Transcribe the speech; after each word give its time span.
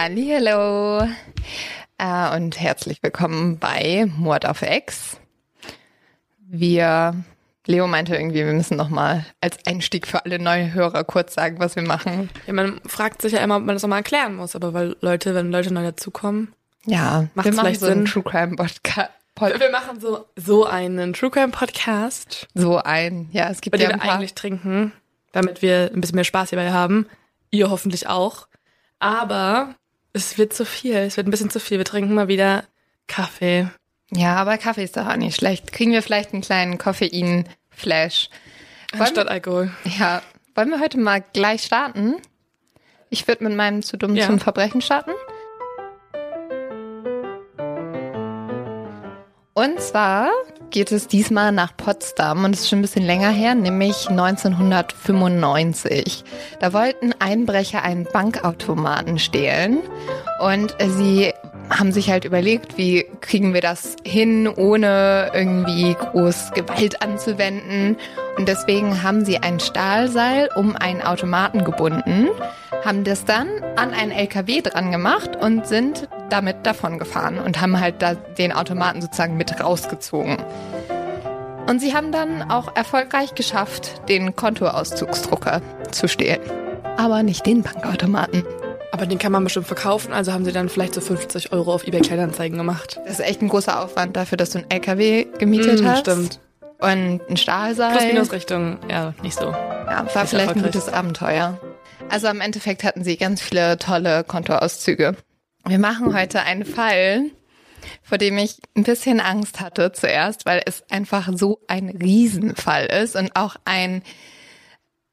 Hallo 0.00 1.00
äh, 1.98 2.36
und 2.36 2.60
herzlich 2.60 3.02
willkommen 3.02 3.58
bei 3.58 4.06
Mord 4.16 4.46
auf 4.46 4.62
Ex. 4.62 5.18
Wir, 6.46 7.16
Leo 7.66 7.88
meinte 7.88 8.14
irgendwie, 8.14 8.46
wir 8.46 8.52
müssen 8.52 8.76
noch 8.76 8.90
mal 8.90 9.24
als 9.40 9.56
Einstieg 9.66 10.06
für 10.06 10.24
alle 10.24 10.38
neue 10.38 10.72
Hörer 10.72 11.02
kurz 11.02 11.34
sagen, 11.34 11.58
was 11.58 11.74
wir 11.74 11.82
machen. 11.82 12.30
Ja, 12.46 12.52
man 12.52 12.80
fragt 12.86 13.22
sich 13.22 13.32
ja 13.32 13.40
immer, 13.40 13.56
ob 13.56 13.64
man 13.64 13.74
das 13.74 13.82
nochmal 13.82 13.98
erklären 13.98 14.36
muss, 14.36 14.54
aber 14.54 14.72
weil 14.72 14.94
Leute, 15.00 15.34
wenn 15.34 15.50
Leute 15.50 15.74
neu 15.74 15.82
dazukommen, 15.82 16.54
Ja, 16.84 17.26
Macht's 17.34 17.50
wir 17.50 17.56
machen 17.56 17.64
vielleicht 17.66 17.80
so 17.80 17.86
einen 17.86 18.06
Sinn? 18.06 18.22
True 18.22 18.22
Crime 18.22 18.54
Podcast. 18.54 19.10
wir 19.34 19.70
machen 19.72 19.98
so, 20.00 20.26
so 20.36 20.64
einen 20.64 21.12
True 21.12 21.30
Crime 21.30 21.48
Podcast, 21.50 22.46
So 22.54 22.76
ein, 22.78 23.28
ja, 23.32 23.50
es 23.50 23.60
gibt 23.60 23.76
bei 23.76 23.82
ja 23.82 23.88
dem 23.88 23.94
ein 23.94 24.00
wir 24.00 24.06
paar. 24.06 24.14
eigentlich 24.18 24.34
trinken, 24.34 24.92
damit 25.32 25.60
wir 25.60 25.90
ein 25.92 26.00
bisschen 26.00 26.14
mehr 26.14 26.22
Spaß 26.24 26.50
hierbei 26.50 26.70
haben. 26.70 27.06
Ihr 27.50 27.68
hoffentlich 27.68 28.06
auch. 28.06 28.46
Aber 29.00 29.74
es 30.12 30.38
wird 30.38 30.52
zu 30.52 30.64
viel, 30.64 30.94
es 30.96 31.16
wird 31.16 31.26
ein 31.26 31.30
bisschen 31.30 31.50
zu 31.50 31.60
viel. 31.60 31.78
Wir 31.78 31.84
trinken 31.84 32.14
mal 32.14 32.28
wieder 32.28 32.64
Kaffee. 33.06 33.68
Ja, 34.10 34.36
aber 34.36 34.56
Kaffee 34.58 34.84
ist 34.84 34.96
doch 34.96 35.06
auch 35.06 35.16
nicht 35.16 35.36
schlecht. 35.36 35.72
Kriegen 35.72 35.92
wir 35.92 36.02
vielleicht 36.02 36.32
einen 36.32 36.42
kleinen 36.42 36.78
Koffein-Flash? 36.78 38.30
Anstatt 38.98 39.28
Alkohol. 39.28 39.70
Ja, 39.98 40.22
wollen 40.54 40.70
wir 40.70 40.80
heute 40.80 40.98
mal 40.98 41.22
gleich 41.32 41.62
starten? 41.62 42.14
Ich 43.10 43.28
würde 43.28 43.44
mit 43.44 43.54
meinem 43.54 43.82
zu 43.82 43.96
dumm 43.96 44.16
Ja. 44.16 44.26
zum 44.26 44.38
Verbrechen 44.38 44.80
starten. 44.80 45.12
Und 49.54 49.80
zwar 49.80 50.30
geht 50.70 50.92
es 50.92 51.08
diesmal 51.08 51.52
nach 51.52 51.76
Potsdam 51.76 52.44
und 52.44 52.54
es 52.54 52.60
ist 52.60 52.68
schon 52.68 52.80
ein 52.80 52.82
bisschen 52.82 53.04
länger 53.04 53.30
her, 53.30 53.54
nämlich 53.54 54.08
1995. 54.08 56.24
Da 56.60 56.72
wollten 56.72 57.12
Einbrecher 57.18 57.82
einen 57.82 58.04
Bankautomaten 58.04 59.18
stehlen 59.18 59.80
und 60.40 60.76
sie 60.96 61.32
haben 61.70 61.92
sich 61.92 62.10
halt 62.10 62.24
überlegt, 62.24 62.78
wie 62.78 63.06
kriegen 63.20 63.54
wir 63.54 63.60
das 63.60 63.96
hin, 64.04 64.48
ohne 64.48 65.30
irgendwie 65.34 65.94
groß 65.94 66.52
Gewalt 66.54 67.02
anzuwenden. 67.02 67.96
Und 68.36 68.48
deswegen 68.48 69.02
haben 69.02 69.24
sie 69.24 69.38
ein 69.38 69.60
Stahlseil 69.60 70.48
um 70.54 70.76
einen 70.76 71.02
Automaten 71.02 71.64
gebunden, 71.64 72.28
haben 72.84 73.04
das 73.04 73.24
dann 73.24 73.48
an 73.76 73.92
einen 73.92 74.12
LKW 74.12 74.62
dran 74.62 74.92
gemacht 74.92 75.36
und 75.36 75.66
sind 75.66 76.08
damit 76.30 76.64
davon 76.64 76.98
gefahren 76.98 77.38
und 77.38 77.60
haben 77.60 77.78
halt 77.80 78.02
da 78.02 78.14
den 78.14 78.52
Automaten 78.52 79.00
sozusagen 79.02 79.36
mit 79.36 79.60
rausgezogen. 79.60 80.36
Und 81.66 81.80
sie 81.80 81.94
haben 81.94 82.12
dann 82.12 82.50
auch 82.50 82.74
erfolgreich 82.76 83.34
geschafft, 83.34 84.08
den 84.08 84.34
Kontoauszugsdrucker 84.34 85.60
zu 85.90 86.08
stehlen. 86.08 86.40
Aber 86.96 87.22
nicht 87.22 87.44
den 87.46 87.62
Bankautomaten. 87.62 88.44
Aber 88.90 89.04
den 89.06 89.18
kann 89.18 89.32
man 89.32 89.44
bestimmt 89.44 89.66
verkaufen, 89.66 90.12
also 90.14 90.32
haben 90.32 90.44
sie 90.46 90.52
dann 90.52 90.68
vielleicht 90.70 90.94
so 90.94 91.00
50 91.02 91.52
Euro 91.52 91.74
auf 91.74 91.86
eBay 91.86 92.00
Kleinanzeigen 92.00 92.56
gemacht. 92.56 92.98
Das 93.04 93.18
ist 93.18 93.20
echt 93.20 93.42
ein 93.42 93.48
großer 93.48 93.82
Aufwand 93.84 94.16
dafür, 94.16 94.38
dass 94.38 94.50
du 94.50 94.58
einen 94.58 94.70
LKW 94.70 95.26
gemietet 95.38 95.82
Mm, 95.82 95.86
hast. 95.86 96.00
stimmt. 96.00 96.40
Und 96.80 97.20
ein 97.28 97.36
Stahlseil. 97.36 97.90
Plus 97.92 98.04
minus 98.04 98.32
Richtung, 98.32 98.78
ja, 98.88 99.12
nicht 99.22 99.36
so. 99.38 99.50
Ja, 99.50 100.06
war 100.14 100.22
Ist 100.24 100.30
vielleicht 100.30 100.56
ein 100.56 100.62
gutes 100.62 100.88
Abenteuer. 100.88 101.58
Also 102.08 102.28
im 102.28 102.40
Endeffekt 102.40 102.82
hatten 102.82 103.04
sie 103.04 103.16
ganz 103.18 103.42
viele 103.42 103.76
tolle 103.78 104.24
Kontoauszüge. 104.24 105.16
Wir 105.68 105.78
machen 105.78 106.14
heute 106.14 106.42
einen 106.42 106.64
Fall, 106.64 107.30
vor 108.02 108.16
dem 108.16 108.38
ich 108.38 108.56
ein 108.74 108.84
bisschen 108.84 109.20
Angst 109.20 109.60
hatte 109.60 109.92
zuerst, 109.92 110.46
weil 110.46 110.62
es 110.64 110.82
einfach 110.88 111.28
so 111.34 111.60
ein 111.68 111.90
Riesenfall 111.90 112.86
ist 112.86 113.16
und 113.16 113.36
auch 113.36 113.56
ein 113.66 114.02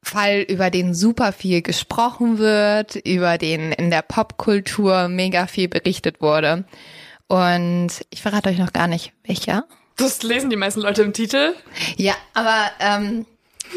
Fall, 0.02 0.40
über 0.40 0.70
den 0.70 0.94
super 0.94 1.32
viel 1.32 1.60
gesprochen 1.60 2.38
wird, 2.38 2.94
über 2.94 3.36
den 3.36 3.72
in 3.72 3.90
der 3.90 4.00
Popkultur 4.00 5.08
mega 5.08 5.46
viel 5.46 5.68
berichtet 5.68 6.22
wurde. 6.22 6.64
Und 7.28 7.88
ich 8.08 8.22
verrate 8.22 8.48
euch 8.48 8.58
noch 8.58 8.72
gar 8.72 8.86
nicht, 8.86 9.12
welcher. 9.24 9.66
Das 9.96 10.22
lesen 10.22 10.48
die 10.48 10.56
meisten 10.56 10.80
Leute 10.80 11.02
im 11.02 11.12
Titel. 11.12 11.54
Ja, 11.96 12.14
aber 12.32 12.70
ähm, 12.80 13.26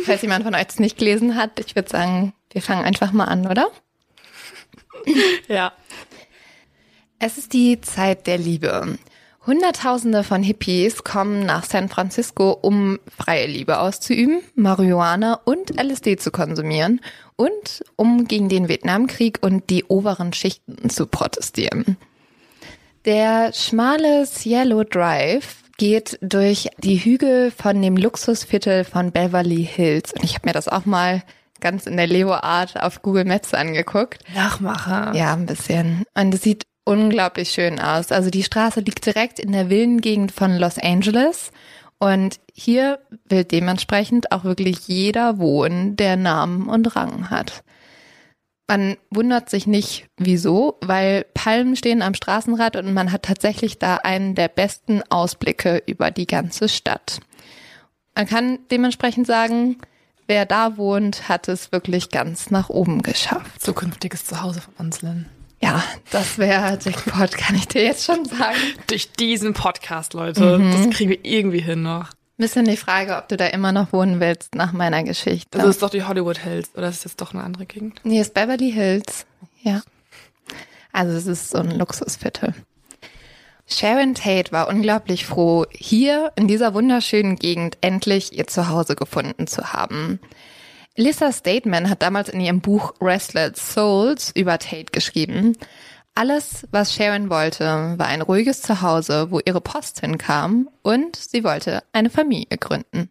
falls 0.05 0.21
jemand 0.21 0.45
von 0.45 0.55
euch 0.55 0.67
es 0.69 0.79
nicht 0.79 0.97
gelesen 0.97 1.35
hat, 1.35 1.59
ich 1.59 1.75
würde 1.75 1.89
sagen, 1.89 2.33
wir 2.51 2.61
fangen 2.61 2.85
einfach 2.85 3.11
mal 3.11 3.25
an, 3.25 3.47
oder? 3.47 3.67
Ja. 5.47 5.73
Es 7.21 7.37
ist 7.37 7.51
die 7.51 7.81
Zeit 7.81 8.27
der 8.27 8.37
Liebe. 8.37 8.97
Hunderttausende 9.45 10.23
von 10.23 10.41
Hippies 10.41 11.03
kommen 11.03 11.45
nach 11.45 11.65
San 11.65 11.89
Francisco, 11.89 12.51
um 12.51 12.97
freie 13.13 13.45
Liebe 13.45 13.79
auszuüben, 13.79 14.39
Marihuana 14.55 15.41
und 15.43 15.77
LSD 15.77 16.15
zu 16.15 16.31
konsumieren 16.31 17.01
und 17.35 17.83
um 17.97 18.25
gegen 18.25 18.47
den 18.47 18.69
Vietnamkrieg 18.69 19.39
und 19.41 19.69
die 19.69 19.83
oberen 19.83 20.31
Schichten 20.31 20.89
zu 20.89 21.07
protestieren. 21.07 21.97
Der 23.03 23.51
schmale 23.51 24.25
Cielo 24.25 24.85
Drive 24.85 25.57
geht 25.77 26.17
durch 26.21 26.69
die 26.77 27.03
Hügel 27.03 27.51
von 27.51 27.81
dem 27.81 27.97
Luxusviertel 27.97 28.85
von 28.85 29.11
Beverly 29.11 29.65
Hills. 29.65 30.13
Und 30.13 30.23
ich 30.23 30.35
habe 30.35 30.47
mir 30.47 30.53
das 30.53 30.69
auch 30.69 30.85
mal 30.85 31.23
ganz 31.59 31.85
in 31.85 31.97
der 31.97 32.07
Leo-Art 32.07 32.81
auf 32.81 33.01
Google 33.01 33.25
Maps 33.25 33.53
angeguckt. 33.53 34.23
Nachmacher. 34.33 35.13
Ja, 35.15 35.33
ein 35.33 35.45
bisschen. 35.45 36.05
Und 36.13 36.33
es 36.33 36.43
sieht 36.43 36.63
unglaublich 36.89 37.51
schön 37.51 37.79
aus. 37.79 38.11
Also 38.11 38.31
die 38.31 38.41
Straße 38.41 38.79
liegt 38.79 39.05
direkt 39.05 39.37
in 39.37 39.51
der 39.51 39.69
Villengegend 39.69 40.31
von 40.31 40.57
Los 40.57 40.79
Angeles. 40.79 41.51
Und 41.99 42.39
hier 42.51 42.99
will 43.25 43.43
dementsprechend 43.43 44.31
auch 44.31 44.43
wirklich 44.43 44.87
jeder 44.87 45.37
wohnen, 45.37 45.97
der 45.97 46.15
Namen 46.15 46.67
und 46.67 46.95
Rang 46.95 47.29
hat. 47.29 47.63
Man 48.67 48.97
wundert 49.11 49.49
sich 49.49 49.67
nicht, 49.67 50.07
wieso, 50.17 50.77
weil 50.81 51.25
Palmen 51.33 51.75
stehen 51.75 52.01
am 52.01 52.15
Straßenrad 52.15 52.75
und 52.75 52.93
man 52.93 53.11
hat 53.11 53.23
tatsächlich 53.23 53.77
da 53.77 53.97
einen 53.97 54.33
der 54.33 54.47
besten 54.47 55.03
Ausblicke 55.09 55.83
über 55.85 56.09
die 56.09 56.27
ganze 56.27 56.69
Stadt. 56.69 57.19
Man 58.15 58.25
kann 58.25 58.59
dementsprechend 58.71 59.27
sagen, 59.27 59.77
wer 60.27 60.45
da 60.45 60.77
wohnt, 60.77 61.29
hat 61.29 61.49
es 61.49 61.71
wirklich 61.71 62.09
ganz 62.09 62.49
nach 62.49 62.69
oben 62.69 63.03
geschafft. 63.03 63.61
Zukünftiges 63.61 64.25
Zuhause 64.25 64.61
von 64.61 64.73
uns, 64.77 65.01
Lynn. 65.01 65.27
Ja, 65.61 65.83
das 66.11 66.37
wäre 66.37 66.79
Jackpot, 66.81 67.37
kann 67.37 67.55
ich 67.55 67.67
dir 67.67 67.83
jetzt 67.83 68.05
schon 68.05 68.25
sagen. 68.25 68.57
Durch 68.87 69.11
diesen 69.11 69.53
Podcast, 69.53 70.13
Leute. 70.13 70.57
Das 70.57 70.89
kriegen 70.95 71.09
wir 71.09 71.25
irgendwie 71.25 71.59
hin 71.59 71.81
noch. 71.81 72.09
Bisschen 72.37 72.63
die 72.63 72.77
Frage, 72.77 73.17
ob 73.17 73.27
du 73.27 73.35
da 73.35 73.47
immer 73.47 73.73
noch 73.73 73.91
wohnen 73.91 74.21
willst 74.21 74.55
nach 74.55 74.71
meiner 74.71 75.03
Geschichte. 75.03 75.57
Das 75.57 75.67
ist 75.67 75.83
doch 75.83 75.89
die 75.89 76.05
Hollywood 76.05 76.37
Hills, 76.37 76.69
oder 76.75 76.87
ist 76.87 77.03
das 77.03 77.11
jetzt 77.11 77.21
doch 77.21 77.33
eine 77.33 77.43
andere 77.43 77.65
Gegend? 77.65 77.99
nee, 78.03 78.21
ist 78.21 78.33
Beverly 78.33 78.71
Hills. 78.71 79.25
Ja. 79.61 79.81
Also 80.93 81.17
es 81.17 81.27
ist 81.27 81.49
so 81.49 81.57
ein 81.57 81.71
Luxusviertel. 81.71 82.53
Sharon 83.67 84.15
Tate 84.15 84.51
war 84.51 84.69
unglaublich 84.69 85.25
froh, 85.25 85.65
hier 85.69 86.31
in 86.35 86.47
dieser 86.47 86.73
wunderschönen 86.73 87.35
Gegend 87.35 87.77
endlich 87.81 88.31
ihr 88.37 88.47
Zuhause 88.47 88.95
gefunden 88.95 89.45
zu 89.45 89.73
haben. 89.73 90.19
Lissa 90.99 91.31
Stateman 91.31 91.89
hat 91.89 92.01
damals 92.01 92.27
in 92.27 92.41
ihrem 92.41 92.59
Buch 92.59 92.93
Restless 93.01 93.73
Souls 93.73 94.31
über 94.35 94.59
Tate 94.59 94.91
geschrieben. 94.91 95.57
Alles, 96.13 96.67
was 96.71 96.93
Sharon 96.93 97.29
wollte, 97.29 97.63
war 97.97 98.07
ein 98.07 98.21
ruhiges 98.21 98.61
Zuhause, 98.61 99.31
wo 99.31 99.39
ihre 99.45 99.61
Post 99.61 100.01
hinkam 100.01 100.67
und 100.81 101.15
sie 101.15 101.45
wollte 101.45 101.83
eine 101.93 102.09
Familie 102.09 102.57
gründen. 102.57 103.09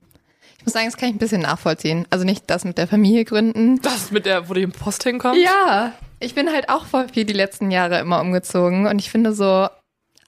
Ich 0.59 0.65
muss 0.67 0.75
sagen, 0.75 0.85
das 0.85 0.99
kann 0.99 1.09
ich 1.09 1.15
ein 1.15 1.19
bisschen 1.19 1.41
nachvollziehen. 1.41 2.07
Also 2.11 2.27
nicht 2.27 2.45
das 2.49 2.65
mit 2.65 2.77
der 2.77 2.89
Familie 2.89 3.25
gründen. 3.25 3.81
Das 3.81 4.11
mit 4.11 4.27
der, 4.27 4.51
wo 4.51 4.55
die 4.55 4.67
Post 4.67 5.05
hinkommt? 5.05 5.39
Ja, 5.39 5.93
ich 6.21 6.35
bin 6.35 6.53
halt 6.53 6.69
auch 6.69 6.85
voll 6.85 7.09
viel 7.09 7.25
die 7.25 7.33
letzten 7.33 7.71
Jahre 7.71 8.01
immer 8.01 8.21
umgezogen 8.21 8.87
und 8.87 8.99
ich 8.99 9.11
finde 9.11 9.33
so 9.33 9.67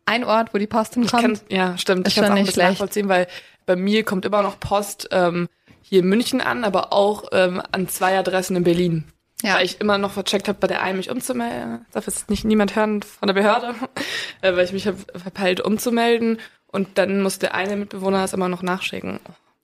ein 0.06 0.24
Ort, 0.24 0.54
wo 0.54 0.58
die 0.58 0.66
Post 0.66 0.94
hinkommt. 0.94 1.22
Kann, 1.22 1.40
ja, 1.50 1.76
stimmt. 1.76 2.06
Ist 2.06 2.12
Ich 2.12 2.16
kann 2.16 2.24
es 2.24 2.30
auch 2.30 2.34
ein 2.34 2.38
nicht 2.38 2.46
bisschen 2.46 2.62
schlecht. 2.62 2.70
nachvollziehen, 2.80 3.08
weil 3.10 3.26
bei 3.66 3.76
mir 3.76 4.02
kommt 4.04 4.24
immer 4.24 4.40
noch 4.42 4.58
Post 4.58 5.08
ähm, 5.12 5.48
hier 5.90 6.00
in 6.00 6.08
München 6.08 6.40
an, 6.40 6.62
aber 6.62 6.92
auch 6.92 7.24
ähm, 7.32 7.60
an 7.72 7.88
zwei 7.88 8.16
Adressen 8.16 8.54
in 8.54 8.62
Berlin. 8.62 9.04
Ja. 9.42 9.56
Weil 9.56 9.64
ich 9.64 9.80
immer 9.80 9.98
noch 9.98 10.12
vercheckt 10.12 10.46
habe, 10.46 10.58
bei 10.58 10.68
der 10.68 10.82
einen 10.82 10.98
mich 10.98 11.10
umzumelden. 11.10 11.84
Darf 11.92 12.06
jetzt 12.06 12.30
nicht 12.30 12.44
niemand 12.44 12.76
hören 12.76 13.02
von 13.02 13.26
der 13.26 13.34
Behörde, 13.34 13.74
äh, 14.40 14.54
weil 14.54 14.64
ich 14.64 14.72
mich 14.72 14.86
habe 14.86 14.98
verpeilt 15.16 15.60
umzumelden. 15.60 16.38
Und 16.68 16.96
dann 16.96 17.22
muss 17.22 17.40
der 17.40 17.54
eine 17.54 17.76
Mitbewohner 17.76 18.20
das 18.20 18.34
immer 18.34 18.48
noch 18.48 18.62
nachschicken. 18.62 19.18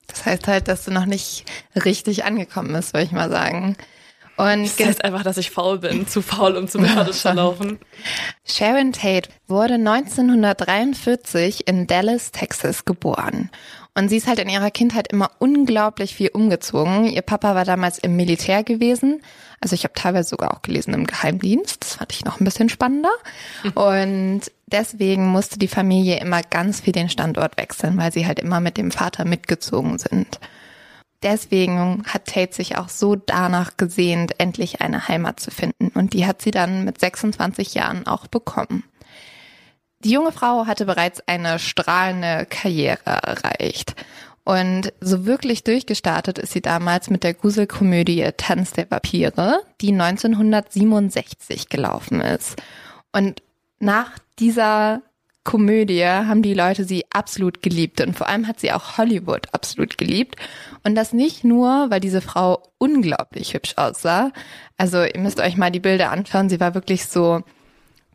Das 0.07 0.25
heißt 0.25 0.47
halt, 0.47 0.67
dass 0.67 0.83
du 0.83 0.91
noch 0.91 1.05
nicht 1.05 1.45
richtig 1.75 2.25
angekommen 2.25 2.73
bist, 2.73 2.93
würde 2.93 3.05
ich 3.05 3.11
mal 3.13 3.29
sagen. 3.29 3.77
Und 4.35 4.65
Das 4.65 4.85
heißt 4.85 5.03
einfach, 5.03 5.23
dass 5.23 5.37
ich 5.37 5.49
faul 5.49 5.79
bin, 5.79 6.07
zu 6.07 6.21
faul, 6.21 6.57
um 6.57 6.67
zur 6.67 6.81
Behörde 6.81 7.11
zu 7.11 7.31
laufen. 7.33 7.79
Sharon 8.45 8.91
Tate 8.91 9.29
wurde 9.47 9.75
1943 9.75 11.67
in 11.67 11.87
Dallas, 11.87 12.31
Texas 12.31 12.85
geboren. 12.85 13.49
Und 13.97 14.09
sie 14.09 14.17
ist 14.17 14.27
halt 14.27 14.37
in 14.37 14.47
ihrer 14.47 14.69
Kindheit 14.69 15.11
immer 15.11 15.31
unglaublich 15.39 16.13
viel 16.13 16.29
umgezogen. 16.29 17.05
Ihr 17.05 17.23
Papa 17.23 17.55
war 17.55 17.65
damals 17.65 17.97
im 17.97 18.15
Militär 18.15 18.63
gewesen. 18.63 19.23
Also 19.59 19.73
ich 19.73 19.85
habe 19.85 19.95
teilweise 19.95 20.29
sogar 20.29 20.53
auch 20.53 20.61
gelesen 20.61 20.93
im 20.93 21.07
Geheimdienst. 21.07 21.83
Das 21.83 21.95
fand 21.95 22.13
ich 22.13 22.23
noch 22.23 22.39
ein 22.39 22.45
bisschen 22.45 22.69
spannender. 22.69 23.09
Und 23.73 24.41
deswegen 24.67 25.25
musste 25.25 25.57
die 25.57 25.67
Familie 25.67 26.19
immer 26.19 26.43
ganz 26.43 26.81
viel 26.81 26.93
den 26.93 27.09
Standort 27.09 27.57
wechseln, 27.57 27.97
weil 27.97 28.13
sie 28.13 28.27
halt 28.27 28.39
immer 28.39 28.59
mit 28.59 28.77
dem 28.77 28.91
Vater 28.91 29.25
mitgezogen 29.25 29.97
sind. 29.97 30.39
Deswegen 31.23 32.03
hat 32.05 32.27
Tate 32.27 32.53
sich 32.53 32.77
auch 32.77 32.89
so 32.89 33.15
danach 33.15 33.77
gesehnt, 33.77 34.39
endlich 34.39 34.79
eine 34.79 35.07
Heimat 35.07 35.39
zu 35.39 35.49
finden. 35.49 35.87
Und 35.95 36.13
die 36.13 36.27
hat 36.27 36.43
sie 36.43 36.51
dann 36.51 36.85
mit 36.85 36.99
26 36.99 37.73
Jahren 37.73 38.05
auch 38.05 38.27
bekommen. 38.27 38.83
Die 40.03 40.11
junge 40.11 40.31
Frau 40.31 40.67
hatte 40.67 40.85
bereits 40.85 41.21
eine 41.27 41.59
strahlende 41.59 42.45
Karriere 42.49 42.99
erreicht. 43.05 43.95
Und 44.43 44.93
so 45.01 45.25
wirklich 45.25 45.63
durchgestartet 45.63 46.37
ist 46.37 46.53
sie 46.53 46.61
damals 46.61 47.09
mit 47.09 47.23
der 47.23 47.33
Gruselkomödie 47.33 48.29
Tanz 48.37 48.71
der 48.71 48.89
Vampire, 48.89 49.59
die 49.81 49.91
1967 49.91 51.67
gelaufen 51.67 52.21
ist. 52.21 52.55
Und 53.11 53.41
nach 53.79 54.11
dieser 54.39 55.01
Komödie 55.43 56.05
haben 56.05 56.41
die 56.41 56.53
Leute 56.53 56.83
sie 56.83 57.05
absolut 57.09 57.61
geliebt 57.61 58.01
und 58.01 58.17
vor 58.17 58.27
allem 58.27 58.47
hat 58.47 58.59
sie 58.59 58.73
auch 58.73 58.97
Hollywood 58.97 59.53
absolut 59.53 59.97
geliebt 59.97 60.35
und 60.83 60.93
das 60.95 61.13
nicht 61.13 61.45
nur, 61.45 61.89
weil 61.89 62.01
diese 62.01 62.19
Frau 62.19 62.63
unglaublich 62.79 63.53
hübsch 63.53 63.73
aussah. 63.77 64.31
Also 64.75 65.03
ihr 65.03 65.19
müsst 65.19 65.39
euch 65.39 65.55
mal 65.55 65.71
die 65.71 65.79
Bilder 65.79 66.11
anschauen, 66.11 66.49
sie 66.49 66.59
war 66.59 66.73
wirklich 66.73 67.05
so 67.05 67.43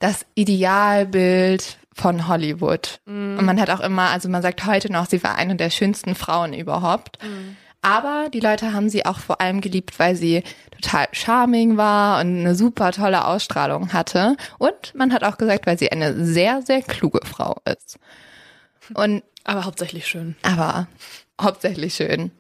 das 0.03 0.27
Idealbild 0.35 1.79
von 1.95 2.27
Hollywood. 2.27 3.01
Und 3.07 3.45
man 3.45 3.61
hat 3.61 3.71
auch 3.71 3.81
immer, 3.81 4.11
also 4.11 4.29
man 4.29 4.43
sagt 4.43 4.67
heute 4.67 4.91
noch, 4.91 5.07
sie 5.07 5.23
war 5.23 5.37
eine 5.37 5.55
der 5.55 5.71
schönsten 5.71 6.15
Frauen 6.17 6.53
überhaupt. 6.55 7.19
Aber 7.83 8.29
die 8.33 8.41
Leute 8.41 8.73
haben 8.73 8.89
sie 8.89 9.07
auch 9.07 9.19
vor 9.19 9.41
allem 9.41 9.61
geliebt, 9.61 9.99
weil 9.99 10.17
sie 10.17 10.43
total 10.81 11.07
charming 11.13 11.77
war 11.77 12.21
und 12.21 12.41
eine 12.41 12.55
super 12.57 12.91
tolle 12.91 13.27
Ausstrahlung 13.27 13.93
hatte. 13.93 14.37
Und 14.59 14.95
man 14.97 15.13
hat 15.13 15.23
auch 15.23 15.39
gesagt, 15.39 15.67
weil 15.67 15.79
sie 15.79 15.93
eine 15.93 16.25
sehr, 16.25 16.63
sehr 16.63 16.83
kluge 16.83 17.21
Frau 17.25 17.57
ist. 17.65 17.99
Und 18.95 19.23
Aber 19.45 19.65
hauptsächlich 19.65 20.07
schön. 20.09 20.35
aber 20.43 20.89
hauptsächlich 21.41 21.95
schön. 21.95 22.33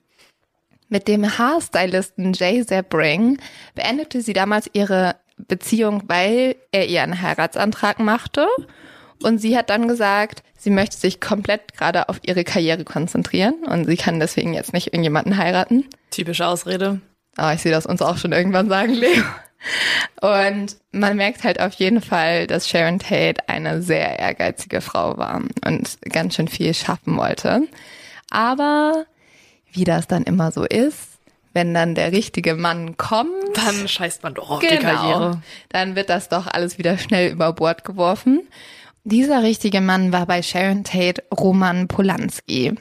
Mit 0.89 1.07
dem 1.09 1.39
Haarstylisten 1.39 2.33
Jay 2.33 2.65
Zabring 2.67 3.39
beendete 3.75 4.21
sie 4.21 4.33
damals 4.33 4.69
ihre 4.73 5.15
Beziehung, 5.37 6.05
weil 6.07 6.57
er 6.71 6.87
ihr 6.87 7.03
einen 7.03 7.21
Heiratsantrag 7.21 7.99
machte. 7.99 8.47
Und 9.23 9.39
sie 9.39 9.57
hat 9.57 9.71
dann 9.71 9.89
gesagt, 9.89 10.43
sie 10.59 10.71
möchte 10.71 10.97
sich 10.97 11.21
komplett 11.21 11.75
gerade 11.75 12.09
auf 12.09 12.21
ihre 12.27 12.45
Karriere 12.45 12.85
konzentrieren 12.85 13.55
und 13.67 13.87
sie 13.87 13.97
kann 13.97 14.19
deswegen 14.19 14.53
jetzt 14.53 14.73
nicht 14.73 14.89
irgendjemanden 14.89 15.37
heiraten. 15.37 15.87
Typische 16.11 16.47
Ausrede. 16.47 17.01
Aber 17.37 17.55
ich 17.55 17.63
sehe 17.63 17.73
das 17.73 17.87
uns 17.87 18.03
auch 18.03 18.19
schon 18.19 18.33
irgendwann 18.33 18.69
sagen, 18.69 18.93
Leo. 18.95 19.23
Und 20.21 20.77
man 20.91 21.17
merkt 21.17 21.45
halt 21.45 21.61
auf 21.61 21.75
jeden 21.75 22.01
Fall, 22.01 22.47
dass 22.47 22.69
Sharon 22.69 22.99
Tate 22.99 23.49
eine 23.49 23.83
sehr 23.83 24.19
ehrgeizige 24.19 24.81
Frau 24.81 25.17
war 25.17 25.41
und 25.65 25.99
ganz 26.11 26.35
schön 26.35 26.49
viel 26.49 26.75
schaffen 26.75 27.17
wollte. 27.17 27.63
Aber 28.31 29.07
wie 29.73 29.85
das 29.85 30.09
dann 30.09 30.25
immer 30.25 30.53
so 30.53 30.65
ist, 30.65 31.12
wenn 31.53 31.75
dann 31.75 31.95
der 31.95 32.13
richtige 32.13 32.55
Mann 32.55 32.97
kommt, 32.97 33.33
Dann 33.55 33.87
scheißt 33.89 34.23
man 34.23 34.35
doch 34.35 34.51
auf 34.51 34.61
die 34.61 34.67
genau, 34.69 34.81
Karriere. 34.81 35.43
dann 35.69 35.97
wird 35.97 36.09
das 36.09 36.29
doch 36.29 36.47
alles 36.47 36.79
wieder 36.79 36.99
schnell 36.99 37.33
über 37.33 37.53
Bord 37.53 37.85
geworfen. 37.85 38.43
Dieser 39.05 39.43
richtige 39.43 39.81
Mann 39.81 40.13
war 40.13 40.27
bei 40.27 40.43
Sharon 40.43 40.85
Tate 40.85 41.23
Roman 41.37 41.89
Polanski. 41.89 42.75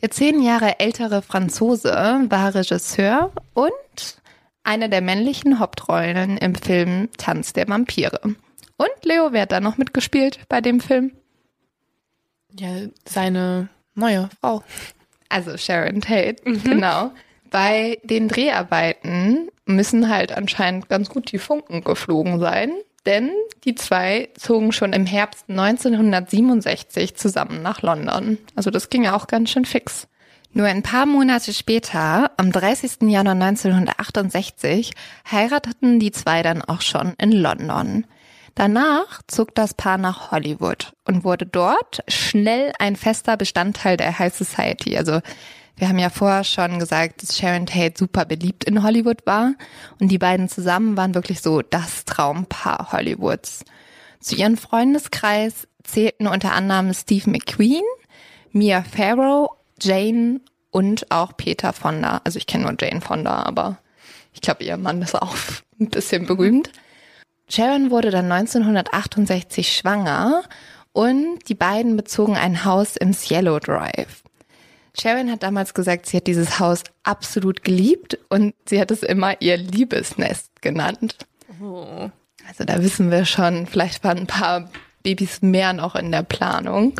Der 0.00 0.10
zehn 0.10 0.42
Jahre 0.42 0.78
ältere 0.78 1.22
Franzose 1.22 1.90
war 2.28 2.54
Regisseur 2.54 3.32
und 3.54 3.72
eine 4.62 4.88
der 4.88 5.00
männlichen 5.00 5.58
Hauptrollen 5.58 6.36
im 6.38 6.54
Film 6.54 7.08
Tanz 7.18 7.52
der 7.52 7.68
Vampire. 7.68 8.20
Und 8.22 9.04
Leo, 9.04 9.32
wer 9.32 9.42
hat 9.42 9.52
da 9.52 9.60
noch 9.60 9.76
mitgespielt 9.78 10.40
bei 10.48 10.60
dem 10.60 10.80
Film? 10.80 11.12
Ja, 12.58 12.68
seine 13.08 13.68
neue 13.94 14.28
Frau. 14.40 14.62
Also 15.28 15.56
Sharon 15.56 16.00
Tate, 16.00 16.36
genau. 16.44 17.10
Bei 17.50 17.98
den 18.02 18.28
Dreharbeiten 18.28 19.48
müssen 19.64 20.08
halt 20.08 20.32
anscheinend 20.32 20.88
ganz 20.88 21.08
gut 21.08 21.32
die 21.32 21.38
Funken 21.38 21.82
geflogen 21.82 22.40
sein, 22.40 22.72
denn 23.04 23.30
die 23.64 23.74
zwei 23.74 24.28
zogen 24.36 24.72
schon 24.72 24.92
im 24.92 25.06
Herbst 25.06 25.44
1967 25.48 27.16
zusammen 27.16 27.62
nach 27.62 27.82
London. 27.82 28.38
Also 28.54 28.70
das 28.70 28.90
ging 28.90 29.04
ja 29.04 29.16
auch 29.16 29.26
ganz 29.26 29.50
schön 29.50 29.64
fix. 29.64 30.08
Nur 30.52 30.66
ein 30.66 30.82
paar 30.82 31.06
Monate 31.06 31.52
später, 31.52 32.30
am 32.38 32.50
30. 32.50 33.02
Januar 33.02 33.34
1968, 33.34 34.92
heirateten 35.30 36.00
die 36.00 36.12
zwei 36.12 36.42
dann 36.42 36.62
auch 36.62 36.80
schon 36.80 37.14
in 37.18 37.32
London. 37.32 38.06
Danach 38.54 39.20
zog 39.26 39.54
das 39.54 39.74
Paar 39.74 39.98
nach 39.98 40.30
Hollywood 40.30 40.94
und 41.04 41.24
wurde 41.24 41.44
dort 41.44 42.02
schnell 42.08 42.72
ein 42.78 42.96
fester 42.96 43.36
Bestandteil 43.36 43.98
der 43.98 44.18
High 44.18 44.34
Society. 44.34 44.96
Also 44.96 45.20
wir 45.76 45.88
haben 45.88 45.98
ja 45.98 46.10
vorher 46.10 46.44
schon 46.44 46.78
gesagt, 46.78 47.22
dass 47.22 47.36
Sharon 47.36 47.66
Tate 47.66 47.94
super 47.98 48.24
beliebt 48.24 48.64
in 48.64 48.82
Hollywood 48.82 49.26
war 49.26 49.52
und 50.00 50.08
die 50.08 50.18
beiden 50.18 50.48
zusammen 50.48 50.96
waren 50.96 51.14
wirklich 51.14 51.42
so 51.42 51.60
das 51.62 52.04
Traumpaar 52.06 52.92
Hollywoods. 52.92 53.64
Zu 54.20 54.36
ihrem 54.36 54.56
Freundeskreis 54.56 55.68
zählten 55.84 56.26
unter 56.26 56.52
anderem 56.52 56.92
Steve 56.94 57.30
McQueen, 57.30 57.84
Mia 58.52 58.82
Farrow, 58.82 59.50
Jane 59.80 60.40
und 60.70 61.10
auch 61.10 61.36
Peter 61.36 61.72
Fonda. 61.72 62.22
Also 62.24 62.38
ich 62.38 62.46
kenne 62.46 62.64
nur 62.64 62.76
Jane 62.80 63.02
Fonda, 63.02 63.42
aber 63.42 63.78
ich 64.32 64.40
glaube, 64.40 64.64
ihr 64.64 64.76
Mann 64.78 65.02
ist 65.02 65.14
auch 65.14 65.36
ein 65.80 65.90
bisschen 65.90 66.26
berühmt. 66.26 66.70
Sharon 67.48 67.90
wurde 67.90 68.10
dann 68.10 68.32
1968 68.32 69.76
schwanger 69.76 70.42
und 70.92 71.48
die 71.48 71.54
beiden 71.54 71.96
bezogen 71.96 72.36
ein 72.36 72.64
Haus 72.64 72.96
im 72.96 73.12
Cielo 73.12 73.60
Drive. 73.60 74.24
Sharon 74.98 75.30
hat 75.30 75.42
damals 75.42 75.74
gesagt, 75.74 76.06
sie 76.06 76.18
hat 76.18 76.26
dieses 76.26 76.58
Haus 76.58 76.82
absolut 77.02 77.64
geliebt 77.64 78.18
und 78.28 78.54
sie 78.66 78.80
hat 78.80 78.90
es 78.90 79.02
immer 79.02 79.40
ihr 79.40 79.56
Liebesnest 79.56 80.62
genannt. 80.62 81.26
Oh. 81.62 82.10
Also 82.48 82.64
da 82.64 82.82
wissen 82.82 83.10
wir 83.10 83.24
schon, 83.24 83.66
vielleicht 83.66 84.04
waren 84.04 84.18
ein 84.18 84.26
paar 84.26 84.70
Babys 85.02 85.42
mehr 85.42 85.72
noch 85.72 85.96
in 85.96 86.12
der 86.12 86.22
Planung. 86.22 86.94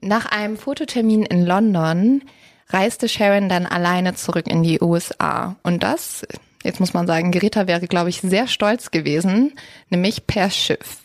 Nach 0.00 0.26
einem 0.26 0.56
Fototermin 0.56 1.24
in 1.24 1.44
London 1.44 2.22
reiste 2.68 3.08
Sharon 3.08 3.48
dann 3.48 3.66
alleine 3.66 4.14
zurück 4.14 4.46
in 4.46 4.62
die 4.62 4.80
USA. 4.80 5.56
Und 5.62 5.82
das, 5.82 6.26
jetzt 6.62 6.80
muss 6.80 6.94
man 6.94 7.06
sagen, 7.06 7.32
Greta 7.32 7.66
wäre, 7.66 7.86
glaube 7.86 8.10
ich, 8.10 8.20
sehr 8.20 8.46
stolz 8.46 8.90
gewesen, 8.90 9.54
nämlich 9.90 10.26
per 10.26 10.50
Schiff. 10.50 10.98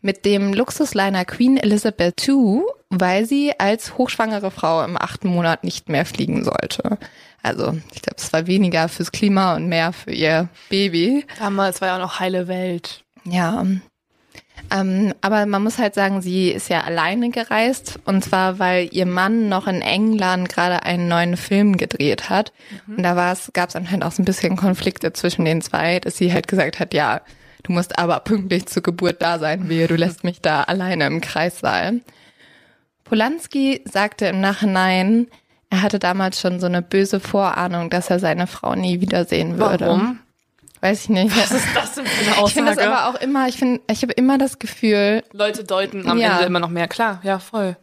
Mit 0.00 0.24
dem 0.24 0.52
Luxusliner 0.52 1.24
Queen 1.24 1.56
Elizabeth 1.56 2.26
II, 2.26 2.62
weil 2.90 3.26
sie 3.26 3.58
als 3.58 3.98
hochschwangere 3.98 4.50
Frau 4.50 4.84
im 4.84 4.96
achten 4.96 5.28
Monat 5.28 5.64
nicht 5.64 5.88
mehr 5.88 6.06
fliegen 6.06 6.44
sollte. 6.44 6.98
Also 7.42 7.76
ich 7.94 8.02
glaube, 8.02 8.16
es 8.18 8.32
war 8.32 8.46
weniger 8.46 8.88
fürs 8.88 9.12
Klima 9.12 9.54
und 9.54 9.68
mehr 9.68 9.92
für 9.92 10.12
ihr 10.12 10.48
Baby. 10.68 11.24
Damals 11.38 11.80
war 11.80 11.88
ja 11.88 11.96
auch 11.96 12.00
noch 12.00 12.20
heile 12.20 12.48
Welt. 12.48 13.04
Ja. 13.24 13.64
Ähm, 14.72 15.14
aber 15.20 15.46
man 15.46 15.62
muss 15.62 15.78
halt 15.78 15.94
sagen, 15.94 16.22
sie 16.22 16.50
ist 16.50 16.68
ja 16.68 16.80
alleine 16.80 17.30
gereist 17.30 18.00
und 18.04 18.24
zwar, 18.24 18.58
weil 18.58 18.88
ihr 18.90 19.06
Mann 19.06 19.48
noch 19.48 19.66
in 19.66 19.82
England 19.82 20.48
gerade 20.48 20.82
einen 20.82 21.08
neuen 21.08 21.36
Film 21.36 21.76
gedreht 21.76 22.30
hat. 22.30 22.52
Mhm. 22.86 22.96
Und 22.96 23.02
da 23.02 23.36
gab 23.52 23.68
es 23.68 23.76
anscheinend 23.76 24.04
auch 24.04 24.12
so 24.12 24.22
ein 24.22 24.24
bisschen 24.24 24.56
Konflikte 24.56 25.12
zwischen 25.12 25.44
den 25.44 25.60
zwei, 25.60 26.00
dass 26.00 26.16
sie 26.16 26.32
halt 26.32 26.48
gesagt 26.48 26.80
hat, 26.80 26.94
ja, 26.94 27.20
du 27.62 27.72
musst 27.72 27.98
aber 27.98 28.20
pünktlich 28.20 28.66
zur 28.66 28.82
Geburt 28.82 29.22
da 29.22 29.38
sein, 29.38 29.68
wehe, 29.68 29.86
du 29.86 29.94
lässt 29.94 30.24
mich 30.24 30.40
da 30.40 30.62
alleine 30.62 31.06
im 31.06 31.20
Kreissaal. 31.20 32.00
Polanski 33.08 33.82
sagte 33.84 34.26
im 34.26 34.40
Nachhinein, 34.40 35.28
er 35.70 35.82
hatte 35.82 35.98
damals 35.98 36.40
schon 36.40 36.60
so 36.60 36.66
eine 36.66 36.82
böse 36.82 37.20
Vorahnung, 37.20 37.90
dass 37.90 38.10
er 38.10 38.18
seine 38.18 38.46
Frau 38.46 38.74
nie 38.74 39.00
wiedersehen 39.00 39.58
würde. 39.58 39.86
Warum? 39.86 40.18
Weiß 40.80 41.04
ich 41.04 41.08
nicht. 41.08 41.36
Was 41.36 41.50
ist 41.50 41.66
das 41.74 41.94
denn 41.94 42.06
für 42.06 42.24
eine 42.24 42.32
Aussage? 42.32 42.48
Ich 42.48 42.54
finde 42.54 42.74
das 42.74 42.86
aber 42.86 43.08
auch 43.08 43.20
immer, 43.20 43.48
ich 43.48 43.56
finde, 43.56 43.80
ich 43.90 44.02
habe 44.02 44.12
immer 44.12 44.38
das 44.38 44.58
Gefühl. 44.58 45.22
Leute 45.32 45.64
deuten 45.64 46.08
am 46.08 46.18
ja. 46.18 46.34
Ende 46.34 46.46
immer 46.46 46.60
noch 46.60 46.68
mehr. 46.68 46.86
Klar, 46.86 47.20
ja, 47.22 47.38
voll. 47.38 47.76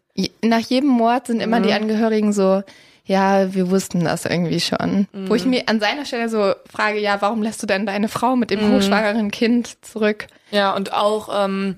Nach 0.44 0.60
jedem 0.60 0.90
Mord 0.90 1.28
sind 1.28 1.42
immer 1.42 1.60
mhm. 1.60 1.64
die 1.64 1.74
Angehörigen 1.74 2.34
so, 2.34 2.64
ja, 3.06 3.54
wir 3.54 3.70
wussten 3.70 4.04
das 4.04 4.26
irgendwie 4.26 4.60
schon. 4.60 5.08
Mhm. 5.12 5.30
Wo 5.30 5.36
ich 5.36 5.46
mir 5.46 5.68
an 5.68 5.80
seiner 5.80 6.06
Stelle 6.06 6.30
so 6.30 6.54
frage, 6.72 7.00
ja, 7.00 7.22
warum 7.22 7.42
lässt 7.42 7.62
du 7.62 7.68
denn 7.68 7.86
deine 7.86 8.08
Frau 8.08 8.36
mit 8.36 8.52
dem 8.52 8.70
mhm. 8.70 8.76
hochschwangeren 8.76 9.32
Kind 9.32 9.84
zurück? 9.84 10.28
Ja, 10.52 10.74
und 10.74 10.94
auch 10.94 11.46
ähm, 11.46 11.78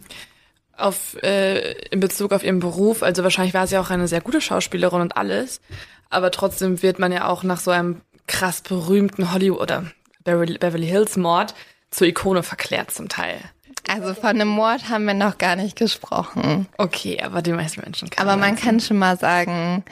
auf 0.77 1.21
äh, 1.23 1.73
in 1.89 1.99
Bezug 1.99 2.31
auf 2.31 2.43
ihren 2.43 2.59
Beruf, 2.59 3.03
also 3.03 3.23
wahrscheinlich 3.23 3.53
war 3.53 3.67
sie 3.67 3.77
auch 3.77 3.89
eine 3.89 4.07
sehr 4.07 4.21
gute 4.21 4.41
Schauspielerin 4.41 5.01
und 5.01 5.17
alles, 5.17 5.61
aber 6.09 6.31
trotzdem 6.31 6.81
wird 6.81 6.99
man 6.99 7.11
ja 7.11 7.27
auch 7.27 7.43
nach 7.43 7.59
so 7.59 7.71
einem 7.71 8.01
krass 8.27 8.61
berühmten 8.61 9.31
Hollywood 9.31 9.61
oder 9.61 9.85
Beverly 10.23 10.87
Hills 10.87 11.17
Mord 11.17 11.53
zur 11.91 12.07
Ikone 12.07 12.43
verklärt 12.43 12.91
zum 12.91 13.09
Teil. 13.09 13.39
Also 13.87 14.13
von 14.15 14.29
einem 14.29 14.47
Mord 14.47 14.89
haben 14.89 15.05
wir 15.05 15.13
noch 15.13 15.37
gar 15.37 15.55
nicht 15.55 15.77
gesprochen. 15.77 16.67
Okay, 16.77 17.21
aber 17.21 17.41
die 17.41 17.51
meisten 17.51 17.81
Menschen 17.81 18.09
kennen 18.09 18.27
Aber 18.27 18.39
man 18.39 18.55
kann 18.55 18.79
schon 18.79 18.97
mal 18.97 19.17
sagen, 19.17 19.83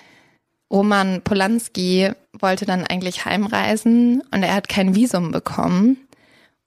Roman 0.72 1.22
Polanski 1.22 2.12
wollte 2.34 2.66
dann 2.66 2.86
eigentlich 2.88 3.26
heimreisen 3.26 4.24
und 4.34 4.42
er 4.44 4.56
hat 4.56 4.68
kein 4.68 4.96
Visum 4.96 5.32
bekommen. 5.32 5.98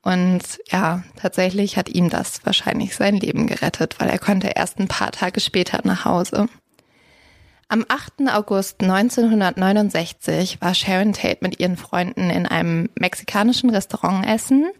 Und 0.06 0.60
ja, 0.70 1.02
tatsächlich 1.20 1.76
hat 1.76 1.88
ihm 1.88 2.10
das 2.10 2.46
wahrscheinlich 2.46 2.94
sein 2.94 3.16
Leben 3.16 3.48
gerettet, 3.48 3.96
weil 3.98 4.08
er 4.08 4.20
konnte 4.20 4.52
erst 4.54 4.78
ein 4.78 4.86
paar 4.86 5.10
Tage 5.10 5.40
später 5.40 5.80
nach 5.82 6.04
Hause. 6.04 6.46
Am 7.66 7.84
8. 7.88 8.32
August 8.32 8.82
1969 8.82 10.58
war 10.60 10.74
Sharon 10.74 11.12
Tate 11.12 11.38
mit 11.40 11.58
ihren 11.58 11.76
Freunden 11.76 12.30
in 12.30 12.46
einem 12.46 12.88
mexikanischen 12.96 13.68
Restaurant 13.68 14.24
essen 14.24 14.70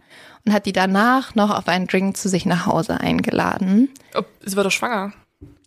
und 0.45 0.53
hat 0.53 0.65
die 0.65 0.71
danach 0.71 1.35
noch 1.35 1.49
auf 1.49 1.67
einen 1.67 1.87
Drink 1.87 2.15
zu 2.15 2.29
sich 2.29 2.45
nach 2.45 2.65
Hause 2.65 3.01
eingeladen. 3.01 3.89
Oh, 4.15 4.21
sie 4.45 4.55
war 4.55 4.63
doch 4.63 4.71
schwanger. 4.71 5.11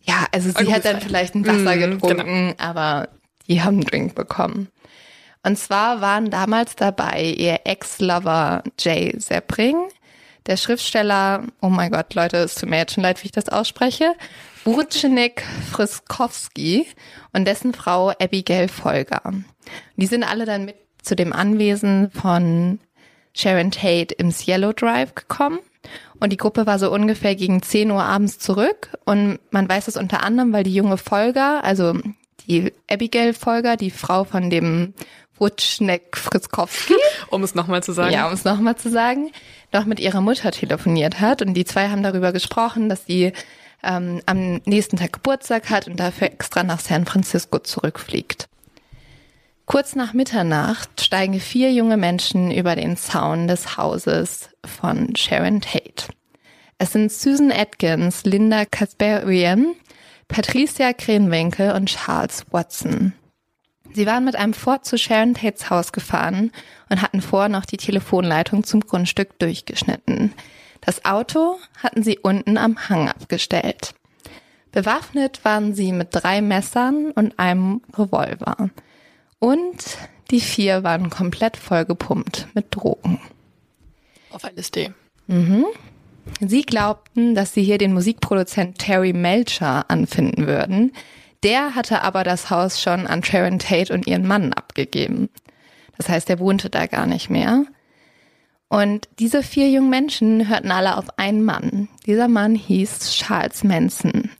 Ja, 0.01 0.25
also 0.31 0.49
sie 0.49 0.73
hat 0.73 0.85
dann 0.85 1.01
vielleicht 1.01 1.35
ein 1.35 1.45
Wasser 1.45 1.75
mm, 1.75 1.79
getrunken, 1.91 2.47
genau. 2.47 2.53
aber 2.57 3.09
die 3.47 3.61
haben 3.61 3.75
einen 3.75 3.85
Drink 3.85 4.15
bekommen. 4.15 4.69
Und 5.43 5.57
zwar 5.57 6.01
waren 6.01 6.29
damals 6.29 6.75
dabei 6.75 7.23
ihr 7.23 7.61
Ex-Lover 7.63 8.63
Jay 8.79 9.13
Seppring, 9.17 9.75
der 10.45 10.57
Schriftsteller, 10.57 11.43
oh 11.61 11.69
mein 11.69 11.91
Gott, 11.91 12.13
Leute, 12.13 12.37
es 12.37 12.55
tut 12.55 12.69
mir 12.69 12.77
jetzt 12.77 12.93
schon 12.93 13.03
leid, 13.03 13.21
wie 13.21 13.27
ich 13.27 13.31
das 13.31 13.49
ausspreche, 13.49 14.13
Burczynek 14.63 15.43
Friskowski 15.71 16.87
und 17.33 17.45
dessen 17.45 17.73
Frau 17.73 18.09
Abigail 18.09 18.67
Folger. 18.67 19.21
Die 19.95 20.05
sind 20.05 20.23
alle 20.23 20.45
dann 20.45 20.65
mit 20.65 20.75
zu 21.01 21.15
dem 21.15 21.33
Anwesen 21.33 22.11
von 22.11 22.79
Sharon 23.33 23.71
Tate 23.71 24.13
im 24.15 24.31
Cielo 24.31 24.73
Drive 24.73 25.15
gekommen. 25.15 25.59
Und 26.19 26.31
die 26.31 26.37
Gruppe 26.37 26.67
war 26.67 26.77
so 26.77 26.91
ungefähr 26.91 27.35
gegen 27.35 27.63
10 27.63 27.89
Uhr 27.89 28.03
abends 28.03 28.37
zurück. 28.37 28.95
Und 29.05 29.39
man 29.49 29.67
weiß 29.67 29.87
es 29.87 29.97
unter 29.97 30.23
anderem, 30.23 30.53
weil 30.53 30.63
die 30.63 30.75
junge 30.75 30.97
Folger, 30.97 31.63
also 31.63 31.95
die 32.47 32.71
Abigail 32.89 33.33
Folger, 33.33 33.77
die 33.77 33.91
Frau 33.91 34.23
von 34.23 34.49
dem 34.49 34.93
Wutschneck 35.41 36.15
Friskowski. 36.15 36.93
um 37.29 37.43
es 37.43 37.55
nochmal 37.55 37.83
zu 37.83 37.91
sagen. 37.91 38.13
Ja, 38.13 38.27
um 38.27 38.33
es 38.33 38.45
nochmal 38.45 38.77
zu 38.77 38.89
sagen, 38.89 39.31
noch 39.73 39.85
mit 39.85 39.99
ihrer 39.99 40.21
Mutter 40.21 40.51
telefoniert 40.51 41.19
hat. 41.19 41.41
Und 41.41 41.55
die 41.55 41.65
zwei 41.65 41.89
haben 41.89 42.03
darüber 42.03 42.31
gesprochen, 42.31 42.87
dass 42.87 43.05
sie 43.05 43.33
ähm, 43.83 44.21
am 44.27 44.61
nächsten 44.65 44.97
Tag 44.97 45.13
Geburtstag 45.13 45.69
hat 45.69 45.87
und 45.87 45.99
dafür 45.99 46.27
extra 46.27 46.63
nach 46.63 46.79
San 46.79 47.05
Francisco 47.05 47.57
zurückfliegt. 47.59 48.47
Kurz 49.65 49.95
nach 49.95 50.13
Mitternacht 50.13 51.01
steigen 51.01 51.39
vier 51.39 51.71
junge 51.71 51.97
Menschen 51.97 52.51
über 52.51 52.75
den 52.75 52.95
Zaun 52.97 53.47
des 53.47 53.77
Hauses 53.77 54.49
von 54.65 55.15
Sharon 55.15 55.61
Tate. 55.61 56.13
Es 56.77 56.91
sind 56.91 57.11
Susan 57.11 57.51
Atkins, 57.51 58.25
Linda 58.25 58.65
Kasperian, 58.65 59.73
Patricia 60.27 60.93
Krenwinkel 60.93 61.71
und 61.71 61.87
Charles 61.87 62.45
Watson. 62.51 63.13
Sie 63.93 64.05
waren 64.05 64.25
mit 64.25 64.35
einem 64.35 64.53
Ford 64.53 64.85
zu 64.85 64.97
Sharon 64.97 65.33
Tates 65.33 65.69
Haus 65.69 65.91
gefahren 65.91 66.51
und 66.89 67.01
hatten 67.01 67.21
vor 67.21 67.49
noch 67.49 67.65
die 67.65 67.77
Telefonleitung 67.77 68.63
zum 68.63 68.81
Grundstück 68.81 69.37
durchgeschnitten. 69.39 70.33
Das 70.81 71.05
Auto 71.05 71.57
hatten 71.81 72.03
sie 72.03 72.17
unten 72.19 72.57
am 72.57 72.89
Hang 72.89 73.09
abgestellt. 73.09 73.93
Bewaffnet 74.71 75.43
waren 75.43 75.75
sie 75.75 75.91
mit 75.91 76.09
drei 76.11 76.41
Messern 76.41 77.11
und 77.11 77.37
einem 77.37 77.81
Revolver. 77.97 78.69
Und 79.39 79.97
die 80.31 80.39
vier 80.39 80.83
waren 80.83 81.09
komplett 81.09 81.57
vollgepumpt 81.57 82.47
mit 82.53 82.67
Drogen. 82.71 83.19
Auf 84.31 84.43
LSD. 84.43 84.91
Mhm. 85.27 85.65
Sie 86.39 86.61
glaubten, 86.61 87.35
dass 87.35 87.53
sie 87.53 87.63
hier 87.63 87.77
den 87.77 87.93
Musikproduzent 87.93 88.77
Terry 88.77 89.11
Melcher 89.11 89.89
anfinden 89.89 90.47
würden. 90.47 90.93
Der 91.43 91.75
hatte 91.75 92.01
aber 92.03 92.23
das 92.23 92.49
Haus 92.49 92.81
schon 92.81 93.07
an 93.07 93.23
Sharon 93.23 93.59
Tate 93.59 93.93
und 93.93 94.07
ihren 94.07 94.27
Mann 94.27 94.53
abgegeben. 94.53 95.29
Das 95.97 96.09
heißt, 96.09 96.29
er 96.29 96.39
wohnte 96.39 96.69
da 96.69 96.85
gar 96.85 97.07
nicht 97.07 97.29
mehr. 97.29 97.65
Und 98.69 99.09
diese 99.19 99.43
vier 99.43 99.69
jungen 99.69 99.89
Menschen 99.89 100.47
hörten 100.47 100.71
alle 100.71 100.97
auf 100.97 101.17
einen 101.17 101.43
Mann. 101.43 101.89
Dieser 102.05 102.27
Mann 102.27 102.55
hieß 102.55 103.11
Charles 103.11 103.63
Manson. 103.63 104.31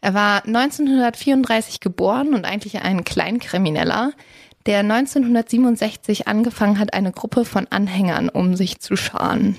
Er 0.00 0.14
war 0.14 0.44
1934 0.44 1.80
geboren 1.80 2.34
und 2.34 2.44
eigentlich 2.44 2.80
ein 2.82 3.02
Kleinkrimineller, 3.02 4.12
der 4.66 4.80
1967 4.80 6.28
angefangen 6.28 6.78
hat, 6.78 6.94
eine 6.94 7.12
Gruppe 7.12 7.44
von 7.44 7.66
Anhängern 7.68 8.28
um 8.28 8.56
sich 8.56 8.78
zu 8.78 8.96
scharen. 8.96 9.56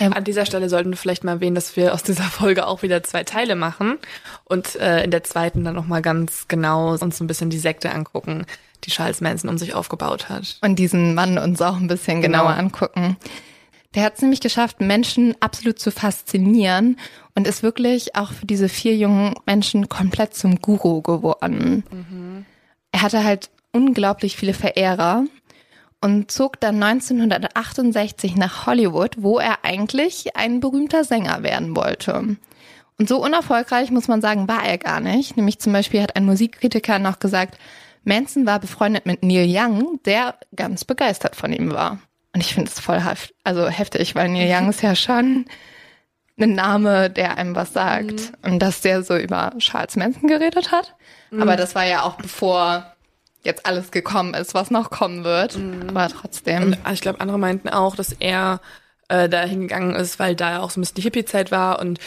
An 0.00 0.24
dieser 0.24 0.46
Stelle 0.46 0.68
sollten 0.68 0.90
wir 0.90 0.96
vielleicht 0.96 1.24
mal 1.24 1.32
erwähnen, 1.32 1.54
dass 1.54 1.76
wir 1.76 1.94
aus 1.94 2.02
dieser 2.02 2.24
Folge 2.24 2.66
auch 2.66 2.82
wieder 2.82 3.02
zwei 3.02 3.24
Teile 3.24 3.56
machen 3.56 3.98
und 4.44 4.76
äh, 4.76 5.04
in 5.04 5.10
der 5.10 5.24
zweiten 5.24 5.64
dann 5.64 5.74
nochmal 5.74 6.02
ganz 6.02 6.46
genau 6.48 6.92
uns 6.92 7.20
ein 7.20 7.26
bisschen 7.26 7.50
die 7.50 7.58
Sekte 7.58 7.90
angucken, 7.92 8.46
die 8.84 8.90
Charles 8.90 9.20
Manson 9.20 9.50
um 9.50 9.58
sich 9.58 9.74
aufgebaut 9.74 10.28
hat. 10.28 10.58
Und 10.62 10.78
diesen 10.78 11.14
Mann 11.14 11.38
uns 11.38 11.60
auch 11.60 11.76
ein 11.76 11.88
bisschen 11.88 12.20
genau. 12.20 12.38
genauer 12.44 12.56
angucken. 12.56 13.16
Der 13.94 14.04
hat 14.04 14.16
es 14.16 14.22
nämlich 14.22 14.40
geschafft, 14.40 14.80
Menschen 14.80 15.34
absolut 15.40 15.78
zu 15.78 15.90
faszinieren 15.90 16.98
und 17.34 17.46
ist 17.46 17.62
wirklich 17.62 18.14
auch 18.14 18.32
für 18.32 18.46
diese 18.46 18.68
vier 18.68 18.94
jungen 18.96 19.34
Menschen 19.46 19.88
komplett 19.88 20.34
zum 20.34 20.60
Guru 20.60 21.00
geworden. 21.00 21.84
Mhm. 21.90 22.46
Er 22.92 23.02
hatte 23.02 23.24
halt 23.24 23.50
unglaublich 23.72 24.36
viele 24.36 24.54
Verehrer 24.54 25.24
und 26.00 26.30
zog 26.30 26.60
dann 26.60 26.82
1968 26.82 28.36
nach 28.36 28.66
Hollywood, 28.66 29.16
wo 29.18 29.38
er 29.38 29.64
eigentlich 29.64 30.36
ein 30.36 30.60
berühmter 30.60 31.04
Sänger 31.04 31.42
werden 31.42 31.74
wollte. 31.74 32.36
Und 32.98 33.08
so 33.08 33.22
unerfolgreich, 33.22 33.90
muss 33.90 34.08
man 34.08 34.20
sagen, 34.20 34.48
war 34.48 34.64
er 34.64 34.78
gar 34.78 35.00
nicht. 35.00 35.36
Nämlich 35.36 35.60
zum 35.60 35.72
Beispiel 35.72 36.02
hat 36.02 36.16
ein 36.16 36.26
Musikkritiker 36.26 36.98
noch 36.98 37.18
gesagt, 37.20 37.58
Manson 38.04 38.46
war 38.46 38.58
befreundet 38.58 39.06
mit 39.06 39.22
Neil 39.22 39.46
Young, 39.48 40.00
der 40.04 40.36
ganz 40.54 40.84
begeistert 40.84 41.36
von 41.36 41.52
ihm 41.52 41.72
war. 41.72 41.98
Und 42.34 42.40
ich 42.40 42.54
finde 42.54 42.70
es 42.70 42.80
voll 42.80 43.00
heft, 43.00 43.34
also 43.44 43.68
heftig, 43.68 44.14
weil 44.14 44.28
Neil 44.28 44.52
Young 44.52 44.70
ist 44.70 44.82
ja 44.82 44.94
schon 44.94 45.46
ein 46.40 46.54
Name, 46.54 47.10
der 47.10 47.36
einem 47.36 47.54
was 47.54 47.72
sagt. 47.72 48.12
Mhm. 48.12 48.52
Und 48.52 48.58
dass 48.60 48.80
der 48.80 49.02
so 49.02 49.16
über 49.16 49.52
Charles 49.58 49.96
Manson 49.96 50.28
geredet 50.28 50.72
hat. 50.72 50.94
Mhm. 51.30 51.42
Aber 51.42 51.56
das 51.56 51.74
war 51.74 51.84
ja 51.84 52.02
auch 52.02 52.14
bevor 52.14 52.94
jetzt 53.42 53.66
alles 53.66 53.90
gekommen 53.90 54.34
ist, 54.34 54.54
was 54.54 54.70
noch 54.70 54.90
kommen 54.90 55.24
wird. 55.24 55.56
Mhm. 55.56 55.88
Aber 55.88 56.08
trotzdem. 56.08 56.76
Und 56.84 56.92
ich 56.92 57.00
glaube, 57.00 57.20
andere 57.20 57.38
meinten 57.38 57.68
auch, 57.68 57.96
dass 57.96 58.12
er 58.12 58.60
äh, 59.08 59.28
da 59.28 59.42
hingegangen 59.42 59.94
ist, 59.94 60.18
weil 60.18 60.34
da 60.34 60.52
ja 60.52 60.60
auch 60.60 60.70
so 60.70 60.78
ein 60.78 60.82
bisschen 60.82 60.96
die 60.96 61.02
Hippie-Zeit 61.02 61.50
war 61.50 61.80
und 61.80 61.98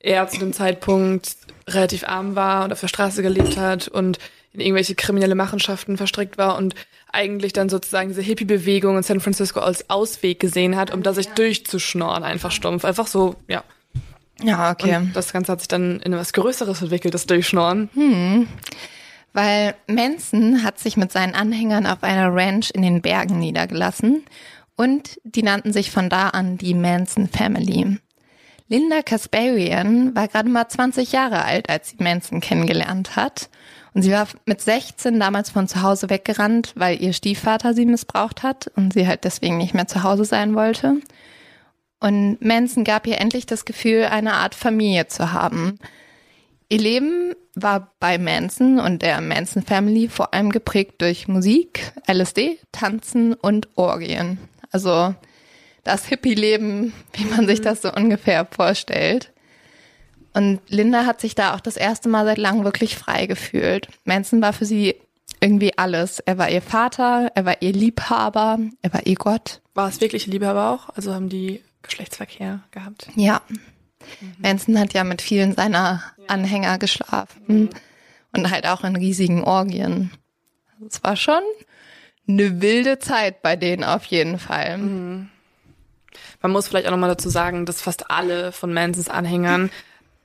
er 0.00 0.28
zu 0.28 0.38
dem 0.38 0.52
Zeitpunkt 0.52 1.36
relativ 1.68 2.04
arm 2.08 2.36
war 2.36 2.64
und 2.64 2.72
auf 2.72 2.80
der 2.80 2.88
Straße 2.88 3.22
gelebt 3.22 3.56
hat 3.56 3.88
und 3.88 4.18
in 4.52 4.60
irgendwelche 4.60 4.94
kriminelle 4.94 5.34
Machenschaften 5.34 5.96
verstrickt 5.96 6.38
war 6.38 6.56
und 6.56 6.74
eigentlich 7.12 7.52
dann 7.52 7.68
sozusagen 7.68 8.08
diese 8.08 8.22
Hippie-Bewegung 8.22 8.96
in 8.96 9.02
San 9.02 9.20
Francisco 9.20 9.60
als 9.60 9.88
Ausweg 9.90 10.38
gesehen 10.38 10.76
hat, 10.76 10.92
um 10.92 11.02
da 11.02 11.12
sich 11.12 11.28
durchzuschnorren, 11.28 12.24
einfach 12.24 12.50
stumpf. 12.50 12.84
Einfach 12.84 13.06
so, 13.06 13.36
ja. 13.48 13.64
Ja, 14.42 14.70
okay. 14.70 14.96
Und 14.96 15.16
das 15.16 15.32
Ganze 15.32 15.52
hat 15.52 15.60
sich 15.60 15.68
dann 15.68 16.00
in 16.00 16.12
etwas 16.12 16.34
Größeres 16.34 16.82
entwickelt, 16.82 17.14
das 17.14 17.26
Durchschnorren. 17.26 17.88
Hm. 17.94 18.48
Weil 19.36 19.74
Manson 19.86 20.62
hat 20.62 20.78
sich 20.78 20.96
mit 20.96 21.12
seinen 21.12 21.34
Anhängern 21.34 21.84
auf 21.86 22.02
einer 22.02 22.34
Ranch 22.34 22.70
in 22.72 22.80
den 22.80 23.02
Bergen 23.02 23.38
niedergelassen 23.38 24.24
und 24.76 25.20
die 25.24 25.42
nannten 25.42 25.74
sich 25.74 25.90
von 25.90 26.08
da 26.08 26.30
an 26.30 26.56
die 26.56 26.72
Manson 26.72 27.28
Family. 27.28 27.98
Linda 28.68 29.02
Kasparian 29.02 30.16
war 30.16 30.28
gerade 30.28 30.48
mal 30.48 30.66
20 30.66 31.12
Jahre 31.12 31.44
alt, 31.44 31.68
als 31.68 31.90
sie 31.90 32.02
Manson 32.02 32.40
kennengelernt 32.40 33.14
hat. 33.14 33.50
Und 33.92 34.00
sie 34.00 34.10
war 34.10 34.26
mit 34.46 34.62
16 34.62 35.20
damals 35.20 35.50
von 35.50 35.68
zu 35.68 35.82
Hause 35.82 36.08
weggerannt, 36.08 36.72
weil 36.74 36.98
ihr 37.02 37.12
Stiefvater 37.12 37.74
sie 37.74 37.84
missbraucht 37.84 38.42
hat 38.42 38.70
und 38.74 38.94
sie 38.94 39.06
halt 39.06 39.24
deswegen 39.24 39.58
nicht 39.58 39.74
mehr 39.74 39.86
zu 39.86 40.02
Hause 40.02 40.24
sein 40.24 40.54
wollte. 40.54 41.02
Und 42.00 42.38
Manson 42.40 42.84
gab 42.84 43.06
ihr 43.06 43.20
endlich 43.20 43.44
das 43.44 43.66
Gefühl, 43.66 44.04
eine 44.04 44.32
Art 44.32 44.54
Familie 44.54 45.08
zu 45.08 45.34
haben. 45.34 45.78
Ihr 46.68 46.78
Leben 46.78 47.34
war 47.54 47.94
bei 48.00 48.18
Manson 48.18 48.80
und 48.80 49.02
der 49.02 49.20
Manson 49.20 49.62
Family 49.62 50.08
vor 50.08 50.34
allem 50.34 50.50
geprägt 50.50 51.00
durch 51.00 51.28
Musik, 51.28 51.92
LSD, 52.08 52.58
Tanzen 52.72 53.34
und 53.34 53.68
Orgien. 53.76 54.38
Also 54.72 55.14
das 55.84 56.06
Hippie-Leben, 56.06 56.92
wie 57.12 57.24
man 57.24 57.46
sich 57.46 57.60
das 57.60 57.82
so 57.82 57.92
ungefähr 57.92 58.46
vorstellt. 58.50 59.32
Und 60.34 60.60
Linda 60.68 61.06
hat 61.06 61.20
sich 61.20 61.34
da 61.34 61.54
auch 61.54 61.60
das 61.60 61.76
erste 61.76 62.08
Mal 62.08 62.26
seit 62.26 62.38
langem 62.38 62.64
wirklich 62.64 62.96
frei 62.96 63.26
gefühlt. 63.26 63.88
Manson 64.04 64.42
war 64.42 64.52
für 64.52 64.66
sie 64.66 64.96
irgendwie 65.40 65.78
alles. 65.78 66.18
Er 66.20 66.36
war 66.36 66.50
ihr 66.50 66.62
Vater, 66.62 67.30
er 67.34 67.44
war 67.44 67.62
ihr 67.62 67.72
Liebhaber, 67.72 68.58
er 68.82 68.92
war 68.92 69.06
ihr 69.06 69.14
Gott. 69.14 69.60
War 69.74 69.88
es 69.88 70.00
wirklich 70.00 70.26
Liebhaber 70.26 70.70
auch? 70.70 70.90
Also 70.96 71.14
haben 71.14 71.28
die 71.28 71.62
Geschlechtsverkehr 71.82 72.64
gehabt? 72.72 73.08
Ja. 73.14 73.40
Mhm. 74.20 74.34
Manson 74.38 74.78
hat 74.78 74.92
ja 74.92 75.04
mit 75.04 75.22
vielen 75.22 75.54
seiner 75.54 76.02
Anhänger 76.28 76.78
geschlafen 76.78 77.42
mhm. 77.46 77.70
und 78.32 78.50
halt 78.50 78.66
auch 78.66 78.84
in 78.84 78.96
riesigen 78.96 79.44
Orgien. 79.44 80.10
Es 80.86 81.02
war 81.02 81.16
schon 81.16 81.42
eine 82.28 82.60
wilde 82.60 82.98
Zeit 82.98 83.42
bei 83.42 83.56
denen 83.56 83.84
auf 83.84 84.04
jeden 84.06 84.38
Fall. 84.38 84.78
Mhm. 84.78 85.28
Man 86.42 86.52
muss 86.52 86.68
vielleicht 86.68 86.86
auch 86.86 86.92
nochmal 86.92 87.10
dazu 87.10 87.28
sagen, 87.28 87.66
dass 87.66 87.80
fast 87.80 88.10
alle 88.10 88.52
von 88.52 88.72
Mansons 88.72 89.08
Anhängern 89.08 89.70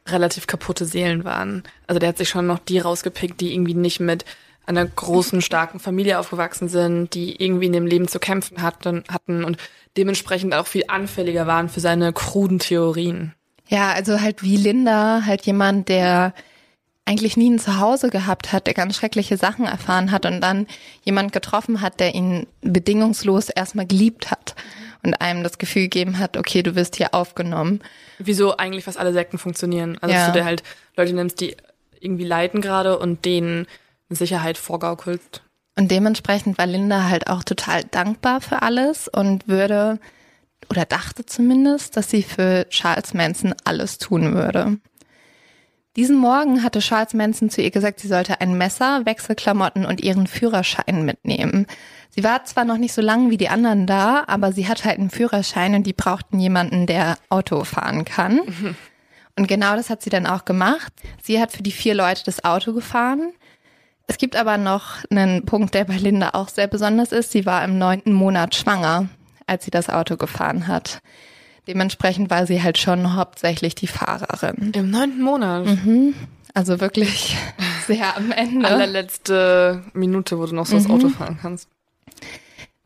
relativ 0.08 0.48
kaputte 0.48 0.86
Seelen 0.86 1.24
waren. 1.24 1.64
Also 1.88 2.00
der 2.00 2.10
hat 2.10 2.18
sich 2.18 2.30
schon 2.30 2.48
noch 2.48 2.60
die 2.60 2.80
rausgepickt, 2.80 3.40
die 3.40 3.54
irgendwie 3.54 3.74
nicht 3.74 4.00
mit 4.00 4.26
einer 4.66 4.86
großen, 4.86 5.42
starken 5.42 5.80
Familie 5.80 6.20
aufgewachsen 6.20 6.70
sind, 6.70 7.14
die 7.14 7.42
irgendwie 7.42 7.66
in 7.66 7.74
dem 7.74 7.86
Leben 7.86 8.08
zu 8.08 8.20
kämpfen 8.20 8.62
hatten, 8.62 9.04
hatten 9.10 9.44
und 9.44 9.58
dementsprechend 9.98 10.54
auch 10.54 10.68
viel 10.68 10.86
anfälliger 10.88 11.48
waren 11.48 11.70
für 11.70 11.80
seine 11.80 12.14
kruden 12.14 12.60
Theorien. 12.60 13.34
Ja, 13.72 13.94
also 13.94 14.20
halt 14.20 14.44
wie 14.44 14.58
Linda, 14.58 15.24
halt 15.26 15.46
jemand, 15.46 15.88
der 15.88 16.34
eigentlich 17.06 17.38
nie 17.38 17.50
ein 17.50 17.60
Zuhause 17.60 18.10
gehabt 18.10 18.52
hat, 18.52 18.68
der 18.68 18.74
ganz 18.74 18.98
schreckliche 18.98 19.38
Sachen 19.38 19.66
erfahren 19.66 20.12
hat 20.12 20.26
und 20.26 20.42
dann 20.42 20.68
jemand 21.04 21.32
getroffen 21.32 21.82
hat, 21.82 22.00
der 22.00 22.14
ihn 22.14 22.48
bedingungslos 22.62 23.50
erstmal 23.50 23.88
geliebt 23.88 24.30
hat 24.30 24.56
und 25.04 25.16
einem 25.16 25.42
das 25.42 25.58
Gefühl 25.58 25.84
gegeben 25.84 26.20
hat, 26.20 26.38
okay, 26.38 26.64
du 26.64 26.76
wirst 26.76 26.98
hier 26.98 27.14
aufgenommen. 27.14 27.82
Wieso 28.20 28.58
eigentlich 28.58 28.84
fast 28.84 29.00
alle 29.00 29.14
Sekten 29.14 29.38
funktionieren. 29.38 29.98
Also 30.02 30.14
ja. 30.14 30.26
dass 30.26 30.34
du 30.34 30.40
dir 30.40 30.46
halt 30.46 30.64
Leute 30.98 31.14
nimmst, 31.14 31.40
die 31.40 31.56
irgendwie 32.00 32.26
leiden 32.26 32.62
gerade 32.62 33.00
und 33.00 33.24
denen 33.24 33.68
Sicherheit 34.10 34.58
vorgaukelst. 34.58 35.42
Und 35.78 35.90
dementsprechend 35.90 36.58
war 36.58 36.68
Linda 36.68 37.06
halt 37.08 37.28
auch 37.28 37.44
total 37.44 37.86
dankbar 37.86 38.42
für 38.42 38.62
alles 38.62 39.08
und 39.08 39.48
würde 39.48 39.98
oder 40.72 40.86
dachte 40.86 41.26
zumindest, 41.26 41.98
dass 41.98 42.10
sie 42.10 42.24
für 42.24 42.66
Charles 42.70 43.14
Manson 43.14 43.54
alles 43.66 43.98
tun 43.98 44.34
würde. 44.34 44.78
Diesen 45.98 46.16
Morgen 46.16 46.64
hatte 46.64 46.80
Charles 46.80 47.14
Manson 47.14 47.50
zu 47.50 47.62
ihr 47.62 47.72
gesagt, 47.72 48.00
sie 48.00 48.08
sollte 48.08 48.40
ein 48.40 48.58
Messer, 48.58 49.06
Wechselklamotten 49.06 49.86
und 49.86 50.00
ihren 50.00 50.28
Führerschein 50.28 51.04
mitnehmen. 51.04 51.68
Sie 52.10 52.24
war 52.24 52.46
zwar 52.46 52.64
noch 52.64 52.78
nicht 52.78 52.94
so 52.94 53.02
lang 53.02 53.30
wie 53.30 53.36
die 53.36 53.50
anderen 53.50 53.86
da, 53.86 54.24
aber 54.28 54.54
sie 54.54 54.70
hatte 54.70 54.86
halt 54.86 55.00
einen 55.00 55.10
Führerschein 55.10 55.76
und 55.76 55.84
die 55.84 55.92
brauchten 55.92 56.40
jemanden, 56.40 56.88
der 56.88 57.18
Auto 57.28 57.66
fahren 57.66 58.06
kann. 58.06 58.36
Mhm. 58.36 58.76
Und 59.38 59.48
genau 59.48 59.78
das 59.78 59.90
hat 59.90 60.02
sie 60.02 60.10
dann 60.10 60.28
auch 60.28 60.44
gemacht. 60.44 60.92
Sie 61.24 61.40
hat 61.40 61.54
für 61.54 61.64
die 61.64 61.72
vier 61.72 61.96
Leute 61.96 62.22
das 62.26 62.44
Auto 62.44 62.74
gefahren. 62.74 63.32
Es 64.06 64.18
gibt 64.18 64.36
aber 64.36 64.58
noch 64.58 65.06
einen 65.10 65.46
Punkt, 65.46 65.74
der 65.74 65.86
bei 65.86 65.96
Linda 65.96 66.32
auch 66.34 66.50
sehr 66.50 66.68
besonders 66.68 67.14
ist. 67.14 67.32
Sie 67.32 67.46
war 67.46 67.64
im 67.64 67.78
neunten 67.78 68.12
Monat 68.12 68.56
schwanger, 68.56 69.08
als 69.52 69.66
sie 69.66 69.72
das 69.72 69.90
Auto 69.90 70.18
gefahren 70.18 70.68
hat. 70.68 71.02
Dementsprechend 71.68 72.30
war 72.30 72.48
sie 72.48 72.64
halt 72.64 72.78
schon 72.78 73.16
hauptsächlich 73.16 73.76
die 73.76 73.88
Fahrerin. 73.88 74.72
Im 74.74 74.90
neunten 74.90 75.22
Monat? 75.22 75.66
Mhm. 75.66 76.16
Also 76.54 76.80
wirklich 76.80 77.38
sehr 77.88 78.18
am 78.18 78.32
Ende. 78.32 78.68
Allerletzte 78.68 79.84
Minute, 79.94 80.40
wo 80.40 80.46
du 80.46 80.56
noch 80.56 80.66
so 80.66 80.76
das 80.76 80.88
mhm. 80.88 80.94
Auto 80.96 81.10
fahren 81.10 81.38
kannst. 81.42 81.70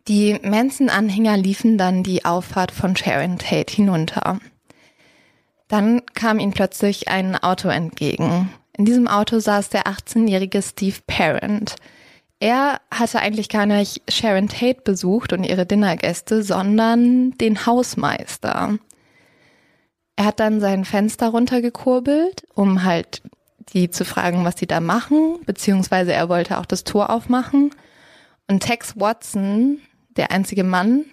Die 0.07 0.37
Manson-Anhänger 0.43 1.37
liefen 1.37 1.77
dann 1.77 2.03
die 2.03 2.25
Auffahrt 2.25 2.71
von 2.71 2.95
Sharon 2.95 3.39
Tate 3.39 3.73
hinunter. 3.73 4.39
Dann 5.67 6.01
kam 6.13 6.37
ihnen 6.39 6.53
plötzlich 6.53 7.07
ein 7.07 7.35
Auto 7.35 7.69
entgegen. 7.69 8.51
In 8.77 8.85
diesem 8.85 9.07
Auto 9.07 9.39
saß 9.39 9.69
der 9.69 9.85
18-jährige 9.85 10.61
Steve 10.61 10.97
Parent. 11.07 11.75
Er 12.45 12.79
hatte 12.91 13.21
eigentlich 13.21 13.49
gar 13.49 13.65
nicht 13.65 14.03
Sharon 14.07 14.49
Tate 14.49 14.81
besucht 14.83 15.33
und 15.33 15.43
ihre 15.43 15.65
Dinnergäste, 15.65 16.43
sondern 16.43 17.31
den 17.39 17.65
Hausmeister. 17.65 18.77
Er 20.15 20.25
hat 20.25 20.39
dann 20.39 20.59
sein 20.59 20.85
Fenster 20.85 21.29
runtergekurbelt, 21.29 22.45
um 22.53 22.83
halt 22.83 23.23
die 23.73 23.89
zu 23.89 24.05
fragen, 24.05 24.45
was 24.45 24.59
sie 24.59 24.67
da 24.67 24.79
machen, 24.79 25.39
beziehungsweise 25.47 26.13
er 26.13 26.29
wollte 26.29 26.59
auch 26.59 26.67
das 26.67 26.83
Tor 26.83 27.09
aufmachen. 27.09 27.71
Und 28.47 28.59
Tex 28.59 28.93
Watson, 28.95 29.79
der 30.15 30.29
einzige 30.29 30.63
Mann, 30.63 31.05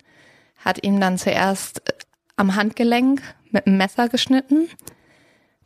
hat 0.59 0.85
ihm 0.85 1.01
dann 1.01 1.17
zuerst 1.17 1.81
am 2.37 2.57
Handgelenk 2.57 3.23
mit 3.51 3.67
einem 3.67 3.79
Messer 3.79 4.11
geschnitten. 4.11 4.69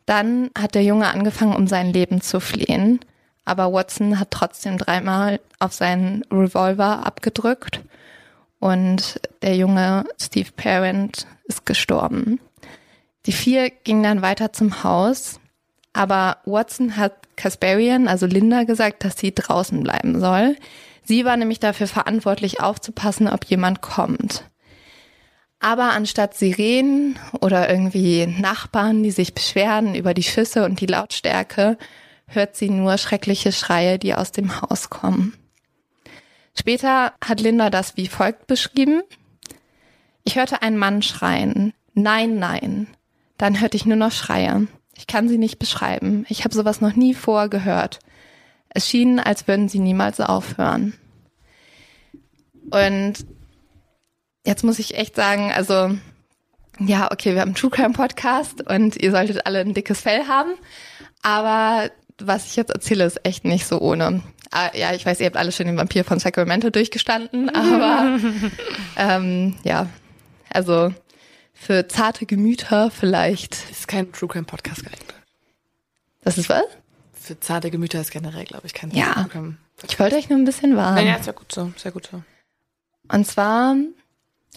Dann 0.05 0.49
hat 0.57 0.75
der 0.75 0.83
Junge 0.83 1.07
angefangen, 1.07 1.57
um 1.57 1.67
sein 1.67 1.91
Leben 1.91 2.21
zu 2.21 2.39
fliehen. 2.39 3.01
Aber 3.47 3.71
Watson 3.71 4.19
hat 4.19 4.31
trotzdem 4.31 4.77
dreimal 4.77 5.39
auf 5.57 5.71
seinen 5.71 6.23
Revolver 6.29 7.05
abgedrückt. 7.05 7.79
Und 8.59 9.21
der 9.41 9.55
junge 9.55 10.03
Steve 10.19 10.49
Parent 10.53 11.25
ist 11.45 11.65
gestorben. 11.65 12.41
Die 13.25 13.31
vier 13.31 13.69
gingen 13.69 14.03
dann 14.03 14.21
weiter 14.21 14.51
zum 14.51 14.83
Haus. 14.83 15.39
Aber 15.93 16.39
Watson 16.43 16.97
hat 16.97 17.13
Kasparian, 17.37 18.09
also 18.09 18.25
Linda, 18.25 18.63
gesagt, 18.63 19.05
dass 19.05 19.17
sie 19.17 19.33
draußen 19.33 19.81
bleiben 19.81 20.19
soll. 20.19 20.57
Sie 21.05 21.23
war 21.23 21.37
nämlich 21.37 21.61
dafür 21.61 21.87
verantwortlich 21.87 22.59
aufzupassen, 22.59 23.29
ob 23.29 23.45
jemand 23.45 23.81
kommt. 23.81 24.43
Aber 25.61 25.93
anstatt 25.93 26.35
Sirenen 26.35 27.17
oder 27.39 27.69
irgendwie 27.69 28.27
Nachbarn, 28.27 29.03
die 29.03 29.11
sich 29.11 29.33
beschweren 29.33 29.95
über 29.95 30.13
die 30.13 30.23
Schüsse 30.23 30.65
und 30.65 30.81
die 30.81 30.85
Lautstärke, 30.85 31.77
hört 32.27 32.55
sie 32.55 32.69
nur 32.69 32.97
schreckliche 32.97 33.51
Schreie, 33.51 33.99
die 33.99 34.13
aus 34.13 34.31
dem 34.31 34.61
Haus 34.61 34.89
kommen. 34.89 35.33
Später 36.53 37.13
hat 37.23 37.39
Linda 37.39 37.69
das 37.69 37.97
wie 37.97 38.07
folgt 38.07 38.47
beschrieben. 38.47 39.01
Ich 40.23 40.35
hörte 40.35 40.61
einen 40.61 40.77
Mann 40.77 41.01
schreien. 41.01 41.73
Nein, 41.93 42.39
nein. 42.39 42.87
Dann 43.37 43.61
hörte 43.61 43.77
ich 43.77 43.85
nur 43.85 43.95
noch 43.95 44.11
Schreie. 44.11 44.67
Ich 44.95 45.07
kann 45.07 45.29
sie 45.29 45.37
nicht 45.37 45.59
beschreiben. 45.59 46.25
Ich 46.27 46.43
habe 46.43 46.55
sowas 46.55 46.81
noch 46.81 46.95
nie 46.95 47.13
vorher 47.13 47.49
gehört. 47.49 47.99
Es 48.69 48.89
schien, 48.89 49.19
als 49.19 49.47
würden 49.47 49.69
sie 49.69 49.79
niemals 49.79 50.19
aufhören. 50.19 50.93
Und 52.71 53.25
jetzt 54.45 54.63
muss 54.63 54.79
ich 54.79 54.97
echt 54.97 55.15
sagen, 55.15 55.51
also 55.51 55.95
ja, 56.79 57.11
okay, 57.11 57.33
wir 57.33 57.41
haben 57.41 57.55
True 57.55 57.71
Crime 57.71 57.93
Podcast 57.93 58.67
und 58.67 58.97
ihr 58.97 59.11
solltet 59.11 59.45
alle 59.45 59.59
ein 59.59 59.73
dickes 59.73 60.01
Fell 60.01 60.27
haben, 60.27 60.51
aber 61.21 61.89
was 62.21 62.45
ich 62.47 62.55
jetzt 62.55 62.71
erzähle, 62.71 63.05
ist 63.05 63.23
echt 63.25 63.45
nicht 63.45 63.65
so 63.67 63.79
ohne. 63.79 64.21
Ah, 64.51 64.69
ja, 64.73 64.93
ich 64.93 65.05
weiß, 65.05 65.19
ihr 65.19 65.25
habt 65.25 65.37
alle 65.37 65.51
schon 65.51 65.67
den 65.67 65.77
Vampir 65.77 66.03
von 66.05 66.19
Sacramento 66.19 66.69
durchgestanden, 66.69 67.49
aber 67.55 68.17
ähm, 68.95 69.55
ja, 69.63 69.87
also 70.49 70.93
für 71.53 71.87
zarte 71.87 72.25
Gemüter 72.25 72.91
vielleicht. 72.91 73.53
Das 73.69 73.79
ist 73.79 73.87
kein 73.87 74.11
True 74.11 74.29
Crime 74.29 74.45
Podcast 74.45 74.83
geeignet. 74.83 75.13
Das 76.23 76.37
ist 76.37 76.49
was? 76.49 76.63
für 77.13 77.39
zarte 77.41 77.69
Gemüter 77.71 77.99
ist 77.99 78.11
generell, 78.11 78.45
glaube 78.45 78.65
ich, 78.67 78.73
kein 78.73 78.89
Ja. 78.91 79.11
Programm. 79.23 79.57
Ich 79.87 79.99
wollte 79.99 80.15
euch 80.15 80.29
nur 80.29 80.39
ein 80.39 80.45
bisschen 80.45 80.77
warnen. 80.77 81.05
Ja, 81.05 81.13
ja, 81.13 81.15
ist 81.15 81.25
ja 81.27 81.33
gut 81.33 81.51
so, 81.51 81.71
sehr 81.75 81.91
gut 81.91 82.07
so. 82.09 82.23
Und 83.13 83.27
zwar 83.27 83.75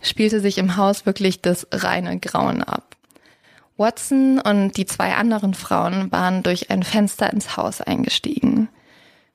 spielte 0.02 0.40
sich 0.40 0.56
im 0.56 0.76
Haus 0.76 1.04
wirklich 1.04 1.42
das 1.42 1.66
reine 1.72 2.18
Grauen 2.20 2.62
ab. 2.62 2.96
Watson 3.80 4.38
und 4.38 4.76
die 4.76 4.86
zwei 4.86 5.14
anderen 5.14 5.54
Frauen 5.54 6.12
waren 6.12 6.44
durch 6.44 6.70
ein 6.70 6.84
Fenster 6.84 7.32
ins 7.32 7.56
Haus 7.56 7.80
eingestiegen. 7.80 8.68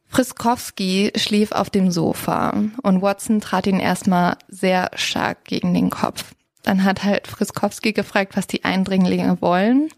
Friskowski 0.08 1.12
schlief 1.17 1.51
auf 1.51 1.69
dem 1.69 1.91
Sofa 1.91 2.53
und 2.81 3.01
Watson 3.01 3.41
trat 3.41 3.67
ihn 3.67 3.81
erstmal 3.81 4.38
sehr 4.47 4.91
stark 4.95 5.43
gegen 5.43 5.73
den 5.73 5.89
Kopf. 5.89 6.34
Dann 6.63 6.86
hat 6.86 7.03
halt 7.03 7.27
Friskowski 7.27 7.91
gefragt, 7.91 8.38
was 8.38 8.47
die 8.47 8.63
Eindringlinge 8.63 9.41
wollen 9.41 9.89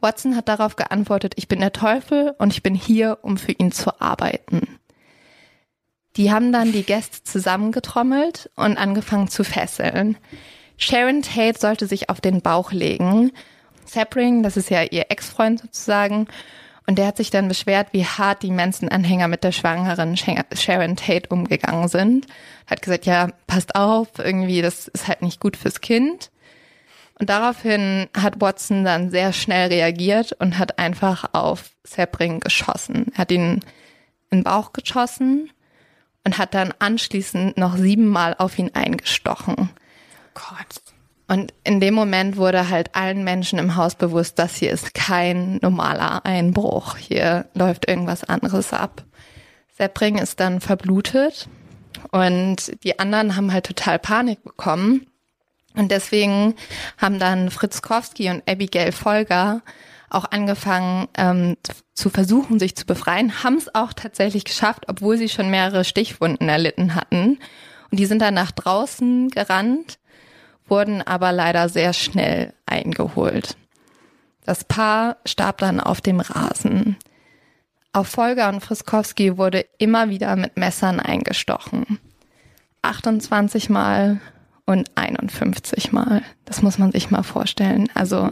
Watson 0.00 0.34
hat 0.34 0.48
darauf 0.48 0.76
geantwortet, 0.76 1.34
ich 1.36 1.48
bin 1.48 1.60
der 1.60 1.72
Teufel 1.72 2.34
und 2.38 2.52
ich 2.52 2.62
bin 2.62 2.74
hier, 2.74 3.18
um 3.22 3.36
für 3.36 3.52
ihn 3.52 3.70
zu 3.70 4.00
arbeiten. 4.00 4.78
Die 6.16 6.32
haben 6.32 6.52
dann 6.52 6.72
die 6.72 6.82
Gäste 6.82 7.22
zusammengetrommelt 7.22 8.50
und 8.56 8.78
angefangen 8.78 9.28
zu 9.28 9.44
fesseln. 9.44 10.16
Sharon 10.76 11.22
Tate 11.22 11.58
sollte 11.58 11.86
sich 11.86 12.08
auf 12.08 12.20
den 12.20 12.40
Bauch 12.40 12.72
legen. 12.72 13.32
Sapring, 13.92 14.42
das 14.42 14.56
ist 14.56 14.70
ja 14.70 14.82
ihr 14.82 15.06
Ex-Freund 15.10 15.60
sozusagen, 15.60 16.26
und 16.86 16.96
der 16.96 17.06
hat 17.06 17.18
sich 17.18 17.30
dann 17.30 17.46
beschwert, 17.46 17.92
wie 17.92 18.04
hart 18.04 18.42
die 18.42 18.50
Manson-Anhänger 18.50 19.28
mit 19.28 19.44
der 19.44 19.52
schwangeren 19.52 20.16
Sharon 20.16 20.96
Tate 20.96 21.28
umgegangen 21.28 21.86
sind. 21.86 22.26
Hat 22.66 22.82
gesagt, 22.82 23.06
ja, 23.06 23.28
passt 23.46 23.76
auf, 23.76 24.08
irgendwie, 24.18 24.60
das 24.60 24.88
ist 24.88 25.06
halt 25.06 25.22
nicht 25.22 25.38
gut 25.38 25.56
fürs 25.56 25.80
Kind. 25.80 26.32
Und 27.20 27.30
daraufhin 27.30 28.08
hat 28.16 28.40
Watson 28.40 28.84
dann 28.84 29.10
sehr 29.10 29.32
schnell 29.32 29.68
reagiert 29.68 30.32
und 30.40 30.58
hat 30.58 30.80
einfach 30.80 31.32
auf 31.32 31.70
Sapring 31.84 32.40
geschossen. 32.40 33.12
Er 33.12 33.18
hat 33.18 33.30
ihn 33.30 33.60
in 34.30 34.38
den 34.38 34.42
Bauch 34.42 34.72
geschossen 34.72 35.52
und 36.24 36.38
hat 36.38 36.54
dann 36.54 36.74
anschließend 36.78 37.56
noch 37.56 37.76
siebenmal 37.76 38.34
auf 38.36 38.58
ihn 38.58 38.70
eingestochen. 38.74 39.54
Oh 39.58 40.34
Gott. 40.34 40.80
Und 41.30 41.54
in 41.62 41.78
dem 41.78 41.94
Moment 41.94 42.36
wurde 42.38 42.70
halt 42.70 42.96
allen 42.96 43.22
Menschen 43.22 43.60
im 43.60 43.76
Haus 43.76 43.94
bewusst, 43.94 44.40
das 44.40 44.56
hier 44.56 44.72
ist 44.72 44.94
kein 44.94 45.60
normaler 45.62 46.26
Einbruch. 46.26 46.96
Hier 46.96 47.46
läuft 47.54 47.88
irgendwas 47.88 48.24
anderes 48.24 48.72
ab. 48.72 49.04
Seppring 49.78 50.18
ist 50.18 50.40
dann 50.40 50.60
verblutet 50.60 51.48
und 52.10 52.82
die 52.82 52.98
anderen 52.98 53.36
haben 53.36 53.52
halt 53.52 53.66
total 53.66 54.00
Panik 54.00 54.42
bekommen 54.42 55.06
und 55.76 55.92
deswegen 55.92 56.56
haben 56.98 57.20
dann 57.20 57.50
Fritz 57.50 57.80
Kowski 57.80 58.28
und 58.28 58.42
Abigail 58.50 58.90
Folger 58.90 59.62
auch 60.08 60.24
angefangen 60.32 61.06
ähm, 61.16 61.56
zu 61.94 62.10
versuchen, 62.10 62.58
sich 62.58 62.74
zu 62.74 62.86
befreien, 62.86 63.44
haben 63.44 63.56
es 63.56 63.72
auch 63.72 63.92
tatsächlich 63.92 64.44
geschafft, 64.44 64.86
obwohl 64.88 65.16
sie 65.16 65.28
schon 65.28 65.48
mehrere 65.48 65.84
Stichwunden 65.84 66.48
erlitten 66.48 66.96
hatten. 66.96 67.38
Und 67.92 68.00
die 68.00 68.06
sind 68.06 68.20
dann 68.20 68.34
nach 68.34 68.50
draußen 68.50 69.28
gerannt, 69.28 69.99
wurden 70.70 71.02
aber 71.02 71.32
leider 71.32 71.68
sehr 71.68 71.92
schnell 71.92 72.54
eingeholt. 72.66 73.56
Das 74.44 74.64
Paar 74.64 75.18
starb 75.26 75.58
dann 75.58 75.80
auf 75.80 76.00
dem 76.00 76.20
Rasen. 76.20 76.96
Auf 77.92 78.08
Folger 78.08 78.48
und 78.48 78.60
Friskowski 78.60 79.36
wurde 79.36 79.66
immer 79.78 80.10
wieder 80.10 80.36
mit 80.36 80.56
Messern 80.56 81.00
eingestochen. 81.00 81.98
28 82.82 83.68
Mal 83.68 84.20
und 84.64 84.90
51 84.94 85.92
Mal. 85.92 86.22
Das 86.44 86.62
muss 86.62 86.78
man 86.78 86.92
sich 86.92 87.10
mal 87.10 87.24
vorstellen. 87.24 87.88
Also 87.94 88.30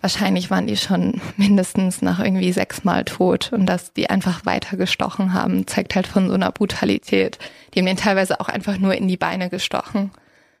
wahrscheinlich 0.00 0.50
waren 0.50 0.66
die 0.66 0.76
schon 0.76 1.20
mindestens 1.36 2.02
nach 2.02 2.20
irgendwie 2.20 2.52
sechs 2.52 2.84
Mal 2.84 3.04
tot 3.04 3.52
und 3.52 3.66
dass 3.66 3.94
die 3.94 4.10
einfach 4.10 4.44
weiter 4.44 4.76
gestochen 4.76 5.32
haben, 5.32 5.66
zeigt 5.66 5.94
halt 5.94 6.06
von 6.06 6.28
so 6.28 6.34
einer 6.34 6.52
Brutalität. 6.52 7.38
Die 7.72 7.78
haben 7.78 7.86
den 7.86 7.96
teilweise 7.96 8.40
auch 8.40 8.48
einfach 8.48 8.78
nur 8.78 8.94
in 8.94 9.08
die 9.08 9.16
Beine 9.16 9.48
gestochen. 9.48 10.10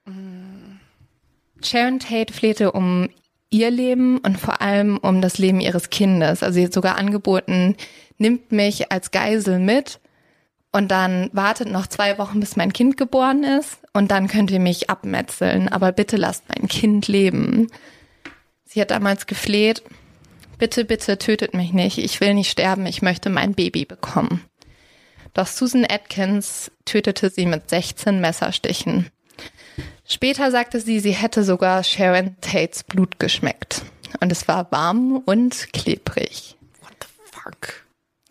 Mhm. 0.06 0.43
Sharon 1.66 1.98
Tate 1.98 2.32
flehte 2.32 2.72
um 2.72 3.08
ihr 3.50 3.70
Leben 3.70 4.18
und 4.18 4.38
vor 4.38 4.60
allem 4.60 4.98
um 4.98 5.20
das 5.20 5.38
Leben 5.38 5.60
ihres 5.60 5.90
Kindes. 5.90 6.42
Also 6.42 6.54
sie 6.54 6.64
hat 6.64 6.72
sogar 6.72 6.96
angeboten, 6.96 7.76
nimmt 8.18 8.52
mich 8.52 8.90
als 8.90 9.10
Geisel 9.10 9.58
mit 9.58 10.00
und 10.72 10.90
dann 10.90 11.30
wartet 11.32 11.70
noch 11.70 11.86
zwei 11.86 12.18
Wochen, 12.18 12.40
bis 12.40 12.56
mein 12.56 12.72
Kind 12.72 12.96
geboren 12.96 13.44
ist 13.44 13.78
und 13.92 14.10
dann 14.10 14.26
könnt 14.26 14.50
ihr 14.50 14.58
mich 14.58 14.90
abmetzeln, 14.90 15.68
aber 15.68 15.92
bitte 15.92 16.16
lasst 16.16 16.44
mein 16.48 16.68
Kind 16.68 17.06
leben. 17.06 17.68
Sie 18.64 18.80
hat 18.80 18.90
damals 18.90 19.26
gefleht, 19.26 19.84
bitte, 20.58 20.84
bitte 20.84 21.16
tötet 21.18 21.54
mich 21.54 21.72
nicht, 21.72 21.98
ich 21.98 22.20
will 22.20 22.34
nicht 22.34 22.50
sterben, 22.50 22.86
ich 22.86 23.02
möchte 23.02 23.30
mein 23.30 23.54
Baby 23.54 23.84
bekommen. 23.84 24.42
Doch 25.32 25.46
Susan 25.46 25.86
Atkins 25.88 26.72
tötete 26.84 27.30
sie 27.30 27.46
mit 27.46 27.70
16 27.70 28.20
Messerstichen. 28.20 29.10
Später 30.06 30.50
sagte 30.50 30.80
sie, 30.80 31.00
sie 31.00 31.12
hätte 31.12 31.44
sogar 31.44 31.82
Sharon 31.82 32.36
Tates 32.40 32.84
Blut 32.84 33.18
geschmeckt. 33.18 33.82
Und 34.20 34.30
es 34.30 34.46
war 34.48 34.70
warm 34.70 35.22
und 35.24 35.72
klebrig. 35.72 36.56
What 36.82 36.92
the 37.00 37.08
fuck? 37.32 37.84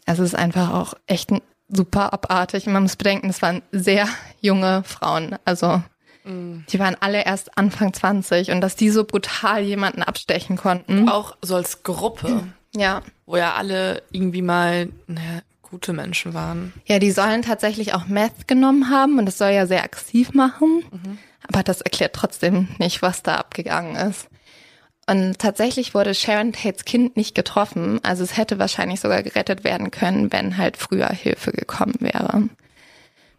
Also 0.05 0.23
es 0.23 0.33
ist 0.33 0.39
einfach 0.39 0.71
auch 0.73 0.93
echt 1.07 1.31
super 1.67 2.13
abartig. 2.13 2.67
Man 2.67 2.83
muss 2.83 2.95
bedenken, 2.95 3.29
es 3.29 3.41
waren 3.41 3.61
sehr 3.71 4.07
junge 4.41 4.83
Frauen. 4.83 5.35
Also 5.45 5.81
mhm. 6.23 6.65
die 6.69 6.79
waren 6.79 6.95
alle 6.99 7.25
erst 7.25 7.57
Anfang 7.57 7.93
20 7.93 8.51
und 8.51 8.61
dass 8.61 8.75
die 8.75 8.89
so 8.89 9.03
brutal 9.03 9.61
jemanden 9.63 10.03
abstechen 10.03 10.57
konnten. 10.57 11.09
Auch 11.09 11.35
so 11.41 11.55
als 11.55 11.83
Gruppe. 11.83 12.43
Ja. 12.75 13.01
Wo 13.25 13.37
ja 13.37 13.53
alle 13.53 14.03
irgendwie 14.11 14.41
mal 14.41 14.89
naja, 15.07 15.41
gute 15.61 15.93
Menschen 15.93 16.33
waren. 16.33 16.73
Ja, 16.85 16.99
die 16.99 17.11
sollen 17.11 17.41
tatsächlich 17.41 17.93
auch 17.93 18.07
Meth 18.07 18.47
genommen 18.47 18.89
haben 18.89 19.17
und 19.17 19.25
das 19.25 19.37
soll 19.37 19.51
ja 19.51 19.65
sehr 19.65 19.83
aggressiv 19.83 20.33
machen. 20.33 20.83
Mhm. 20.91 21.17
Aber 21.47 21.63
das 21.63 21.81
erklärt 21.81 22.13
trotzdem 22.13 22.69
nicht, 22.77 23.01
was 23.01 23.23
da 23.23 23.35
abgegangen 23.35 23.95
ist. 23.95 24.27
Und 25.09 25.39
tatsächlich 25.39 25.93
wurde 25.93 26.15
Sharon 26.15 26.53
Tates 26.53 26.85
Kind 26.85 27.17
nicht 27.17 27.35
getroffen. 27.35 27.99
Also 28.03 28.23
es 28.23 28.37
hätte 28.37 28.59
wahrscheinlich 28.59 29.01
sogar 29.01 29.21
gerettet 29.21 29.63
werden 29.63 29.91
können, 29.91 30.31
wenn 30.31 30.57
halt 30.57 30.77
früher 30.77 31.09
Hilfe 31.09 31.51
gekommen 31.51 31.95
wäre. 31.99 32.47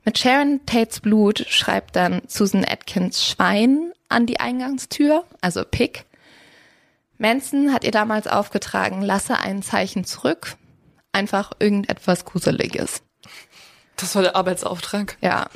Mit 0.04 0.18
Sharon 0.18 0.60
Tates 0.66 1.00
Blut 1.00 1.46
schreibt 1.48 1.96
dann 1.96 2.20
Susan 2.26 2.66
Atkins 2.68 3.24
Schwein 3.24 3.92
an 4.10 4.26
die 4.26 4.38
Eingangstür, 4.38 5.24
also 5.40 5.64
Pick. 5.64 6.04
Manson 7.16 7.72
hat 7.72 7.84
ihr 7.84 7.90
damals 7.90 8.26
aufgetragen, 8.26 9.00
lasse 9.00 9.38
ein 9.38 9.62
Zeichen 9.62 10.04
zurück. 10.04 10.56
Einfach 11.12 11.52
irgendetwas 11.58 12.26
Gruseliges. 12.26 13.02
Das 13.96 14.14
war 14.14 14.22
der 14.22 14.36
Arbeitsauftrag. 14.36 15.16
Ja. 15.22 15.48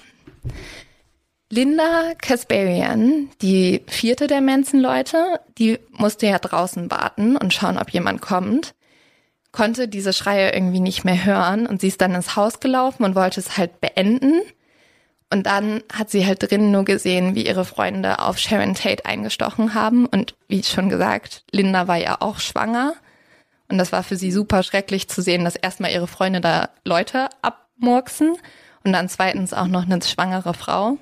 Linda 1.50 2.12
Kasparian, 2.20 3.30
die 3.40 3.82
vierte 3.86 4.26
der 4.26 4.42
Manson-Leute, 4.42 5.40
die 5.56 5.78
musste 5.92 6.26
ja 6.26 6.38
draußen 6.38 6.90
warten 6.90 7.38
und 7.38 7.54
schauen, 7.54 7.78
ob 7.78 7.88
jemand 7.88 8.20
kommt, 8.20 8.74
konnte 9.50 9.88
diese 9.88 10.12
Schreie 10.12 10.52
irgendwie 10.52 10.80
nicht 10.80 11.04
mehr 11.04 11.24
hören 11.24 11.66
und 11.66 11.80
sie 11.80 11.88
ist 11.88 12.02
dann 12.02 12.14
ins 12.14 12.36
Haus 12.36 12.60
gelaufen 12.60 13.02
und 13.04 13.14
wollte 13.14 13.40
es 13.40 13.56
halt 13.56 13.80
beenden. 13.80 14.42
Und 15.30 15.46
dann 15.46 15.82
hat 15.92 16.10
sie 16.10 16.26
halt 16.26 16.42
drinnen 16.42 16.70
nur 16.70 16.84
gesehen, 16.84 17.34
wie 17.34 17.46
ihre 17.46 17.64
Freunde 17.64 18.18
auf 18.18 18.38
Sharon 18.38 18.74
Tate 18.74 19.04
eingestochen 19.04 19.74
haben. 19.74 20.06
Und 20.06 20.34
wie 20.48 20.62
schon 20.62 20.88
gesagt, 20.88 21.44
Linda 21.50 21.86
war 21.86 21.96
ja 21.96 22.16
auch 22.20 22.40
schwanger. 22.40 22.94
Und 23.68 23.76
das 23.76 23.92
war 23.92 24.02
für 24.02 24.16
sie 24.16 24.32
super 24.32 24.62
schrecklich 24.62 25.08
zu 25.08 25.20
sehen, 25.20 25.44
dass 25.44 25.56
erstmal 25.56 25.92
ihre 25.92 26.06
Freunde 26.06 26.40
da 26.40 26.70
Leute 26.84 27.28
abmurksen 27.42 28.36
und 28.84 28.92
dann 28.92 29.10
zweitens 29.10 29.52
auch 29.52 29.66
noch 29.66 29.84
eine 29.84 30.00
schwangere 30.02 30.54
Frau. 30.54 30.96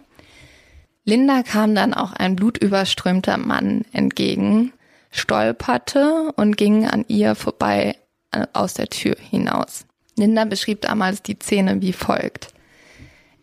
Linda 1.09 1.45
kam 1.45 1.77
dann 1.77 1.95
auch 1.95 2.13
ein 2.13 2.35
blutüberströmter 2.35 3.39
Mann 3.39 3.85
entgegen, 3.93 4.73
stolperte 5.13 6.33
und 6.35 6.57
ging 6.57 6.85
an 6.85 7.05
ihr 7.07 7.37
vorbei 7.37 7.97
äh, 8.33 8.45
aus 8.53 8.75
der 8.75 8.89
Tür 8.89 9.15
hinaus. 9.17 9.87
Linda 10.17 10.45
beschrieb 10.45 10.81
damals 10.81 11.23
die 11.23 11.39
Szene 11.41 11.81
wie 11.81 11.93
folgt. 11.93 12.49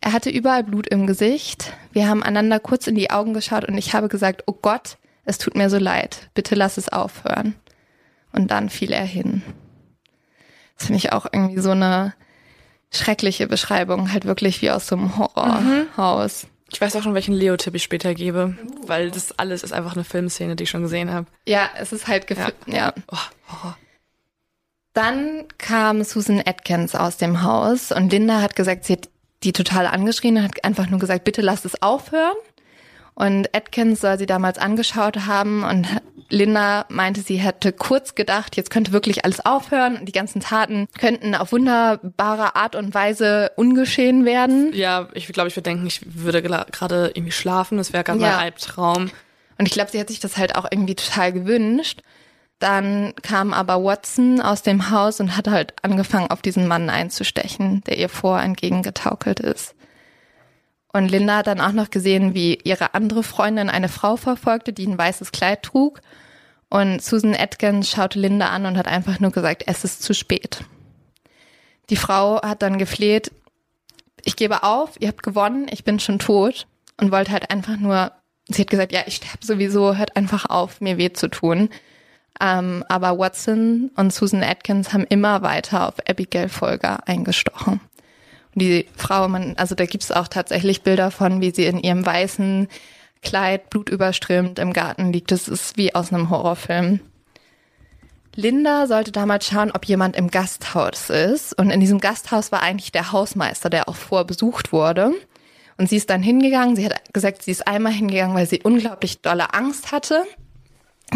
Er 0.01 0.11
hatte 0.11 0.29
überall 0.29 0.65
Blut 0.65 0.87
im 0.87 1.07
Gesicht. 1.07 1.71
Wir 1.93 2.09
haben 2.09 2.21
einander 2.21 2.59
kurz 2.59 2.87
in 2.87 2.95
die 2.95 3.11
Augen 3.11 3.33
geschaut 3.33 3.63
und 3.63 3.77
ich 3.77 3.93
habe 3.93 4.09
gesagt, 4.09 4.43
oh 4.47 4.57
Gott, 4.61 4.97
es 5.23 5.37
tut 5.37 5.55
mir 5.55 5.69
so 5.69 5.77
leid. 5.77 6.29
Bitte 6.33 6.55
lass 6.55 6.77
es 6.77 6.89
aufhören. 6.89 7.55
Und 8.33 8.51
dann 8.51 8.69
fiel 8.69 8.91
er 8.91 9.05
hin. 9.05 9.41
Das 10.77 10.87
finde 10.87 10.97
ich 10.97 11.13
auch 11.13 11.27
irgendwie 11.31 11.61
so 11.61 11.71
eine 11.71 12.13
schreckliche 12.91 13.47
Beschreibung, 13.47 14.11
halt 14.11 14.25
wirklich 14.25 14.61
wie 14.61 14.71
aus 14.71 14.85
so 14.87 14.97
einem 14.97 15.17
Horrorhaus. 15.17 16.43
Mhm. 16.43 16.52
Ich 16.73 16.81
weiß 16.81 16.95
auch 16.95 17.03
schon, 17.03 17.13
welchen 17.13 17.35
Leo-Tipp 17.35 17.75
ich 17.75 17.83
später 17.83 18.13
gebe, 18.15 18.57
weil 18.87 19.11
das 19.11 19.37
alles 19.37 19.63
ist 19.63 19.73
einfach 19.73 19.93
eine 19.93 20.03
Filmszene, 20.03 20.55
die 20.55 20.63
ich 20.63 20.69
schon 20.71 20.81
gesehen 20.81 21.11
habe. 21.11 21.27
Ja, 21.47 21.69
es 21.77 21.93
ist 21.93 22.07
halt 22.07 22.25
gefilmt, 22.27 22.55
ja. 22.65 22.75
ja. 22.75 22.93
Oh, 23.11 23.71
Dann 24.93 25.45
kam 25.59 26.03
Susan 26.03 26.41
Atkins 26.45 26.95
aus 26.95 27.17
dem 27.17 27.43
Haus 27.43 27.91
und 27.91 28.11
Linda 28.11 28.41
hat 28.41 28.55
gesagt, 28.55 28.85
sie 28.85 28.93
hat 28.93 29.09
die 29.43 29.53
total 29.53 29.85
angeschrien 29.85 30.37
und 30.37 30.43
hat 30.43 30.63
einfach 30.63 30.89
nur 30.89 30.99
gesagt, 30.99 31.25
bitte 31.25 31.41
lass 31.41 31.63
es 31.65 31.81
aufhören. 31.81 32.35
Und 33.15 33.55
Atkins 33.55 34.01
soll 34.01 34.17
sie 34.17 34.25
damals 34.25 34.57
angeschaut 34.57 35.25
haben 35.27 35.63
und 35.63 35.87
Linda 36.29 36.85
meinte, 36.89 37.21
sie 37.21 37.35
hätte 37.35 37.71
kurz 37.71 38.15
gedacht, 38.15 38.57
jetzt 38.57 38.71
könnte 38.71 38.91
wirklich 38.91 39.23
alles 39.23 39.45
aufhören 39.45 39.97
und 39.97 40.05
die 40.05 40.13
ganzen 40.13 40.41
Taten 40.41 40.87
könnten 40.99 41.35
auf 41.35 41.51
wunderbare 41.51 42.55
Art 42.55 42.75
und 42.75 42.93
Weise 42.95 43.51
ungeschehen 43.55 44.25
werden. 44.25 44.73
Ja, 44.73 45.09
ich 45.13 45.27
glaube, 45.27 45.49
ich 45.49 45.55
würde 45.55 45.69
denken, 45.69 45.85
ich 45.85 46.01
würde 46.15 46.41
gerade 46.41 47.11
irgendwie 47.13 47.31
schlafen, 47.31 47.77
das 47.77 47.93
wäre 47.93 48.03
gerade 48.03 48.19
ja. 48.19 48.31
mein 48.31 48.39
Albtraum. 48.39 49.11
Und 49.59 49.67
ich 49.67 49.73
glaube, 49.73 49.91
sie 49.91 49.99
hat 49.99 50.07
sich 50.07 50.19
das 50.19 50.37
halt 50.37 50.55
auch 50.55 50.65
irgendwie 50.71 50.95
total 50.95 51.31
gewünscht. 51.31 52.01
Dann 52.57 53.13
kam 53.21 53.53
aber 53.53 53.83
Watson 53.83 54.41
aus 54.41 54.63
dem 54.63 54.89
Haus 54.89 55.19
und 55.19 55.37
hat 55.37 55.47
halt 55.47 55.73
angefangen, 55.83 56.31
auf 56.31 56.41
diesen 56.41 56.67
Mann 56.67 56.89
einzustechen, 56.89 57.83
der 57.83 57.97
ihr 57.97 58.09
vor 58.09 58.41
entgegengetaukelt 58.41 59.39
ist. 59.39 59.75
Und 60.93 61.09
Linda 61.09 61.37
hat 61.37 61.47
dann 61.47 61.59
auch 61.59 61.71
noch 61.71 61.89
gesehen, 61.89 62.35
wie 62.35 62.59
ihre 62.63 62.93
andere 62.93 63.23
Freundin 63.23 63.69
eine 63.69 63.89
Frau 63.89 64.15
verfolgte, 64.15 64.73
die 64.73 64.85
ein 64.85 64.97
weißes 64.97 65.31
Kleid 65.31 65.63
trug. 65.63 66.01
Und 66.69 67.01
Susan 67.01 67.35
Atkins 67.35 67.89
schaute 67.89 68.19
Linda 68.19 68.49
an 68.49 68.67
und 68.67 68.77
hat 68.77 68.87
einfach 68.87 69.19
nur 69.19 69.31
gesagt, 69.31 69.63
es 69.65 69.83
ist 69.83 70.03
zu 70.03 70.13
spät. 70.13 70.63
Die 71.89 71.95
Frau 71.95 72.41
hat 72.43 72.61
dann 72.61 72.77
gefleht, 72.77 73.31
ich 74.23 74.35
gebe 74.35 74.63
auf, 74.63 74.91
ihr 74.99 75.07
habt 75.07 75.23
gewonnen, 75.23 75.67
ich 75.69 75.83
bin 75.83 75.99
schon 75.99 76.19
tot. 76.19 76.67
Und 77.01 77.11
wollte 77.11 77.31
halt 77.31 77.49
einfach 77.49 77.77
nur, 77.77 78.11
sie 78.47 78.61
hat 78.61 78.69
gesagt, 78.69 78.91
ja, 78.91 79.01
ich 79.07 79.15
sterbe 79.15 79.43
sowieso, 79.43 79.97
hört 79.97 80.15
einfach 80.15 80.45
auf, 80.45 80.79
mir 80.79 80.97
weh 80.97 81.11
zu 81.11 81.27
tun. 81.27 81.69
Ähm, 82.39 82.83
aber 82.87 83.17
Watson 83.17 83.89
und 83.95 84.13
Susan 84.13 84.43
Atkins 84.43 84.93
haben 84.93 85.05
immer 85.05 85.41
weiter 85.41 85.87
auf 85.87 85.95
Abigail 86.07 86.49
Folger 86.49 87.07
eingestochen. 87.07 87.81
Und 88.55 88.61
die 88.61 88.87
Frau, 88.95 89.27
man, 89.27 89.55
also 89.57 89.75
da 89.75 89.85
gibt's 89.85 90.11
auch 90.11 90.27
tatsächlich 90.27 90.83
Bilder 90.83 91.11
von, 91.11 91.41
wie 91.41 91.51
sie 91.51 91.65
in 91.65 91.79
ihrem 91.79 92.05
weißen 92.05 92.67
Kleid 93.21 93.69
blutüberströmt 93.69 94.59
im 94.59 94.73
Garten 94.73 95.13
liegt. 95.13 95.31
Das 95.31 95.47
ist 95.47 95.77
wie 95.77 95.95
aus 95.95 96.11
einem 96.11 96.29
Horrorfilm. 96.29 96.99
Linda 98.35 98.87
sollte 98.87 99.11
damals 99.11 99.47
schauen, 99.47 99.71
ob 99.71 99.85
jemand 99.85 100.15
im 100.15 100.29
Gasthaus 100.29 101.09
ist. 101.09 101.57
Und 101.57 101.69
in 101.69 101.79
diesem 101.79 101.99
Gasthaus 101.99 102.51
war 102.51 102.61
eigentlich 102.61 102.91
der 102.91 103.11
Hausmeister, 103.11 103.69
der 103.69 103.87
auch 103.87 103.95
vorbesucht 103.95 104.71
wurde. 104.71 105.13
Und 105.77 105.89
sie 105.89 105.97
ist 105.97 106.09
dann 106.09 106.23
hingegangen. 106.23 106.75
Sie 106.75 106.85
hat 106.85 107.13
gesagt, 107.13 107.43
sie 107.43 107.51
ist 107.51 107.67
einmal 107.67 107.93
hingegangen, 107.93 108.35
weil 108.35 108.47
sie 108.47 108.61
unglaublich 108.63 109.21
dolle 109.21 109.53
Angst 109.53 109.91
hatte, 109.91 110.23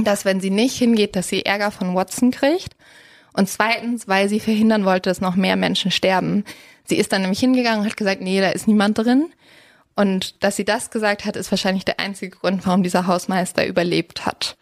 dass 0.04 0.26
wenn 0.26 0.40
sie 0.40 0.52
nicht 0.52 0.78
hingeht, 0.78 1.16
dass 1.16 1.28
sie 1.28 1.46
Ärger 1.46 1.72
von 1.72 1.96
Watson 1.96 2.32
kriegt. 2.32 2.76
Und 3.34 3.50
zweitens, 3.50 4.08
weil 4.08 4.30
sie 4.30 4.40
verhindern 4.40 4.86
wollte, 4.86 5.10
dass 5.10 5.22
noch 5.22 5.36
mehr 5.36 5.56
Menschen 5.56 5.92
sterben. 5.92 6.44
Sie 6.88 6.96
ist 6.98 7.12
dann 7.12 7.22
nämlich 7.22 7.40
hingegangen 7.40 7.82
und 7.82 7.86
hat 7.86 7.98
gesagt, 7.98 8.22
nee, 8.22 8.40
da 8.42 8.50
ist 8.50 8.68
niemand 8.68 8.98
drin. 8.98 9.32
Und 9.96 10.44
dass 10.44 10.56
sie 10.56 10.66
das 10.66 10.90
gesagt 10.92 11.26
hat, 11.26 11.36
ist 11.36 11.52
wahrscheinlich 11.52 11.84
der 11.84 12.00
einzige 12.00 12.38
Grund, 12.38 12.66
warum 12.66 12.84
dieser 12.84 13.08
Hausmeister 13.08 13.66
überlebt 13.66 14.26
hat. 14.26 14.58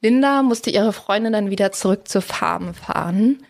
Linda 0.00 0.42
musste 0.42 0.70
ihre 0.70 0.92
Freundin 0.92 1.32
dann 1.32 1.50
wieder 1.50 1.72
zurück 1.72 2.08
zur 2.08 2.22
Farm 2.22 2.74
fahren. 2.74 3.42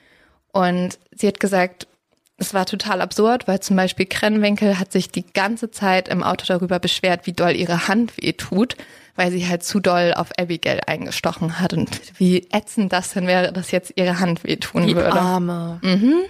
Und 0.53 0.99
sie 1.13 1.27
hat 1.27 1.41
gesagt, 1.41 1.89
es 2.37 2.55
war 2.55 2.67
total 2.67 3.01
absurd, 3.01 3.47
weil 3.47 3.61
zum 3.61 3.77
Beispiel 3.77 4.07
Krenwinkel 4.07 4.79
hat 4.79 4.93
sich 4.93 5.11
die 5.11 5.27
ganze 5.27 5.71
Zeit 5.71 6.09
im 6.09 6.23
Auto 6.23 6.45
darüber 6.47 6.79
beschwert, 6.79 7.27
wie 7.27 7.33
doll 7.33 7.55
ihre 7.55 7.87
Hand 7.87 8.17
weh 8.17 8.33
tut, 8.33 8.77
weil 9.15 9.31
sie 9.31 9.47
halt 9.47 9.63
zu 9.63 9.81
doll 9.81 10.15
auf 10.17 10.31
Abigail 10.39 10.81
eingestochen 10.87 11.61
hat 11.61 11.73
und 11.75 12.01
wie 12.19 12.49
ätzend 12.51 12.93
das 12.93 13.13
denn 13.13 13.27
wäre, 13.27 13.53
dass 13.53 13.71
jetzt 13.71 13.93
ihre 13.97 14.19
Hand 14.19 14.43
wehtun 14.45 14.87
Die 14.87 14.97
würde. 14.97 15.13
Arme. 15.13 15.81
Mhm. 15.83 16.23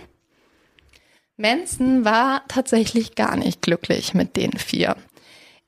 Manson 1.36 2.04
war 2.04 2.42
tatsächlich 2.48 3.14
gar 3.14 3.36
nicht 3.36 3.62
glücklich 3.62 4.14
mit 4.14 4.36
den 4.36 4.52
vier. 4.52 4.96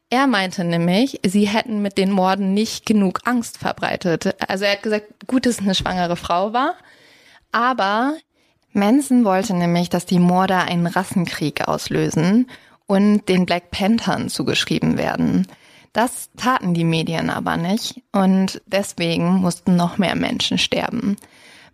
Er 0.09 0.29
meinte 0.29 0.63
nämlich, 0.63 1.21
sie 1.27 1.49
hätten 1.49 1.83
mit 1.83 1.99
den 1.99 2.13
Morden 2.13 2.55
nicht 2.55 2.87
genug 2.87 3.21
Angst 3.25 3.59
verbreitet. 3.59 4.37
Also 4.49 4.65
er 4.65 4.73
hat 4.73 4.83
gesagt, 4.85 5.27
gut, 5.27 5.47
dass 5.47 5.57
es 5.57 5.61
eine 5.61 5.75
schwangere 5.75 6.17
Frau 6.17 6.53
war, 6.53 6.75
aber 7.51 8.17
Manson 8.73 9.25
wollte 9.25 9.55
nämlich, 9.55 9.89
dass 9.89 10.07
die 10.07 10.21
Morde 10.21 10.57
einen 10.59 10.87
Rassenkrieg 10.87 11.67
auslösen 11.67 12.49
und 12.87 13.29
den 13.29 13.47
Black 13.47 13.71
Panthern 13.73 14.29
zugeschrieben 14.29 14.97
werden. 14.97 15.49
Das 15.93 16.31
taten 16.37 16.75
die 16.75 16.85
Medien 16.85 17.31
aber 17.31 17.57
nicht 17.57 18.03
und 18.13 18.61
deswegen 18.67 19.37
mussten 19.37 19.75
noch 19.75 19.99
mehr 19.99 20.15
Menschen 20.15 20.59
sterben. 20.59 21.17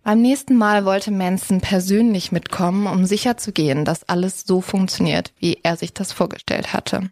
Beim 0.03 0.21
nächsten 0.21 0.57
Mal 0.57 0.83
wollte 0.83 1.11
Manson 1.11 1.61
persönlich 1.61 2.33
mitkommen, 2.33 2.87
um 2.87 3.05
sicherzugehen, 3.05 3.85
dass 3.85 4.07
alles 4.09 4.43
so 4.45 4.59
funktioniert, 4.59 5.31
wie 5.39 5.59
er 5.63 5.77
sich 5.77 5.93
das 5.93 6.11
vorgestellt 6.11 6.73
hatte. 6.73 7.09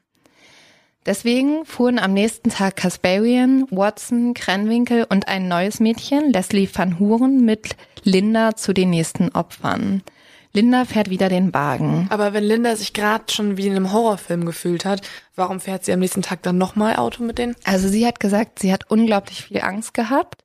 Deswegen 1.05 1.65
fuhren 1.65 1.99
am 1.99 2.13
nächsten 2.13 2.49
Tag 2.49 2.75
Kasparian, 2.75 3.65
Watson, 3.71 4.33
Krenwinkel 4.33 5.07
und 5.09 5.29
ein 5.29 5.47
neues 5.47 5.79
Mädchen, 5.79 6.33
Leslie 6.33 6.69
van 6.71 6.99
Huren, 6.99 7.45
mit 7.45 7.77
Linda 8.03 8.57
zu 8.57 8.73
den 8.73 8.89
nächsten 8.89 9.29
Opfern. 9.29 10.03
Linda 10.51 10.83
fährt 10.83 11.09
wieder 11.09 11.29
den 11.29 11.53
Wagen. 11.53 12.07
Aber 12.09 12.33
wenn 12.33 12.43
Linda 12.43 12.75
sich 12.75 12.91
gerade 12.91 13.23
schon 13.31 13.55
wie 13.55 13.67
in 13.67 13.75
einem 13.75 13.93
Horrorfilm 13.93 14.45
gefühlt 14.45 14.83
hat, 14.83 15.01
warum 15.37 15.61
fährt 15.61 15.85
sie 15.85 15.93
am 15.93 15.99
nächsten 16.01 16.23
Tag 16.23 16.43
dann 16.43 16.57
nochmal 16.57 16.97
Auto 16.97 17.23
mit 17.23 17.37
denen? 17.37 17.55
Also 17.63 17.87
sie 17.87 18.05
hat 18.05 18.19
gesagt, 18.19 18.59
sie 18.59 18.73
hat 18.73 18.91
unglaublich 18.91 19.45
viel 19.45 19.61
Angst 19.61 19.93
gehabt, 19.93 20.43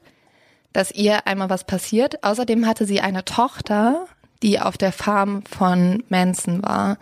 dass 0.77 0.91
ihr 0.91 1.27
einmal 1.27 1.49
was 1.49 1.65
passiert. 1.65 2.23
Außerdem 2.23 2.67
hatte 2.67 2.85
sie 2.85 3.01
eine 3.01 3.25
Tochter, 3.25 4.07
die 4.43 4.61
auf 4.61 4.77
der 4.77 4.93
Farm 4.93 5.43
von 5.45 6.05
Manson 6.11 6.63
war. 6.63 6.99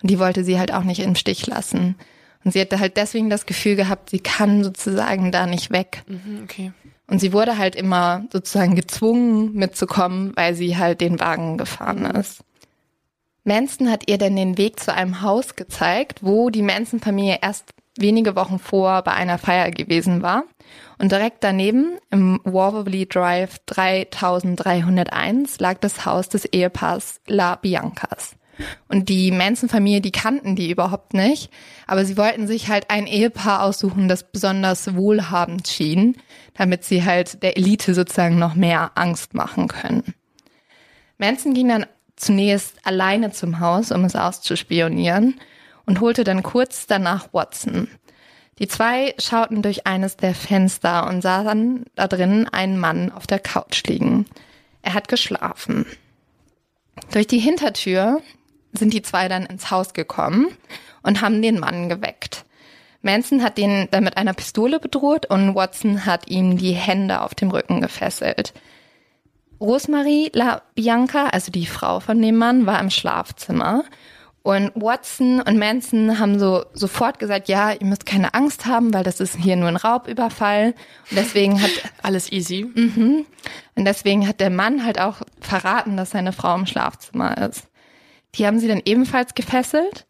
Und 0.00 0.12
die 0.12 0.20
wollte 0.20 0.44
sie 0.44 0.60
halt 0.60 0.72
auch 0.72 0.84
nicht 0.84 1.00
im 1.00 1.16
Stich 1.16 1.44
lassen. 1.48 1.96
Und 2.44 2.52
sie 2.52 2.60
hatte 2.60 2.78
halt 2.78 2.96
deswegen 2.96 3.28
das 3.28 3.44
Gefühl 3.44 3.74
gehabt, 3.74 4.10
sie 4.10 4.20
kann 4.20 4.62
sozusagen 4.62 5.32
da 5.32 5.46
nicht 5.46 5.72
weg. 5.72 6.04
Mhm, 6.06 6.42
okay. 6.44 6.72
Und 7.08 7.18
sie 7.18 7.32
wurde 7.32 7.58
halt 7.58 7.74
immer 7.74 8.22
sozusagen 8.32 8.76
gezwungen 8.76 9.54
mitzukommen, 9.54 10.32
weil 10.36 10.54
sie 10.54 10.76
halt 10.76 11.00
den 11.00 11.18
Wagen 11.18 11.58
gefahren 11.58 12.04
ist. 12.04 12.44
Manson 13.42 13.90
hat 13.90 14.08
ihr 14.08 14.18
dann 14.18 14.36
den 14.36 14.56
Weg 14.56 14.78
zu 14.78 14.94
einem 14.94 15.20
Haus 15.22 15.56
gezeigt, 15.56 16.20
wo 16.22 16.50
die 16.50 16.62
Manson-Familie 16.62 17.40
erst 17.42 17.74
wenige 17.98 18.36
Wochen 18.36 18.60
vor 18.60 19.02
bei 19.02 19.14
einer 19.14 19.38
Feier 19.38 19.72
gewesen 19.72 20.22
war. 20.22 20.44
Und 20.98 21.12
direkt 21.12 21.44
daneben 21.44 21.98
im 22.10 22.40
Waverly 22.44 23.06
Drive 23.06 23.58
3301 23.66 25.60
lag 25.60 25.78
das 25.78 26.06
Haus 26.06 26.28
des 26.28 26.46
Ehepaars 26.46 27.20
La 27.26 27.56
Biancas. 27.56 28.36
Und 28.88 29.08
die 29.10 29.30
Manson-Familie, 29.30 30.00
die 30.00 30.12
kannten 30.12 30.56
die 30.56 30.70
überhaupt 30.70 31.12
nicht. 31.12 31.50
Aber 31.86 32.04
sie 32.04 32.16
wollten 32.16 32.46
sich 32.46 32.68
halt 32.68 32.90
ein 32.90 33.06
Ehepaar 33.06 33.62
aussuchen, 33.62 34.08
das 34.08 34.30
besonders 34.30 34.94
wohlhabend 34.94 35.68
schien, 35.68 36.16
damit 36.54 36.84
sie 36.84 37.04
halt 37.04 37.42
der 37.42 37.56
Elite 37.56 37.92
sozusagen 37.94 38.38
noch 38.38 38.54
mehr 38.54 38.92
Angst 38.94 39.34
machen 39.34 39.68
können. 39.68 40.14
Manson 41.18 41.54
ging 41.54 41.68
dann 41.68 41.86
zunächst 42.16 42.74
alleine 42.84 43.30
zum 43.30 43.60
Haus, 43.60 43.92
um 43.92 44.04
es 44.04 44.16
auszuspionieren 44.16 45.38
und 45.84 46.00
holte 46.00 46.24
dann 46.24 46.42
kurz 46.42 46.86
danach 46.86 47.32
Watson. 47.32 47.88
Die 48.58 48.68
zwei 48.68 49.14
schauten 49.18 49.60
durch 49.60 49.86
eines 49.86 50.16
der 50.16 50.34
Fenster 50.34 51.06
und 51.08 51.20
sahen 51.20 51.84
da 51.94 52.08
drin 52.08 52.48
einen 52.50 52.78
Mann 52.78 53.12
auf 53.12 53.26
der 53.26 53.38
Couch 53.38 53.82
liegen. 53.86 54.26
Er 54.82 54.94
hat 54.94 55.08
geschlafen. 55.08 55.84
Durch 57.12 57.26
die 57.26 57.38
Hintertür 57.38 58.22
sind 58.72 58.94
die 58.94 59.02
zwei 59.02 59.28
dann 59.28 59.44
ins 59.44 59.70
Haus 59.70 59.92
gekommen 59.92 60.48
und 61.02 61.20
haben 61.20 61.42
den 61.42 61.58
Mann 61.58 61.88
geweckt. 61.88 62.44
Manson 63.02 63.42
hat 63.42 63.58
den 63.58 63.88
dann 63.90 64.04
mit 64.04 64.16
einer 64.16 64.32
Pistole 64.32 64.80
bedroht 64.80 65.26
und 65.26 65.54
Watson 65.54 66.06
hat 66.06 66.28
ihm 66.28 66.56
die 66.56 66.72
Hände 66.72 67.20
auf 67.20 67.34
dem 67.34 67.50
Rücken 67.50 67.80
gefesselt. 67.80 68.54
Rosemarie 69.60 70.30
La 70.34 70.62
Bianca, 70.74 71.28
also 71.28 71.52
die 71.52 71.66
Frau 71.66 72.00
von 72.00 72.20
dem 72.20 72.36
Mann, 72.36 72.66
war 72.66 72.80
im 72.80 72.90
Schlafzimmer. 72.90 73.84
Und 74.46 74.70
Watson 74.76 75.40
und 75.40 75.58
Manson 75.58 76.20
haben 76.20 76.38
so 76.38 76.66
sofort 76.72 77.18
gesagt, 77.18 77.48
ja, 77.48 77.72
ihr 77.72 77.84
müsst 77.84 78.06
keine 78.06 78.32
Angst 78.32 78.64
haben, 78.64 78.94
weil 78.94 79.02
das 79.02 79.18
ist 79.18 79.34
hier 79.34 79.56
nur 79.56 79.66
ein 79.66 79.74
Raubüberfall. 79.74 80.66
Und 81.10 81.16
deswegen 81.16 81.60
hat 81.60 81.72
Alles 82.04 82.30
easy. 82.30 82.64
Mhm. 82.72 83.26
Und 83.74 83.84
deswegen 83.84 84.28
hat 84.28 84.38
der 84.38 84.50
Mann 84.50 84.84
halt 84.84 85.00
auch 85.00 85.22
verraten, 85.40 85.96
dass 85.96 86.10
seine 86.10 86.32
Frau 86.32 86.54
im 86.54 86.66
Schlafzimmer 86.66 87.36
ist. 87.38 87.66
Die 88.36 88.46
haben 88.46 88.60
sie 88.60 88.68
dann 88.68 88.82
ebenfalls 88.84 89.34
gefesselt. 89.34 90.06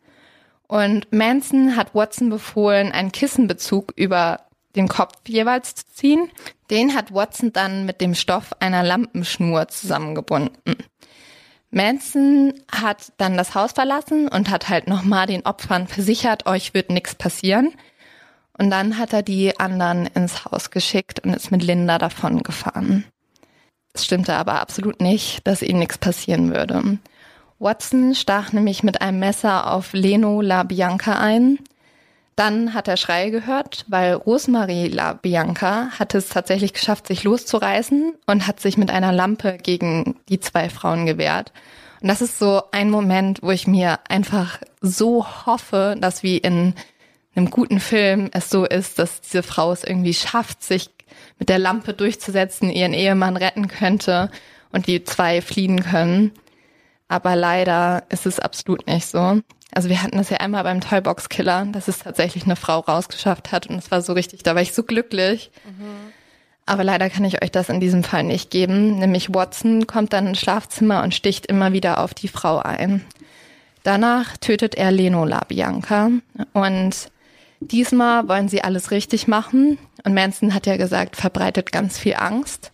Und 0.68 1.10
Manson 1.10 1.74
hat 1.74 1.94
Watson 1.94 2.28
befohlen, 2.28 2.92
einen 2.92 3.12
Kissenbezug 3.12 3.94
über 3.96 4.42
den 4.74 4.88
Kopf 4.88 5.14
jeweils 5.26 5.76
zu 5.76 5.84
ziehen. 5.94 6.30
Den 6.68 6.94
hat 6.94 7.14
Watson 7.14 7.54
dann 7.54 7.86
mit 7.86 8.02
dem 8.02 8.14
Stoff 8.14 8.50
einer 8.60 8.82
Lampenschnur 8.82 9.68
zusammengebunden. 9.68 10.76
Manson 11.76 12.54
hat 12.72 13.12
dann 13.18 13.36
das 13.36 13.54
Haus 13.54 13.72
verlassen 13.72 14.28
und 14.28 14.48
hat 14.48 14.70
halt 14.70 14.88
nochmal 14.88 15.26
den 15.26 15.44
Opfern 15.44 15.86
versichert, 15.86 16.46
euch 16.46 16.72
wird 16.72 16.88
nichts 16.88 17.14
passieren. 17.14 17.74
Und 18.56 18.70
dann 18.70 18.96
hat 18.96 19.12
er 19.12 19.22
die 19.22 19.60
anderen 19.60 20.06
ins 20.06 20.46
Haus 20.46 20.70
geschickt 20.70 21.20
und 21.20 21.34
ist 21.34 21.50
mit 21.50 21.62
Linda 21.62 21.98
davon 21.98 22.42
gefahren. 22.42 23.04
Es 23.92 24.06
stimmte 24.06 24.36
aber 24.36 24.58
absolut 24.58 25.02
nicht, 25.02 25.46
dass 25.46 25.60
ihnen 25.60 25.80
nichts 25.80 25.98
passieren 25.98 26.54
würde. 26.54 26.98
Watson 27.58 28.14
stach 28.14 28.54
nämlich 28.54 28.82
mit 28.82 29.02
einem 29.02 29.18
Messer 29.18 29.70
auf 29.70 29.92
Leno 29.92 30.40
La 30.40 30.62
Bianca 30.62 31.18
ein. 31.18 31.58
Dann 32.36 32.74
hat 32.74 32.86
er 32.86 32.98
Schreie 32.98 33.30
gehört, 33.30 33.86
weil 33.88 34.12
Rosemarie 34.12 34.88
La 34.88 35.14
Bianca 35.14 35.88
hat 35.98 36.14
es 36.14 36.28
tatsächlich 36.28 36.74
geschafft, 36.74 37.06
sich 37.06 37.24
loszureißen 37.24 38.14
und 38.26 38.46
hat 38.46 38.60
sich 38.60 38.76
mit 38.76 38.90
einer 38.90 39.10
Lampe 39.10 39.56
gegen 39.56 40.16
die 40.28 40.38
zwei 40.38 40.68
Frauen 40.68 41.06
gewehrt. 41.06 41.52
Und 42.02 42.08
das 42.08 42.20
ist 42.20 42.38
so 42.38 42.62
ein 42.72 42.90
Moment, 42.90 43.42
wo 43.42 43.50
ich 43.50 43.66
mir 43.66 44.00
einfach 44.10 44.60
so 44.82 45.26
hoffe, 45.46 45.96
dass 45.98 46.22
wie 46.22 46.36
in 46.36 46.74
einem 47.34 47.48
guten 47.48 47.80
Film 47.80 48.28
es 48.32 48.50
so 48.50 48.66
ist, 48.66 48.98
dass 48.98 49.22
diese 49.22 49.42
Frau 49.42 49.72
es 49.72 49.82
irgendwie 49.82 50.14
schafft, 50.14 50.62
sich 50.62 50.90
mit 51.38 51.48
der 51.48 51.58
Lampe 51.58 51.94
durchzusetzen, 51.94 52.68
ihren 52.70 52.92
Ehemann 52.92 53.38
retten 53.38 53.68
könnte 53.68 54.30
und 54.72 54.86
die 54.86 55.04
zwei 55.04 55.40
fliehen 55.40 55.82
können. 55.82 56.32
Aber 57.08 57.34
leider 57.34 58.04
ist 58.10 58.26
es 58.26 58.40
absolut 58.40 58.86
nicht 58.86 59.06
so. 59.06 59.40
Also 59.72 59.88
wir 59.88 60.02
hatten 60.02 60.16
das 60.16 60.30
ja 60.30 60.38
einmal 60.38 60.62
beim 60.62 60.80
Toybox 60.80 61.28
Killer, 61.28 61.66
dass 61.66 61.88
es 61.88 61.98
tatsächlich 61.98 62.44
eine 62.44 62.56
Frau 62.56 62.80
rausgeschafft 62.80 63.52
hat 63.52 63.66
und 63.66 63.76
es 63.76 63.90
war 63.90 64.00
so 64.00 64.12
richtig, 64.12 64.42
da 64.42 64.54
war 64.54 64.62
ich 64.62 64.72
so 64.72 64.82
glücklich. 64.82 65.50
Mhm. 65.64 66.12
Aber 66.66 66.82
leider 66.82 67.08
kann 67.10 67.24
ich 67.24 67.42
euch 67.42 67.52
das 67.52 67.68
in 67.68 67.78
diesem 67.78 68.02
Fall 68.02 68.24
nicht 68.24 68.50
geben. 68.50 68.98
Nämlich 68.98 69.32
Watson 69.32 69.86
kommt 69.86 70.12
dann 70.12 70.26
ins 70.26 70.40
Schlafzimmer 70.40 71.02
und 71.04 71.14
sticht 71.14 71.46
immer 71.46 71.72
wieder 71.72 72.02
auf 72.02 72.12
die 72.12 72.28
Frau 72.28 72.58
ein. 72.58 73.04
Danach 73.84 74.36
tötet 74.36 74.74
er 74.74 74.90
Leno 74.90 75.24
La 75.24 75.44
Bianca 75.46 76.10
und 76.52 77.10
diesmal 77.60 78.28
wollen 78.28 78.48
sie 78.48 78.64
alles 78.64 78.90
richtig 78.90 79.28
machen. 79.28 79.78
Und 80.02 80.12
Manson 80.12 80.54
hat 80.54 80.66
ja 80.66 80.76
gesagt, 80.76 81.14
verbreitet 81.14 81.70
ganz 81.70 81.96
viel 81.96 82.16
Angst. 82.16 82.72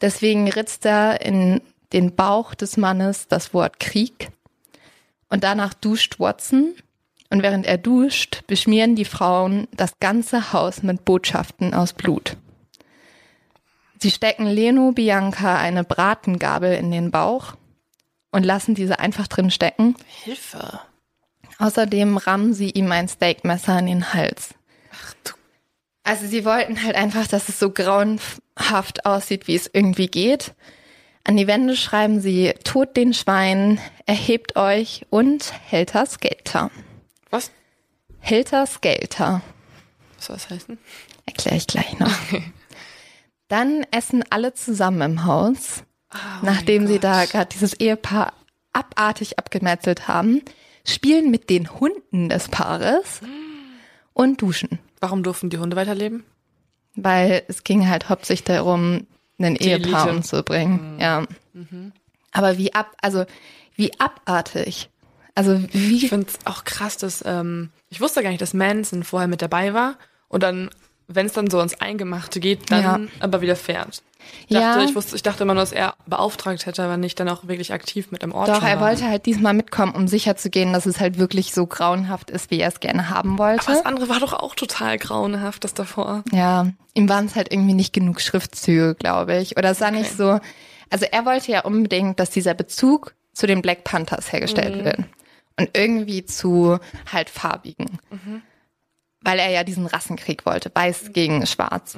Deswegen 0.00 0.48
ritzt 0.48 0.86
er 0.86 1.20
in 1.20 1.60
den 1.92 2.14
Bauch 2.14 2.54
des 2.54 2.76
Mannes 2.76 3.26
das 3.26 3.54
Wort 3.54 3.80
Krieg. 3.80 4.28
Und 5.28 5.44
danach 5.44 5.74
duscht 5.74 6.18
Watson. 6.18 6.74
Und 7.28 7.42
während 7.42 7.66
er 7.66 7.78
duscht, 7.78 8.46
beschmieren 8.46 8.94
die 8.94 9.04
Frauen 9.04 9.66
das 9.72 9.98
ganze 9.98 10.52
Haus 10.52 10.82
mit 10.82 11.04
Botschaften 11.04 11.74
aus 11.74 11.92
Blut. 11.92 12.36
Sie 13.98 14.10
stecken 14.10 14.46
Leno 14.46 14.92
Bianca 14.92 15.56
eine 15.56 15.82
Bratengabel 15.82 16.74
in 16.74 16.90
den 16.90 17.10
Bauch 17.10 17.56
und 18.30 18.44
lassen 18.44 18.74
diese 18.74 18.98
einfach 18.98 19.26
drin 19.26 19.50
stecken. 19.50 19.96
Hilfe. 20.06 20.80
Außerdem 21.58 22.18
rammen 22.18 22.52
sie 22.52 22.70
ihm 22.70 22.92
ein 22.92 23.08
Steakmesser 23.08 23.78
in 23.78 23.86
den 23.86 24.12
Hals. 24.12 24.54
Ach 24.92 25.14
du. 25.24 25.32
Also 26.04 26.26
sie 26.26 26.44
wollten 26.44 26.82
halt 26.84 26.94
einfach, 26.94 27.26
dass 27.26 27.48
es 27.48 27.58
so 27.58 27.70
grauenhaft 27.70 29.06
aussieht, 29.06 29.48
wie 29.48 29.56
es 29.56 29.68
irgendwie 29.72 30.06
geht. 30.06 30.54
An 31.26 31.36
die 31.36 31.48
Wände 31.48 31.74
schreiben 31.76 32.20
sie, 32.20 32.54
Tod 32.62 32.96
den 32.96 33.12
Schwein, 33.12 33.80
erhebt 34.06 34.54
euch 34.54 35.06
und 35.10 35.52
Helter 35.64 36.06
Skelter. 36.06 36.70
Was? 37.30 37.50
Helter 38.20 38.64
Skelter. 38.64 39.42
Was 40.14 40.26
soll 40.26 40.36
das 40.36 40.50
heißen? 40.50 40.78
Erkläre 41.26 41.56
ich 41.56 41.66
gleich 41.66 41.98
noch. 41.98 42.12
Dann 43.48 43.84
essen 43.90 44.22
alle 44.30 44.54
zusammen 44.54 45.00
im 45.02 45.24
Haus, 45.24 45.82
Oh 46.14 46.16
nachdem 46.42 46.86
sie 46.86 47.00
da 47.00 47.22
Gott. 47.22 47.30
gerade 47.32 47.48
dieses 47.52 47.74
Ehepaar 47.74 48.32
abartig 48.72 49.36
abgemetzelt 49.36 50.06
haben, 50.06 50.42
spielen 50.84 51.32
mit 51.32 51.50
den 51.50 51.72
Hunden 51.80 52.28
des 52.28 52.48
Paares 52.48 53.20
und 54.12 54.42
duschen. 54.42 54.78
Warum 55.00 55.24
durften 55.24 55.50
die 55.50 55.58
Hunde 55.58 55.74
weiterleben? 55.74 56.22
Weil 56.94 57.42
es 57.48 57.64
ging 57.64 57.88
halt 57.88 58.08
hauptsächlich 58.08 58.44
darum, 58.44 59.08
einen 59.38 59.56
Ehepaar 59.56 60.02
Elite. 60.02 60.10
Mhm. 60.12 60.16
umzubringen. 60.18 60.98
Ja. 61.00 61.26
Aber 62.32 62.58
wie 62.58 62.74
ab, 62.74 62.94
also 63.00 63.24
wie 63.76 63.90
abartig. 63.98 64.88
Also 65.34 65.54
Ich 65.72 65.74
wie, 65.74 66.08
finde 66.08 66.26
es 66.28 66.38
auch 66.46 66.64
krass, 66.64 66.96
dass 66.96 67.22
ähm, 67.26 67.70
ich 67.90 68.00
wusste 68.00 68.22
gar 68.22 68.30
nicht, 68.30 68.40
dass 68.40 68.54
Manson 68.54 69.04
vorher 69.04 69.28
mit 69.28 69.42
dabei 69.42 69.74
war 69.74 69.96
und 70.28 70.42
dann, 70.42 70.70
wenn 71.08 71.26
es 71.26 71.32
dann 71.34 71.50
so 71.50 71.60
ins 71.60 71.80
Eingemachte 71.80 72.40
geht, 72.40 72.70
dann 72.70 72.82
Ja. 72.82 73.00
aber 73.20 73.40
wieder 73.42 73.56
fährt. 73.56 74.02
Ich 74.48 74.54
Ja. 74.56 74.74
dachte, 74.74 74.88
ich 74.88 74.94
wusste, 74.94 75.16
ich 75.16 75.22
dachte 75.22 75.42
immer 75.42 75.54
nur, 75.54 75.62
dass 75.62 75.72
er 75.72 75.94
beauftragt 76.06 76.66
hätte, 76.66 76.82
aber 76.82 76.96
nicht 76.96 77.18
dann 77.18 77.28
auch 77.28 77.48
wirklich 77.48 77.72
aktiv 77.72 78.10
mit 78.10 78.22
im 78.22 78.32
Ort 78.32 78.48
doch, 78.48 78.62
er 78.62 78.80
war. 78.80 78.88
wollte 78.88 79.08
halt 79.08 79.26
diesmal 79.26 79.54
mitkommen, 79.54 79.94
um 79.94 80.06
sicherzugehen, 80.08 80.72
dass 80.72 80.86
es 80.86 81.00
halt 81.00 81.18
wirklich 81.18 81.52
so 81.52 81.66
grauenhaft 81.66 82.30
ist, 82.30 82.50
wie 82.50 82.60
er 82.60 82.68
es 82.68 82.80
gerne 82.80 83.10
haben 83.10 83.38
wollte. 83.38 83.66
Aber 83.66 83.74
das 83.74 83.86
andere 83.86 84.08
war 84.08 84.20
doch 84.20 84.32
auch 84.32 84.54
total 84.54 84.98
grauenhaft, 84.98 85.64
das 85.64 85.74
davor. 85.74 86.22
Ja, 86.32 86.68
ihm 86.94 87.08
waren 87.08 87.26
es 87.26 87.34
halt 87.34 87.52
irgendwie 87.52 87.74
nicht 87.74 87.92
genug 87.92 88.20
Schriftzüge, 88.20 88.94
glaube 88.94 89.36
ich. 89.38 89.56
Oder 89.56 89.70
es 89.70 89.80
war 89.80 89.90
nicht 89.90 90.16
so. 90.16 90.38
Also 90.90 91.06
er 91.10 91.24
wollte 91.26 91.50
ja 91.50 91.62
unbedingt, 91.62 92.20
dass 92.20 92.30
dieser 92.30 92.54
Bezug 92.54 93.14
zu 93.32 93.46
den 93.46 93.60
Black 93.62 93.84
Panthers 93.84 94.32
hergestellt 94.32 94.84
wird. 94.84 94.98
Und 95.58 95.70
irgendwie 95.76 96.24
zu 96.24 96.78
halt 97.12 97.30
farbigen. 97.30 97.98
Weil 99.22 99.38
er 99.40 99.50
ja 99.50 99.64
diesen 99.64 99.86
Rassenkrieg 99.86 100.46
wollte, 100.46 100.70
weiß 100.72 101.12
gegen 101.12 101.46
schwarz. 101.46 101.96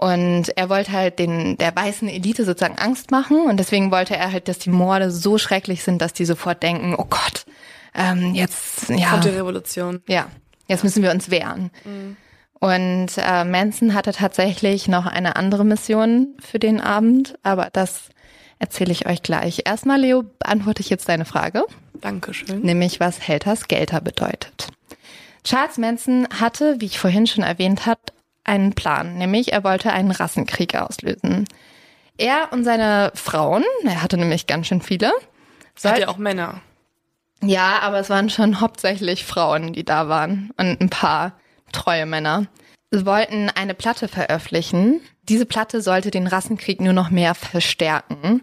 Und 0.00 0.56
er 0.56 0.70
wollte 0.70 0.92
halt 0.92 1.18
den, 1.18 1.58
der 1.58 1.76
weißen 1.76 2.08
Elite 2.08 2.46
sozusagen 2.46 2.78
Angst 2.78 3.10
machen. 3.10 3.42
Und 3.42 3.58
deswegen 3.58 3.90
wollte 3.90 4.16
er 4.16 4.32
halt, 4.32 4.48
dass 4.48 4.58
die 4.58 4.70
Morde 4.70 5.10
so 5.10 5.36
schrecklich 5.36 5.82
sind, 5.82 6.00
dass 6.00 6.14
die 6.14 6.24
sofort 6.24 6.62
denken, 6.62 6.94
oh 6.96 7.04
Gott, 7.04 7.44
ähm, 7.94 8.34
jetzt, 8.34 8.88
ja. 8.88 9.10
Kommt 9.10 9.24
die 9.24 9.28
Revolution. 9.28 10.00
Ja, 10.08 10.28
jetzt 10.68 10.84
müssen 10.84 11.02
wir 11.02 11.10
uns 11.10 11.30
wehren. 11.30 11.70
Und 12.60 13.08
äh, 13.18 13.44
Manson 13.44 13.92
hatte 13.92 14.12
tatsächlich 14.12 14.88
noch 14.88 15.04
eine 15.04 15.36
andere 15.36 15.66
Mission 15.66 16.28
für 16.38 16.58
den 16.58 16.80
Abend, 16.80 17.34
aber 17.42 17.68
das 17.70 18.08
erzähle 18.58 18.92
ich 18.92 19.06
euch 19.06 19.22
gleich. 19.22 19.62
Erstmal, 19.66 20.00
Leo, 20.00 20.22
beantworte 20.38 20.80
ich 20.80 20.88
jetzt 20.88 21.10
deine 21.10 21.26
Frage, 21.26 21.64
Dankeschön. 22.00 22.62
nämlich 22.62 23.00
was 23.00 23.20
Helter 23.20 23.54
Skelter 23.54 24.00
bedeutet. 24.00 24.68
Charles 25.44 25.76
Manson 25.76 26.26
hatte, 26.40 26.76
wie 26.78 26.86
ich 26.86 26.98
vorhin 26.98 27.26
schon 27.26 27.44
erwähnt 27.44 27.84
habe, 27.84 28.00
einen 28.44 28.74
Plan, 28.74 29.18
nämlich 29.18 29.52
er 29.52 29.64
wollte 29.64 29.92
einen 29.92 30.10
Rassenkrieg 30.10 30.74
auslösen. 30.74 31.46
Er 32.18 32.48
und 32.52 32.64
seine 32.64 33.12
Frauen, 33.14 33.64
er 33.84 34.02
hatte 34.02 34.16
nämlich 34.16 34.46
ganz 34.46 34.66
schön 34.66 34.82
viele, 34.82 35.12
Hat 35.82 35.98
ja 35.98 36.08
auch 36.08 36.18
Männer. 36.18 36.60
ja, 37.42 37.78
aber 37.80 37.98
es 37.98 38.10
waren 38.10 38.28
schon 38.30 38.60
hauptsächlich 38.60 39.24
Frauen, 39.24 39.72
die 39.72 39.84
da 39.84 40.08
waren 40.08 40.50
und 40.58 40.80
ein 40.80 40.90
paar 40.90 41.38
treue 41.72 42.06
Männer. 42.06 42.46
Sie 42.90 43.06
wollten 43.06 43.48
eine 43.50 43.74
Platte 43.74 44.08
veröffentlichen. 44.08 45.00
Diese 45.22 45.46
Platte 45.46 45.80
sollte 45.80 46.10
den 46.10 46.26
Rassenkrieg 46.26 46.80
nur 46.80 46.92
noch 46.92 47.10
mehr 47.10 47.34
verstärken. 47.34 48.42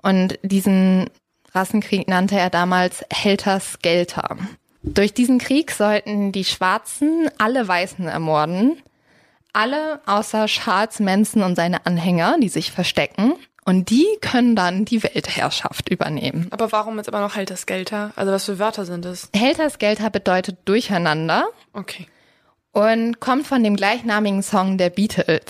Und 0.00 0.38
diesen 0.42 1.10
Rassenkrieg 1.54 2.08
nannte 2.08 2.38
er 2.38 2.50
damals 2.50 3.04
Helter 3.12 3.60
Skelter. 3.60 4.38
Durch 4.82 5.14
diesen 5.14 5.38
Krieg 5.38 5.70
sollten 5.70 6.32
die 6.32 6.44
Schwarzen 6.44 7.28
alle 7.38 7.68
Weißen 7.68 8.08
ermorden. 8.08 8.82
Alle 9.54 10.00
außer 10.04 10.44
Charles 10.46 11.00
Manson 11.00 11.42
und 11.42 11.56
seine 11.56 11.86
Anhänger, 11.86 12.36
die 12.40 12.48
sich 12.50 12.70
verstecken. 12.72 13.32
Und 13.64 13.88
die 13.88 14.06
können 14.20 14.54
dann 14.56 14.84
die 14.84 15.02
Weltherrschaft 15.02 15.88
übernehmen. 15.88 16.48
Aber 16.50 16.70
warum 16.70 16.98
jetzt 16.98 17.08
immer 17.08 17.20
noch 17.22 17.34
Helter 17.36 17.56
Skelter? 17.56 18.12
Also 18.14 18.30
was 18.30 18.44
für 18.44 18.58
Wörter 18.58 18.84
sind 18.84 19.06
es? 19.06 19.30
Helter 19.34 19.70
Skelter 19.70 20.10
bedeutet 20.10 20.58
Durcheinander 20.66 21.46
Okay. 21.72 22.06
und 22.72 23.20
kommt 23.20 23.46
von 23.46 23.62
dem 23.64 23.76
gleichnamigen 23.76 24.42
Song 24.42 24.76
der 24.76 24.90
Beatles. 24.90 25.44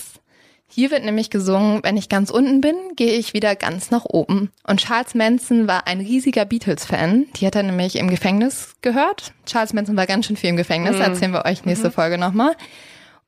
Hier 0.68 0.90
wird 0.92 1.04
nämlich 1.04 1.30
gesungen, 1.30 1.80
wenn 1.82 1.96
ich 1.96 2.08
ganz 2.08 2.30
unten 2.30 2.60
bin, 2.60 2.76
gehe 2.96 3.12
ich 3.14 3.32
wieder 3.32 3.56
ganz 3.56 3.90
nach 3.90 4.04
oben. 4.04 4.50
Und 4.66 4.80
Charles 4.80 5.14
Manson 5.14 5.66
war 5.66 5.86
ein 5.86 6.00
riesiger 6.00 6.44
Beatles-Fan. 6.44 7.26
Die 7.36 7.46
hat 7.46 7.54
er 7.56 7.62
nämlich 7.64 7.96
im 7.96 8.10
Gefängnis 8.10 8.74
gehört. 8.80 9.32
Charles 9.46 9.72
Manson 9.72 9.96
war 9.96 10.06
ganz 10.06 10.26
schön 10.26 10.36
viel 10.36 10.50
im 10.50 10.56
Gefängnis, 10.56 10.96
erzählen 10.96 11.32
wir 11.32 11.44
euch 11.44 11.64
nächste 11.64 11.90
Folge 11.90 12.18
nochmal. 12.18 12.54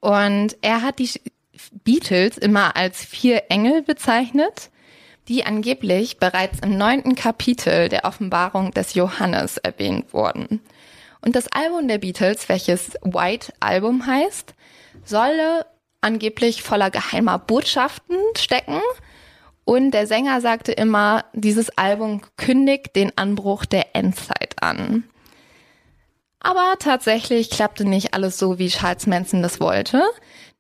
Und 0.01 0.57
er 0.61 0.83
hat 0.83 0.99
die 0.99 1.11
Beatles 1.85 2.39
immer 2.39 2.77
als 2.77 3.05
vier 3.05 3.45
Engel 3.49 3.83
bezeichnet, 3.83 4.71
die 5.29 5.45
angeblich 5.45 6.19
bereits 6.19 6.61
im 6.61 6.77
neunten 6.77 7.15
Kapitel 7.15 7.89
der 7.89 8.05
Offenbarung 8.05 8.73
des 8.73 8.95
Johannes 8.95 9.57
erwähnt 9.57 10.13
wurden. 10.13 10.61
Und 11.21 11.35
das 11.35 11.49
Album 11.49 11.89
der 11.89 11.99
Beatles, 11.99 12.49
welches 12.49 12.93
White 13.03 13.53
Album 13.59 14.07
heißt, 14.07 14.55
solle 15.05 15.67
angeblich 16.01 16.63
voller 16.63 16.91
geheimer 16.91 17.39
Botschaften 17.39 18.17
stecken. 18.37 18.81
Und 19.65 19.91
der 19.91 20.07
Sänger 20.07 20.41
sagte 20.41 20.71
immer, 20.71 21.25
dieses 21.33 21.77
Album 21.77 22.21
kündigt 22.37 22.95
den 22.95 23.17
Anbruch 23.19 23.65
der 23.65 23.97
Endzeit 23.97 24.55
an. 24.63 25.05
Aber 26.47 26.77
tatsächlich 26.79 27.51
klappte 27.51 27.85
nicht 27.85 28.15
alles 28.15 28.39
so, 28.39 28.57
wie 28.57 28.69
Charles 28.69 29.09
Manson 29.09 29.43
das 29.43 29.59
wollte. 29.59 30.01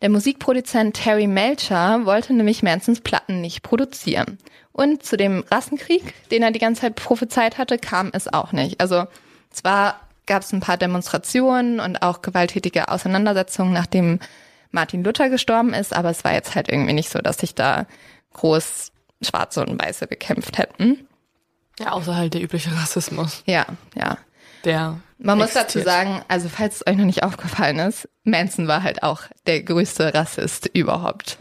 Der 0.02 0.08
Musikproduzent 0.08 0.96
Terry 0.96 1.28
Melcher 1.28 2.04
wollte 2.04 2.32
nämlich 2.32 2.64
Mansons 2.64 3.00
Platten 3.00 3.40
nicht 3.40 3.62
produzieren. 3.62 4.38
Und 4.72 5.04
zu 5.04 5.16
dem 5.16 5.44
Rassenkrieg, 5.48 6.02
den 6.30 6.42
er 6.42 6.50
die 6.50 6.58
ganze 6.58 6.80
Zeit 6.80 6.96
prophezeit 6.96 7.56
hatte, 7.56 7.78
kam 7.78 8.10
es 8.12 8.26
auch 8.26 8.50
nicht. 8.50 8.80
Also 8.80 9.04
zwar 9.50 10.00
gab 10.26 10.42
es 10.42 10.52
ein 10.52 10.58
paar 10.58 10.76
Demonstrationen 10.76 11.78
und 11.78 12.02
auch 12.02 12.20
gewalttätige 12.20 12.88
Auseinandersetzungen, 12.88 13.72
nachdem 13.72 14.18
Martin 14.72 15.04
Luther 15.04 15.30
gestorben 15.30 15.72
ist, 15.72 15.94
aber 15.94 16.10
es 16.10 16.24
war 16.24 16.32
jetzt 16.32 16.56
halt 16.56 16.68
irgendwie 16.68 16.94
nicht 16.94 17.10
so, 17.10 17.20
dass 17.20 17.38
sich 17.38 17.54
da 17.54 17.86
groß 18.32 18.90
Schwarze 19.22 19.64
und 19.64 19.80
Weiße 19.80 20.08
gekämpft 20.08 20.58
hätten. 20.58 21.06
Ja, 21.78 21.92
außer 21.92 22.16
halt 22.16 22.34
der 22.34 22.42
übliche 22.42 22.74
Rassismus. 22.74 23.44
Ja, 23.46 23.66
ja. 23.94 24.18
Der 24.66 24.98
Man 25.18 25.38
muss 25.38 25.54
dazu 25.54 25.78
existiert. 25.78 25.86
sagen, 25.86 26.22
also 26.28 26.50
falls 26.50 26.76
es 26.76 26.86
euch 26.86 26.96
noch 26.96 27.06
nicht 27.06 27.22
aufgefallen 27.22 27.78
ist, 27.78 28.06
Manson 28.24 28.68
war 28.68 28.82
halt 28.82 29.02
auch 29.02 29.22
der 29.46 29.62
größte 29.62 30.12
Rassist 30.12 30.66
überhaupt. 30.74 31.38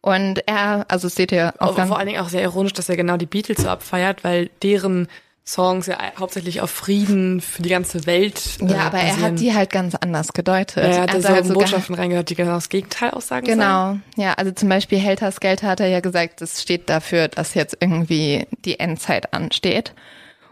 Und 0.00 0.42
er, 0.46 0.84
also 0.88 1.08
seht 1.08 1.32
ihr 1.32 1.54
auch 1.58 1.74
vor 1.86 1.98
allen 1.98 2.06
Dingen 2.08 2.20
auch 2.20 2.28
sehr 2.28 2.42
ironisch, 2.42 2.72
dass 2.72 2.88
er 2.88 2.96
genau 2.96 3.16
die 3.16 3.26
Beatles 3.26 3.62
so 3.62 3.68
abfeiert, 3.68 4.22
weil 4.22 4.50
deren 4.62 5.08
Songs 5.44 5.86
ja 5.86 5.96
hauptsächlich 6.18 6.60
auf 6.60 6.70
Frieden 6.70 7.40
für 7.40 7.62
die 7.62 7.70
ganze 7.70 8.04
Welt. 8.06 8.58
äh, 8.60 8.66
ja, 8.66 8.80
aber 8.80 8.98
er 8.98 9.12
basieren. 9.14 9.32
hat 9.32 9.40
die 9.40 9.54
halt 9.54 9.70
ganz 9.70 9.94
anders 9.94 10.32
gedeutet. 10.34 10.84
Er 10.84 11.00
hat 11.02 11.14
also 11.14 11.26
so 11.28 11.34
halt 11.34 11.46
sogar- 11.46 11.62
Botschaften 11.62 11.94
reingehört, 11.94 12.28
die 12.28 12.34
genau 12.34 12.52
das 12.52 12.68
Gegenteil 12.68 13.10
aussagen 13.10 13.46
sollen. 13.46 13.58
Genau, 13.58 13.96
ja, 14.16 14.34
also 14.34 14.52
zum 14.52 14.68
Beispiel 14.68 14.98
Helter 14.98 15.32
Skelter 15.32 15.68
hat 15.68 15.80
er 15.80 15.88
ja 15.88 16.00
gesagt, 16.00 16.42
das 16.42 16.60
steht 16.62 16.90
dafür, 16.90 17.28
dass 17.28 17.54
jetzt 17.54 17.76
irgendwie 17.80 18.46
die 18.64 18.78
Endzeit 18.78 19.32
ansteht. 19.32 19.94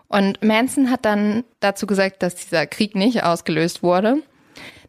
Und 0.09 0.43
Manson 0.43 0.91
hat 0.91 1.05
dann 1.05 1.45
dazu 1.61 1.87
gesagt, 1.87 2.23
dass 2.23 2.37
dieser 2.37 2.67
Krieg 2.67 2.95
nicht 2.95 3.23
ausgelöst 3.25 3.83
wurde. 3.83 4.23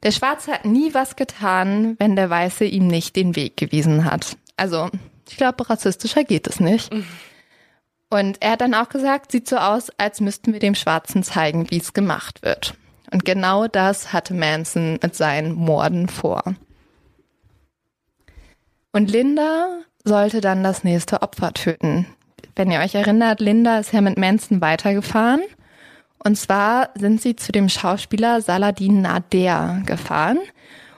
Der 0.04 0.12
Schwarze 0.12 0.52
hat 0.52 0.66
nie 0.66 0.94
was 0.94 1.16
getan, 1.16 1.96
wenn 2.00 2.16
der 2.16 2.30
Weiße 2.30 2.66
ihm 2.66 2.88
nicht 2.88 3.16
den 3.16 3.36
Weg 3.36 3.58
gewiesen 3.58 4.06
hat. 4.06 4.38
Also, 4.56 4.90
ich 5.30 5.38
glaube, 5.38 5.70
rassistischer 5.70 6.24
geht 6.24 6.48
es 6.48 6.60
nicht. 6.60 6.92
Und 8.10 8.42
er 8.42 8.52
hat 8.52 8.62
dann 8.62 8.74
auch 8.74 8.90
gesagt, 8.90 9.32
sieht 9.32 9.50
so 9.50 9.58
aus, 9.58 9.90
als 9.98 10.22
müssten 10.22 10.54
wir 10.54 10.60
dem 10.60 10.76
Schwarzen 10.76 11.24
zeigen, 11.24 11.70
wie 11.72 11.78
es 11.78 11.94
gemacht 11.94 12.44
wird. 12.44 12.76
Und 13.12 13.26
genau 13.26 13.68
das 13.68 14.14
hatte 14.14 14.34
Manson 14.34 15.00
mit 15.02 15.16
seinen 15.16 15.54
Morden 15.54 16.08
vor. 16.08 16.44
Und 18.92 19.12
Linda 19.12 19.80
sollte 20.04 20.42
dann 20.42 20.64
das 20.64 20.84
nächste 20.84 21.22
Opfer 21.22 21.54
töten. 21.54 22.08
Wenn 22.58 22.72
ihr 22.72 22.80
euch 22.80 22.96
erinnert, 22.96 23.40
Linda 23.40 23.78
ist 23.78 23.94
ja 23.94 24.02
mit 24.02 24.18
Manson 24.18 24.62
weitergefahren. 24.62 25.42
Und 26.18 26.38
zwar 26.38 26.90
sind 26.96 27.22
sie 27.22 27.36
zu 27.36 27.52
dem 27.52 27.70
Schauspieler 27.70 28.42
Saladin 28.42 29.02
Nader 29.02 29.84
gefahren. 29.86 30.40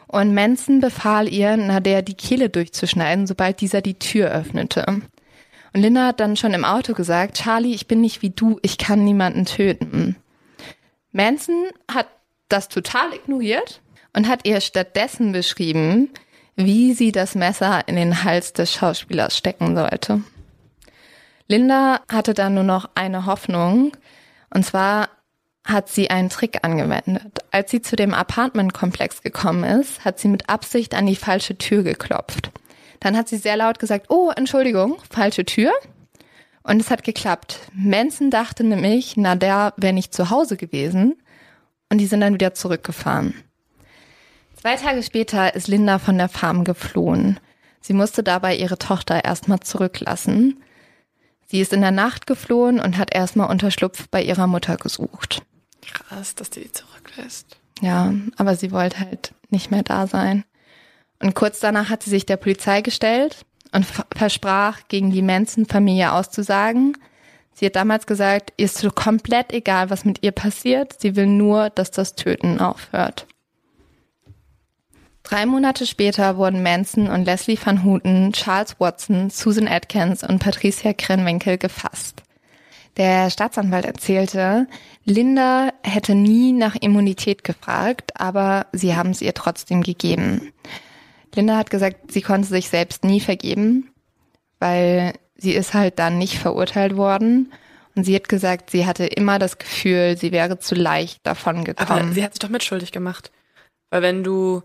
Und 0.07 0.34
Manson 0.34 0.80
befahl 0.80 1.28
ihr, 1.28 1.57
Nader 1.57 2.01
die 2.01 2.14
Kehle 2.14 2.49
durchzuschneiden, 2.49 3.28
sobald 3.28 3.60
dieser 3.60 3.82
die 3.82 3.99
Tür 3.99 4.32
öffnete. 4.32 4.86
Und 5.74 5.82
Linda 5.82 6.07
hat 6.07 6.22
dann 6.22 6.38
schon 6.38 6.53
im 6.53 6.64
Auto 6.64 6.93
gesagt, 6.93 7.36
Charlie, 7.36 7.76
ich 7.76 7.88
bin 7.88 7.99
nicht 7.99 8.22
wie 8.22 8.30
du, 8.30 8.57
ich 8.62 8.78
kann 8.78 9.03
niemanden 9.03 9.43
töten. 9.43 10.16
Manson 11.12 11.66
hat 11.91 12.07
das 12.47 12.70
total 12.70 13.14
ignoriert 13.14 13.82
und 14.16 14.30
hat 14.30 14.47
ihr 14.47 14.62
stattdessen 14.62 15.34
beschrieben, 15.34 16.10
wie 16.55 16.93
sie 16.93 17.12
das 17.12 17.36
Messer 17.36 17.86
in 17.86 17.97
den 17.97 18.24
Hals 18.24 18.53
des 18.53 18.72
Schauspielers 18.72 19.38
stecken 19.38 19.76
sollte. 19.76 20.22
Linda 21.49 22.01
hatte 22.09 22.35
dann 22.35 22.53
nur 22.53 22.63
noch 22.63 22.89
eine 22.93 23.25
Hoffnung, 23.25 23.91
und 24.53 24.65
zwar 24.65 25.09
hat 25.65 25.89
sie 25.89 26.09
einen 26.09 26.29
Trick 26.29 26.59
angewendet. 26.63 27.39
Als 27.51 27.71
sie 27.71 27.81
zu 27.81 27.95
dem 27.95 28.13
Apartmentkomplex 28.13 29.23
gekommen 29.23 29.63
ist, 29.63 30.05
hat 30.05 30.19
sie 30.19 30.27
mit 30.27 30.47
Absicht 30.47 30.93
an 30.93 31.07
die 31.07 31.15
falsche 31.15 31.57
Tür 31.57 31.83
geklopft. 31.83 32.51
Dann 32.99 33.17
hat 33.17 33.27
sie 33.27 33.37
sehr 33.37 33.57
laut 33.57 33.79
gesagt, 33.79 34.07
oh, 34.09 34.31
Entschuldigung, 34.35 34.97
falsche 35.09 35.43
Tür. 35.43 35.71
Und 36.63 36.81
es 36.81 36.91
hat 36.91 37.03
geklappt. 37.03 37.59
Manson 37.73 38.29
dachte 38.29 38.63
nämlich, 38.63 39.17
na, 39.17 39.35
der 39.35 39.73
wäre 39.77 39.93
nicht 39.93 40.13
zu 40.13 40.29
Hause 40.29 40.55
gewesen. 40.55 41.15
Und 41.89 41.97
die 41.97 42.05
sind 42.05 42.21
dann 42.21 42.35
wieder 42.35 42.53
zurückgefahren. 42.53 43.33
Zwei 44.55 44.75
Tage 44.75 45.01
später 45.01 45.55
ist 45.55 45.67
Linda 45.67 45.97
von 45.97 46.17
der 46.17 46.29
Farm 46.29 46.63
geflohen. 46.63 47.39
Sie 47.81 47.93
musste 47.93 48.21
dabei 48.21 48.55
ihre 48.55 48.77
Tochter 48.77 49.23
erstmal 49.25 49.61
zurücklassen. 49.61 50.61
Sie 51.51 51.61
ist 51.61 51.73
in 51.73 51.81
der 51.81 51.91
Nacht 51.91 52.27
geflohen 52.27 52.79
und 52.79 52.97
hat 52.97 53.13
erstmal 53.13 53.49
Unterschlupf 53.49 54.07
bei 54.09 54.21
ihrer 54.21 54.45
Mutter 54.45 54.77
gesucht. 54.77 55.41
Krass, 55.91 56.35
dass 56.35 56.51
die 56.51 56.71
zurücklässt. 56.71 57.57
Ja, 57.81 58.13
aber 58.37 58.55
sie 58.55 58.71
wollte 58.71 58.99
halt 58.99 59.33
nicht 59.49 59.71
mehr 59.71 59.81
da 59.81 60.05
sein. 60.05 60.43
Und 61.19 61.33
kurz 61.33 61.59
danach 61.59 61.89
hat 61.89 62.03
sie 62.03 62.11
sich 62.11 62.27
der 62.27 62.37
Polizei 62.37 62.81
gestellt 62.81 63.45
und 63.71 63.87
versprach, 64.15 64.81
gegen 64.89 65.09
die 65.09 65.23
Manson-Familie 65.23 66.13
auszusagen. 66.13 66.95
Sie 67.53 67.65
hat 67.65 67.75
damals 67.75 68.05
gesagt, 68.05 68.53
ihr 68.57 68.65
ist 68.65 68.77
so 68.77 68.91
komplett 68.91 69.51
egal, 69.51 69.89
was 69.89 70.05
mit 70.05 70.21
ihr 70.21 70.31
passiert. 70.31 71.01
Sie 71.01 71.15
will 71.15 71.25
nur, 71.25 71.71
dass 71.71 71.89
das 71.89 72.13
Töten 72.13 72.59
aufhört. 72.59 73.25
Drei 75.30 75.45
Monate 75.45 75.86
später 75.86 76.38
wurden 76.38 76.63
Manson 76.63 77.07
und 77.07 77.25
Leslie 77.25 77.59
Van 77.63 77.84
Houten, 77.84 78.34
Charles 78.34 78.80
Watson, 78.80 79.30
Susan 79.30 79.67
Atkins 79.67 80.23
und 80.23 80.39
Patricia 80.39 80.91
Krenwinkel 80.91 81.59
gefasst. 81.59 82.23
Der 82.97 83.30
Staatsanwalt 83.30 83.86
erzählte, 83.86 84.65
Linda 85.05 85.69
hätte 85.84 86.15
nie 86.15 86.51
nach 86.51 86.75
Immunität 86.75 87.43
gefragt, 87.43 88.19
aber 88.19 88.65
sie 88.71 88.95
haben 88.95 89.11
es 89.11 89.21
ihr 89.21 89.36
trotzdem 89.36 89.84
gegeben. 89.84 90.51
Linda 91.36 91.57
hat 91.57 91.69
gesagt, 91.69 92.11
sie 92.11 92.23
konnte 92.23 92.47
sich 92.47 92.69
selbst 92.69 93.03
nie 93.03 93.19
vergeben, 93.19 93.91
weil 94.57 95.13
sie 95.36 95.53
ist 95.53 95.75
halt 95.75 95.99
dann 95.99 96.17
nicht 96.17 96.39
verurteilt 96.39 96.97
worden. 96.97 97.53
Und 97.93 98.03
sie 98.03 98.15
hat 98.15 98.30
gesagt, 98.30 98.71
sie 98.71 98.88
hatte 98.88 99.05
immer 99.05 99.38
das 99.38 99.59
Gefühl, 99.59 100.17
sie 100.17 100.32
wäre 100.32 100.57
zu 100.57 100.73
leicht 100.73 101.19
davon 101.21 101.65
gekommen. 101.65 102.01
Aber 102.01 102.13
sie 102.13 102.23
hat 102.23 102.34
sich 102.34 102.39
doch 102.39 102.49
mitschuldig 102.49 102.91
gemacht. 102.91 103.32
Weil 103.91 104.01
wenn 104.01 104.23
du 104.23 104.63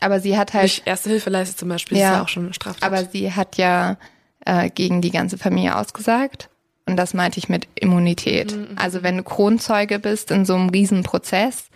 aber 0.00 0.20
sie 0.20 0.36
hat 0.36 0.54
halt. 0.54 0.64
Nicht 0.64 0.86
Erste 0.86 1.10
Hilfe 1.10 1.30
leistet 1.30 1.58
zum 1.58 1.68
Beispiel, 1.68 1.98
ja, 1.98 2.10
ist 2.10 2.16
ja 2.16 2.22
auch 2.22 2.28
schon 2.28 2.52
Straftat. 2.52 2.82
Aber 2.82 3.04
sie 3.04 3.32
hat 3.32 3.56
ja 3.56 3.96
äh, 4.44 4.70
gegen 4.70 5.00
die 5.00 5.10
ganze 5.10 5.38
Familie 5.38 5.76
ausgesagt. 5.76 6.50
Und 6.88 6.96
das 6.96 7.14
meinte 7.14 7.38
ich 7.38 7.48
mit 7.48 7.66
Immunität. 7.74 8.56
Mhm. 8.56 8.76
Also 8.76 9.02
wenn 9.02 9.16
du 9.16 9.22
Kronzeuge 9.24 9.98
bist 9.98 10.30
in 10.30 10.44
so 10.44 10.54
einem 10.54 10.68
Riesenprozess, 10.68 11.68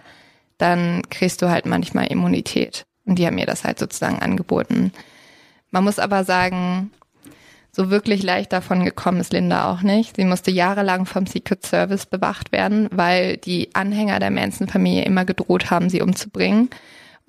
dann 0.58 1.02
kriegst 1.10 1.42
du 1.42 1.50
halt 1.50 1.66
manchmal 1.66 2.06
Immunität. 2.06 2.84
Und 3.06 3.18
die 3.18 3.26
haben 3.26 3.34
mir 3.34 3.46
das 3.46 3.64
halt 3.64 3.78
sozusagen 3.78 4.20
angeboten. 4.20 4.92
Man 5.70 5.84
muss 5.84 5.98
aber 5.98 6.24
sagen, 6.24 6.92
so 7.72 7.90
wirklich 7.90 8.22
leicht 8.22 8.52
davon 8.52 8.84
gekommen 8.84 9.20
ist 9.20 9.32
Linda 9.32 9.72
auch 9.72 9.82
nicht. 9.82 10.16
Sie 10.16 10.24
musste 10.24 10.50
jahrelang 10.50 11.06
vom 11.06 11.26
Secret 11.26 11.64
Service 11.64 12.06
bewacht 12.06 12.52
werden, 12.52 12.88
weil 12.92 13.36
die 13.36 13.74
Anhänger 13.74 14.18
der 14.18 14.30
Manson-Familie 14.30 15.04
immer 15.04 15.24
gedroht 15.24 15.70
haben, 15.70 15.88
sie 15.88 16.02
umzubringen. 16.02 16.70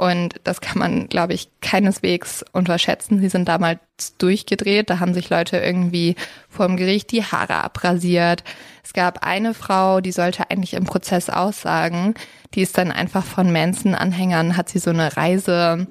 Und 0.01 0.41
das 0.45 0.61
kann 0.61 0.79
man, 0.79 1.09
glaube 1.09 1.33
ich, 1.33 1.49
keineswegs 1.61 2.43
unterschätzen. 2.53 3.19
Sie 3.19 3.29
sind 3.29 3.47
damals 3.47 3.77
durchgedreht. 4.17 4.89
Da 4.89 4.99
haben 4.99 5.13
sich 5.13 5.29
Leute 5.29 5.57
irgendwie 5.57 6.15
vor 6.49 6.65
dem 6.65 6.75
Gericht 6.75 7.11
die 7.11 7.23
Haare 7.23 7.63
abrasiert. 7.63 8.43
Es 8.83 8.93
gab 8.93 9.23
eine 9.23 9.53
Frau, 9.53 10.01
die 10.01 10.11
sollte 10.11 10.49
eigentlich 10.49 10.73
im 10.73 10.85
Prozess 10.85 11.29
aussagen. 11.29 12.15
Die 12.55 12.63
ist 12.63 12.79
dann 12.79 12.91
einfach 12.91 13.23
von 13.23 13.51
Manson-Anhängern, 13.51 14.57
hat 14.57 14.69
sie 14.69 14.79
so 14.79 14.89
eine 14.89 15.15
Reise 15.15 15.85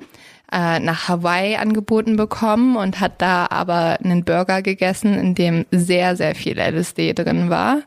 äh, 0.51 0.81
nach 0.81 1.07
Hawaii 1.07 1.55
angeboten 1.55 2.17
bekommen 2.17 2.75
und 2.75 2.99
hat 2.99 3.23
da 3.23 3.47
aber 3.49 4.01
einen 4.03 4.25
Burger 4.25 4.61
gegessen, 4.63 5.15
in 5.15 5.37
dem 5.37 5.67
sehr, 5.71 6.17
sehr 6.17 6.35
viel 6.35 6.59
LSD 6.59 7.13
drin 7.13 7.49
war. 7.49 7.83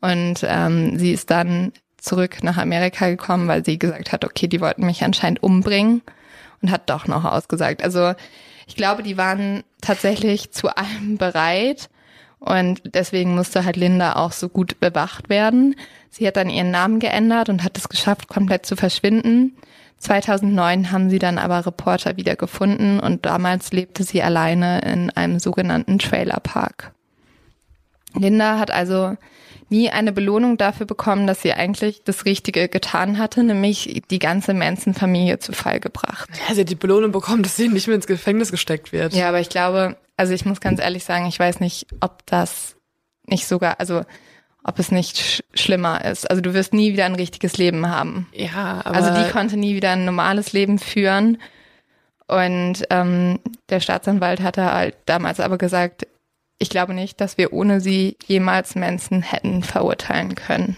Und 0.00 0.46
ähm, 0.48 0.96
sie 0.96 1.10
ist 1.10 1.32
dann 1.32 1.72
zurück 2.06 2.42
nach 2.42 2.56
Amerika 2.56 3.08
gekommen, 3.08 3.48
weil 3.48 3.64
sie 3.64 3.78
gesagt 3.78 4.12
hat, 4.12 4.24
okay, 4.24 4.46
die 4.46 4.60
wollten 4.60 4.86
mich 4.86 5.04
anscheinend 5.04 5.42
umbringen 5.42 6.02
und 6.62 6.70
hat 6.70 6.88
doch 6.88 7.06
noch 7.06 7.24
ausgesagt. 7.24 7.82
Also 7.82 8.14
ich 8.66 8.76
glaube, 8.76 9.02
die 9.02 9.16
waren 9.16 9.62
tatsächlich 9.80 10.50
zu 10.52 10.74
allem 10.76 11.18
bereit 11.18 11.88
und 12.38 12.82
deswegen 12.94 13.34
musste 13.34 13.64
halt 13.64 13.76
Linda 13.76 14.14
auch 14.14 14.32
so 14.32 14.48
gut 14.48 14.80
bewacht 14.80 15.28
werden. 15.28 15.74
Sie 16.10 16.26
hat 16.26 16.36
dann 16.36 16.50
ihren 16.50 16.70
Namen 16.70 16.98
geändert 16.98 17.48
und 17.48 17.62
hat 17.62 17.76
es 17.76 17.88
geschafft, 17.88 18.28
komplett 18.28 18.66
zu 18.66 18.76
verschwinden. 18.76 19.56
2009 19.98 20.92
haben 20.92 21.10
sie 21.10 21.18
dann 21.18 21.38
aber 21.38 21.64
Reporter 21.64 22.16
wieder 22.16 22.36
gefunden 22.36 23.00
und 23.00 23.24
damals 23.24 23.72
lebte 23.72 24.04
sie 24.04 24.22
alleine 24.22 24.80
in 24.80 25.10
einem 25.10 25.38
sogenannten 25.38 25.98
Trailerpark. 25.98 26.92
Linda 28.14 28.58
hat 28.58 28.70
also 28.70 29.16
nie 29.68 29.90
eine 29.90 30.12
Belohnung 30.12 30.56
dafür 30.56 30.86
bekommen, 30.86 31.26
dass 31.26 31.42
sie 31.42 31.52
eigentlich 31.52 32.02
das 32.04 32.24
Richtige 32.24 32.68
getan 32.68 33.18
hatte, 33.18 33.42
nämlich 33.42 34.02
die 34.10 34.18
ganze 34.18 34.54
Manson-Familie 34.54 35.38
zu 35.38 35.52
Fall 35.52 35.80
gebracht. 35.80 36.28
Ja, 36.48 36.54
sie 36.54 36.60
hat 36.62 36.70
die 36.70 36.74
Belohnung 36.74 37.12
bekommen, 37.12 37.42
dass 37.42 37.56
sie 37.56 37.68
nicht 37.68 37.86
mehr 37.86 37.96
ins 37.96 38.06
Gefängnis 38.06 38.50
gesteckt 38.50 38.92
wird. 38.92 39.12
Ja, 39.12 39.28
aber 39.28 39.40
ich 39.40 39.48
glaube, 39.48 39.96
also 40.16 40.32
ich 40.32 40.44
muss 40.44 40.60
ganz 40.60 40.80
ehrlich 40.80 41.04
sagen, 41.04 41.26
ich 41.26 41.38
weiß 41.38 41.60
nicht, 41.60 41.86
ob 42.00 42.24
das 42.26 42.76
nicht 43.26 43.46
sogar, 43.46 43.80
also 43.80 44.02
ob 44.62 44.78
es 44.78 44.90
nicht 44.90 45.18
sch 45.18 45.42
schlimmer 45.54 46.04
ist. 46.04 46.28
Also 46.28 46.42
du 46.42 46.54
wirst 46.54 46.74
nie 46.74 46.92
wieder 46.92 47.06
ein 47.06 47.14
richtiges 47.14 47.56
Leben 47.56 47.88
haben. 47.88 48.28
Ja, 48.32 48.82
aber 48.84 48.96
also 48.96 49.14
die 49.14 49.30
konnte 49.30 49.56
nie 49.56 49.74
wieder 49.74 49.92
ein 49.92 50.04
normales 50.04 50.52
Leben 50.52 50.78
führen. 50.78 51.38
Und 52.26 52.84
ähm, 52.90 53.38
der 53.68 53.80
Staatsanwalt 53.80 54.40
hatte 54.40 54.72
halt 54.72 54.96
damals 55.06 55.38
aber 55.38 55.58
gesagt, 55.58 56.08
ich 56.58 56.70
glaube 56.70 56.94
nicht, 56.94 57.20
dass 57.20 57.38
wir 57.38 57.52
ohne 57.52 57.80
sie 57.80 58.16
jemals 58.26 58.74
Manson 58.74 59.22
hätten 59.22 59.62
verurteilen 59.62 60.34
können. 60.34 60.76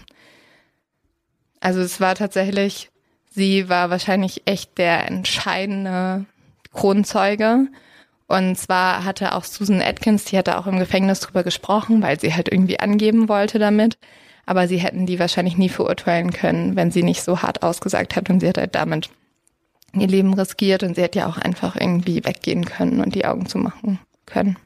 Also 1.61 1.79
es 1.81 1.99
war 1.99 2.15
tatsächlich, 2.15 2.89
sie 3.29 3.69
war 3.69 3.89
wahrscheinlich 3.89 4.43
echt 4.45 4.77
der 4.77 5.07
entscheidende 5.07 6.25
Kronzeuge. 6.73 7.67
Und 8.27 8.57
zwar 8.57 9.03
hatte 9.05 9.33
auch 9.33 9.43
Susan 9.43 9.81
Atkins, 9.81 10.25
die 10.25 10.37
hatte 10.37 10.57
auch 10.57 10.67
im 10.67 10.79
Gefängnis 10.79 11.19
drüber 11.19 11.43
gesprochen, 11.43 12.01
weil 12.01 12.19
sie 12.19 12.33
halt 12.33 12.51
irgendwie 12.51 12.79
angeben 12.79 13.27
wollte 13.27 13.57
damit. 13.57 13.97
Aber 14.45 14.67
sie 14.67 14.77
hätten 14.77 15.05
die 15.05 15.19
wahrscheinlich 15.19 15.57
nie 15.57 15.69
verurteilen 15.69 16.31
können, 16.31 16.75
wenn 16.75 16.91
sie 16.91 17.03
nicht 17.03 17.23
so 17.23 17.41
hart 17.41 17.63
ausgesagt 17.63 18.15
hat. 18.15 18.29
Und 18.29 18.39
sie 18.39 18.49
hat 18.49 18.57
halt 18.57 18.75
damit 18.75 19.09
ihr 19.93 20.07
Leben 20.07 20.33
riskiert 20.33 20.83
und 20.83 20.95
sie 20.95 21.01
hätte 21.01 21.19
ja 21.19 21.27
auch 21.27 21.37
einfach 21.37 21.75
irgendwie 21.75 22.23
weggehen 22.23 22.65
können 22.65 23.01
und 23.01 23.15
die 23.15 23.25
Augen 23.25 23.47
zumachen 23.47 23.99
können. 24.25 24.57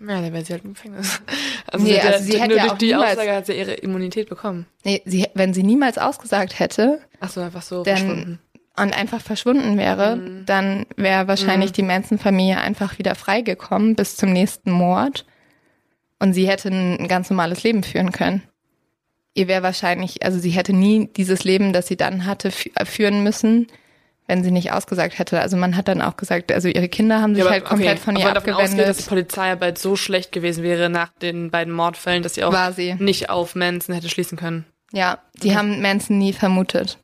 Ja, 0.00 0.20
dann 0.20 0.32
wäre 0.32 0.44
sie 0.44 0.52
halt 0.52 0.64
im 0.64 0.74
Gefängnis. 0.74 1.20
Also, 1.72 1.86
nee, 1.86 1.92
sie, 1.92 2.00
also 2.00 2.24
sie 2.24 2.40
hätte 2.40 2.48
nur 2.48 2.56
ja 2.56 2.66
durch 2.66 2.78
die 2.78 2.86
niemals, 2.86 3.12
Aussage 3.12 3.32
hat 3.32 3.46
sie 3.46 3.52
ihre 3.52 3.74
Immunität 3.74 4.28
bekommen. 4.28 4.66
Nee, 4.82 5.02
sie, 5.04 5.28
wenn 5.34 5.54
sie 5.54 5.62
niemals 5.62 5.98
ausgesagt 5.98 6.58
hätte. 6.58 7.00
Ach 7.20 7.30
so, 7.30 7.40
einfach 7.42 7.62
so 7.62 7.84
dann, 7.84 7.96
verschwunden. 7.96 8.38
Und 8.76 8.92
einfach 8.92 9.20
verschwunden 9.20 9.78
wäre, 9.78 10.16
mhm. 10.16 10.46
dann 10.46 10.86
wäre 10.96 11.28
wahrscheinlich 11.28 11.70
mhm. 11.70 11.74
die 11.74 11.82
Manson-Familie 11.84 12.58
einfach 12.58 12.98
wieder 12.98 13.14
freigekommen 13.14 13.94
bis 13.94 14.16
zum 14.16 14.32
nächsten 14.32 14.72
Mord. 14.72 15.26
Und 16.18 16.32
sie 16.32 16.48
hätte 16.48 16.70
ein 16.70 17.06
ganz 17.06 17.30
normales 17.30 17.62
Leben 17.62 17.84
führen 17.84 18.10
können. 18.10 18.42
Ihr 19.34 19.46
wäre 19.46 19.62
wahrscheinlich, 19.62 20.24
also 20.24 20.40
sie 20.40 20.50
hätte 20.50 20.72
nie 20.72 21.08
dieses 21.16 21.44
Leben, 21.44 21.72
das 21.72 21.86
sie 21.86 21.96
dann 21.96 22.26
hatte, 22.26 22.50
führen 22.50 23.22
müssen, 23.22 23.68
wenn 24.30 24.44
sie 24.44 24.52
nicht 24.52 24.70
ausgesagt 24.70 25.18
hätte. 25.18 25.40
Also 25.40 25.56
man 25.56 25.76
hat 25.76 25.88
dann 25.88 26.00
auch 26.00 26.16
gesagt, 26.16 26.52
also 26.52 26.68
ihre 26.68 26.88
Kinder 26.88 27.20
haben 27.20 27.34
sich 27.34 27.42
ja, 27.42 27.50
halt 27.50 27.64
komplett 27.64 27.96
okay. 27.96 28.00
von 28.00 28.16
ihr 28.16 28.28
aber 28.28 28.38
abgewendet. 28.38 28.62
Davon 28.64 28.78
ausgeht, 28.78 28.88
dass 28.88 28.96
die 28.98 29.08
Polizeiarbeit 29.08 29.78
so 29.78 29.96
schlecht 29.96 30.30
gewesen 30.30 30.62
wäre 30.62 30.88
nach 30.88 31.08
den 31.20 31.50
beiden 31.50 31.74
Mordfällen, 31.74 32.22
dass 32.22 32.34
sie 32.34 32.44
auch 32.44 32.72
sie. 32.72 32.94
nicht 32.94 33.28
auf 33.28 33.56
Manson 33.56 33.92
hätte 33.92 34.08
schließen 34.08 34.38
können. 34.38 34.66
Ja, 34.92 35.18
die 35.42 35.48
okay. 35.48 35.56
haben 35.56 35.82
Manson 35.82 36.18
nie 36.18 36.32
vermutet. 36.32 36.98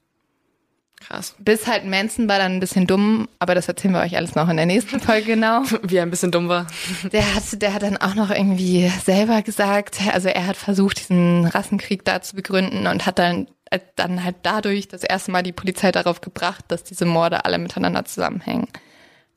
Krass. 1.07 1.36
Bis 1.38 1.68
halt 1.68 1.84
Manson 1.84 2.28
war 2.28 2.38
dann 2.38 2.52
ein 2.52 2.61
bisschen 2.61 2.86
dumm, 2.86 3.28
aber 3.38 3.54
das 3.54 3.68
erzählen 3.68 3.94
wir 3.94 4.00
euch 4.00 4.16
alles 4.16 4.34
noch 4.34 4.48
in 4.48 4.57
der 4.57 4.66
nächsten 4.66 4.98
Folge 4.98 5.26
genau. 5.26 5.62
Wie 5.82 5.96
er 5.96 6.02
ein 6.02 6.11
bisschen 6.11 6.32
dumm 6.32 6.48
war. 6.48 6.66
Der 7.12 7.34
hat, 7.34 7.62
der 7.62 7.74
hat 7.74 7.82
dann 7.82 7.96
auch 7.96 8.16
noch 8.16 8.30
irgendwie 8.30 8.90
selber 9.04 9.42
gesagt, 9.42 10.00
also 10.12 10.28
er 10.28 10.48
hat 10.48 10.57
versucht, 10.57 10.98
diesen 10.98 11.46
Rassenkrieg 11.46 12.04
da 12.04 12.22
zu 12.22 12.34
begründen 12.34 12.88
und 12.88 13.07
hat 13.07 13.20
dann, 13.20 13.46
äh, 13.70 13.78
dann 13.94 14.24
halt 14.24 14.36
dadurch 14.42 14.88
das 14.88 15.04
erste 15.04 15.30
Mal 15.30 15.44
die 15.44 15.52
Polizei 15.52 15.92
darauf 15.92 16.20
gebracht, 16.20 16.64
dass 16.68 16.82
diese 16.82 17.04
Morde 17.04 17.44
alle 17.44 17.59
miteinander 17.59 18.04
zusammenhängen. 18.04 18.66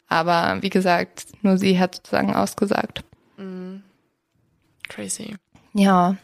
Aber 0.08 0.58
wie 0.62 0.72
gesagt, 0.72 1.28
nur 1.44 1.60
sie 1.60 1.80
hat 1.80 1.96
sozusagen 1.96 2.36
ausgesagt. 2.36 3.04
Mhm. 3.38 3.84
Crazy. 4.88 5.36
Ja, 5.74 6.18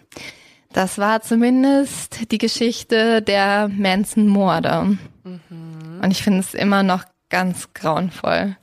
das 0.73 0.97
war 0.97 1.21
zumindest 1.21 2.31
die 2.31 2.39
Geschichte 2.39 3.21
der 3.21 3.67
Manson-Morde. 3.67 4.97
Mhm. 5.26 6.01
Und 6.01 6.11
ich 6.11 6.23
finde 6.23 6.39
es 6.39 6.53
immer 6.53 6.84
noch 6.84 7.03
ganz 7.30 7.73
grauenvoll. 7.73 8.55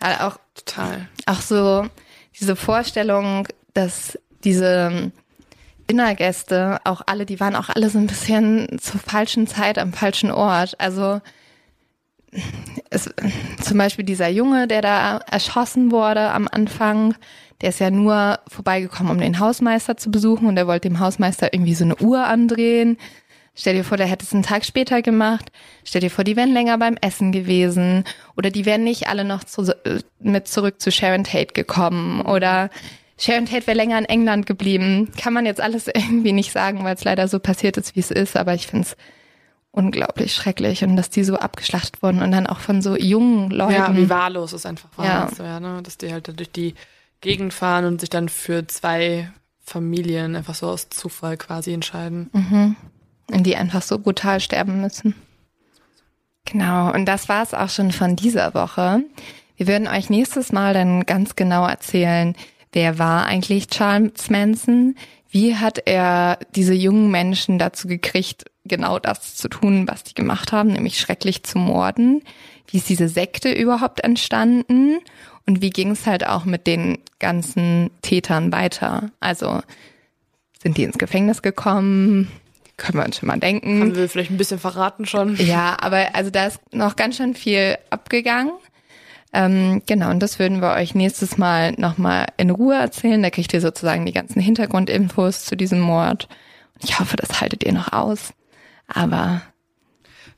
Also 0.00 0.24
auch, 0.24 0.38
Total. 0.54 1.08
auch 1.24 1.40
so 1.40 1.86
diese 2.38 2.56
Vorstellung, 2.56 3.48
dass 3.72 4.18
diese 4.44 5.12
Dinnergäste, 5.88 6.80
auch 6.84 7.02
alle, 7.06 7.24
die 7.24 7.40
waren 7.40 7.56
auch 7.56 7.68
alle 7.70 7.88
so 7.88 7.98
ein 7.98 8.06
bisschen 8.06 8.78
zur 8.80 9.00
falschen 9.00 9.46
Zeit 9.46 9.78
am 9.78 9.92
falschen 9.92 10.30
Ort. 10.30 10.78
Also 10.80 11.20
es, 12.90 13.08
zum 13.62 13.78
Beispiel 13.78 14.04
dieser 14.04 14.28
Junge, 14.28 14.66
der 14.66 14.82
da 14.82 15.18
erschossen 15.18 15.90
wurde 15.90 16.30
am 16.32 16.48
Anfang, 16.50 17.14
der 17.60 17.70
ist 17.70 17.80
ja 17.80 17.90
nur 17.90 18.40
vorbeigekommen, 18.48 19.12
um 19.12 19.18
den 19.18 19.38
Hausmeister 19.38 19.96
zu 19.96 20.10
besuchen 20.10 20.46
und 20.46 20.56
er 20.56 20.66
wollte 20.66 20.88
dem 20.88 21.00
Hausmeister 21.00 21.54
irgendwie 21.54 21.74
so 21.74 21.84
eine 21.84 21.96
Uhr 21.96 22.26
andrehen. 22.26 22.98
Stell 23.58 23.74
dir 23.74 23.84
vor, 23.84 23.96
der 23.96 24.06
hätte 24.06 24.24
es 24.24 24.34
einen 24.34 24.42
Tag 24.42 24.66
später 24.66 25.00
gemacht. 25.00 25.50
Stell 25.82 26.02
dir 26.02 26.10
vor, 26.10 26.24
die 26.24 26.36
wären 26.36 26.52
länger 26.52 26.76
beim 26.76 26.96
Essen 27.00 27.32
gewesen. 27.32 28.04
Oder 28.36 28.50
die 28.50 28.66
wären 28.66 28.84
nicht 28.84 29.08
alle 29.08 29.24
noch 29.24 29.44
zu, 29.44 29.74
mit 30.20 30.46
zurück 30.46 30.80
zu 30.80 30.92
Sharon 30.92 31.24
Tate 31.24 31.54
gekommen. 31.54 32.20
Oder 32.20 32.68
Sharon 33.18 33.46
Tate 33.46 33.66
wäre 33.66 33.78
länger 33.78 33.98
in 33.98 34.04
England 34.04 34.46
geblieben. 34.46 35.10
Kann 35.18 35.32
man 35.32 35.46
jetzt 35.46 35.62
alles 35.62 35.86
irgendwie 35.94 36.32
nicht 36.32 36.52
sagen, 36.52 36.84
weil 36.84 36.94
es 36.94 37.04
leider 37.04 37.28
so 37.28 37.40
passiert 37.40 37.78
ist, 37.78 37.96
wie 37.96 38.00
es 38.00 38.10
ist. 38.10 38.36
Aber 38.36 38.52
ich 38.52 38.66
finde 38.66 38.88
es 38.88 38.96
unglaublich 39.70 40.34
schrecklich 40.34 40.84
und 40.84 40.96
dass 40.96 41.10
die 41.10 41.24
so 41.24 41.36
abgeschlachtet 41.36 42.02
wurden 42.02 42.22
und 42.22 42.32
dann 42.32 42.46
auch 42.46 42.60
von 42.60 42.82
so 42.82 42.94
jungen 42.96 43.50
Leuten. 43.50 43.72
Ja, 43.72 43.96
wie 43.96 44.08
wahllos 44.08 44.52
es 44.52 44.66
einfach 44.66 44.88
war. 44.96 45.04
Ja. 45.06 45.30
So, 45.34 45.42
ja 45.42 45.60
ne? 45.60 45.80
Dass 45.82 45.96
die 45.96 46.12
halt 46.12 46.28
durch 46.38 46.50
die 46.50 46.74
Gegend 47.22 47.54
fahren 47.54 47.86
und 47.86 48.00
sich 48.00 48.10
dann 48.10 48.28
für 48.28 48.66
zwei 48.66 49.30
Familien 49.62 50.36
einfach 50.36 50.54
so 50.54 50.68
aus 50.68 50.90
Zufall 50.90 51.36
quasi 51.36 51.72
entscheiden. 51.72 52.30
Mhm. 52.32 52.76
Die 53.30 53.56
einfach 53.56 53.82
so 53.82 53.98
brutal 53.98 54.40
sterben 54.40 54.80
müssen. 54.80 55.14
Genau, 56.44 56.92
und 56.92 57.06
das 57.06 57.28
war 57.28 57.42
es 57.42 57.54
auch 57.54 57.68
schon 57.68 57.90
von 57.90 58.14
dieser 58.14 58.54
Woche. 58.54 59.02
Wir 59.56 59.66
würden 59.66 59.88
euch 59.88 60.10
nächstes 60.10 60.52
Mal 60.52 60.74
dann 60.74 61.04
ganz 61.04 61.34
genau 61.34 61.66
erzählen, 61.66 62.36
wer 62.72 62.98
war 62.98 63.26
eigentlich 63.26 63.68
Charles 63.68 64.30
Manson, 64.30 64.94
wie 65.28 65.56
hat 65.56 65.82
er 65.86 66.38
diese 66.54 66.74
jungen 66.74 67.10
Menschen 67.10 67.58
dazu 67.58 67.88
gekriegt, 67.88 68.44
genau 68.64 68.98
das 68.98 69.34
zu 69.34 69.48
tun, 69.48 69.88
was 69.88 70.04
die 70.04 70.14
gemacht 70.14 70.52
haben, 70.52 70.72
nämlich 70.72 71.00
schrecklich 71.00 71.42
zu 71.42 71.58
morden? 71.58 72.22
Wie 72.68 72.78
ist 72.78 72.88
diese 72.88 73.08
Sekte 73.08 73.52
überhaupt 73.52 74.00
entstanden? 74.00 74.98
Und 75.46 75.62
wie 75.62 75.70
ging 75.70 75.90
es 75.90 76.06
halt 76.06 76.26
auch 76.26 76.44
mit 76.44 76.66
den 76.66 76.98
ganzen 77.18 77.90
Tätern 78.02 78.52
weiter? 78.52 79.10
Also 79.20 79.60
sind 80.62 80.76
die 80.76 80.84
ins 80.84 80.98
Gefängnis 80.98 81.42
gekommen? 81.42 82.30
Können 82.76 82.98
wir 82.98 83.04
uns 83.06 83.18
schon 83.18 83.28
mal 83.28 83.38
denken. 83.38 83.80
Haben 83.80 83.96
wir 83.96 84.08
vielleicht 84.08 84.30
ein 84.30 84.36
bisschen 84.36 84.58
verraten 84.58 85.06
schon. 85.06 85.36
Ja, 85.36 85.76
aber 85.80 86.14
also 86.14 86.30
da 86.30 86.46
ist 86.46 86.60
noch 86.72 86.96
ganz 86.96 87.16
schön 87.16 87.34
viel 87.34 87.78
abgegangen. 87.90 88.52
Ähm, 89.32 89.82
genau, 89.86 90.10
und 90.10 90.20
das 90.20 90.38
würden 90.38 90.60
wir 90.60 90.72
euch 90.72 90.94
nächstes 90.94 91.38
Mal 91.38 91.72
nochmal 91.72 92.26
in 92.36 92.50
Ruhe 92.50 92.74
erzählen. 92.74 93.22
Da 93.22 93.30
kriegt 93.30 93.52
ihr 93.52 93.60
sozusagen 93.60 94.06
die 94.06 94.12
ganzen 94.12 94.40
Hintergrundinfos 94.40 95.44
zu 95.44 95.56
diesem 95.56 95.80
Mord. 95.80 96.28
Und 96.74 96.84
ich 96.84 97.00
hoffe, 97.00 97.16
das 97.16 97.40
haltet 97.40 97.64
ihr 97.64 97.72
noch 97.72 97.92
aus. 97.92 98.32
Aber 98.88 99.42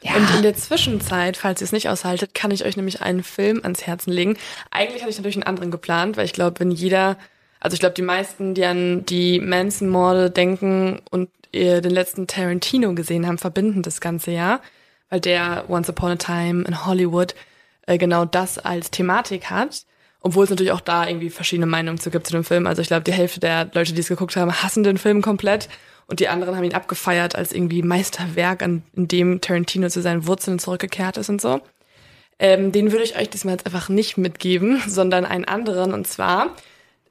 ja. 0.02 0.14
Und 0.14 0.32
in 0.36 0.42
der 0.42 0.54
Zwischenzeit, 0.54 1.36
falls 1.36 1.60
ihr 1.60 1.64
es 1.64 1.72
nicht 1.72 1.88
aushaltet, 1.88 2.34
kann 2.34 2.52
ich 2.52 2.64
euch 2.64 2.76
nämlich 2.76 3.02
einen 3.02 3.24
Film 3.24 3.60
ans 3.62 3.86
Herzen 3.86 4.12
legen. 4.12 4.36
Eigentlich 4.70 5.02
hatte 5.02 5.10
ich 5.10 5.16
natürlich 5.16 5.36
einen 5.36 5.46
anderen 5.46 5.70
geplant, 5.70 6.16
weil 6.16 6.24
ich 6.24 6.32
glaube, 6.32 6.60
wenn 6.60 6.70
jeder, 6.70 7.18
also 7.58 7.74
ich 7.74 7.80
glaube, 7.80 7.94
die 7.94 8.02
meisten, 8.02 8.54
die 8.54 8.64
an 8.64 9.04
die 9.06 9.40
Manson-Morde 9.40 10.30
denken 10.30 11.00
und 11.10 11.30
den 11.52 11.90
letzten 11.90 12.26
Tarantino 12.26 12.94
gesehen 12.94 13.26
haben, 13.26 13.38
verbinden 13.38 13.82
das 13.82 14.00
ganze 14.00 14.30
Jahr, 14.30 14.60
weil 15.10 15.20
der 15.20 15.64
Once 15.68 15.88
Upon 15.88 16.12
a 16.12 16.16
Time 16.16 16.64
in 16.64 16.86
Hollywood 16.86 17.34
äh, 17.86 17.98
genau 17.98 18.24
das 18.24 18.58
als 18.58 18.90
Thematik 18.90 19.50
hat. 19.50 19.84
Obwohl 20.20 20.44
es 20.44 20.50
natürlich 20.50 20.72
auch 20.72 20.80
da 20.80 21.06
irgendwie 21.06 21.30
verschiedene 21.30 21.66
Meinungen 21.66 21.98
zu 21.98 22.10
gibt 22.10 22.26
zu 22.26 22.32
dem 22.32 22.44
Film. 22.44 22.66
Also 22.66 22.82
ich 22.82 22.88
glaube, 22.88 23.04
die 23.04 23.12
Hälfte 23.12 23.40
der 23.40 23.70
Leute, 23.72 23.92
die 23.92 24.00
es 24.00 24.08
geguckt 24.08 24.34
haben, 24.36 24.62
hassen 24.62 24.82
den 24.82 24.98
Film 24.98 25.22
komplett. 25.22 25.68
Und 26.08 26.20
die 26.20 26.28
anderen 26.28 26.56
haben 26.56 26.64
ihn 26.64 26.74
abgefeiert 26.74 27.36
als 27.36 27.52
irgendwie 27.52 27.82
Meisterwerk, 27.82 28.62
an 28.62 28.82
in 28.96 29.08
dem 29.08 29.40
Tarantino 29.40 29.88
zu 29.88 30.02
seinen 30.02 30.26
Wurzeln 30.26 30.58
zurückgekehrt 30.58 31.18
ist 31.18 31.28
und 31.28 31.40
so. 31.40 31.60
Ähm, 32.38 32.72
den 32.72 32.92
würde 32.92 33.04
ich 33.04 33.16
euch 33.16 33.30
diesmal 33.30 33.54
jetzt 33.54 33.66
einfach 33.66 33.88
nicht 33.88 34.16
mitgeben, 34.16 34.82
sondern 34.88 35.24
einen 35.24 35.44
anderen. 35.44 35.92
Und 35.92 36.06
zwar 36.06 36.56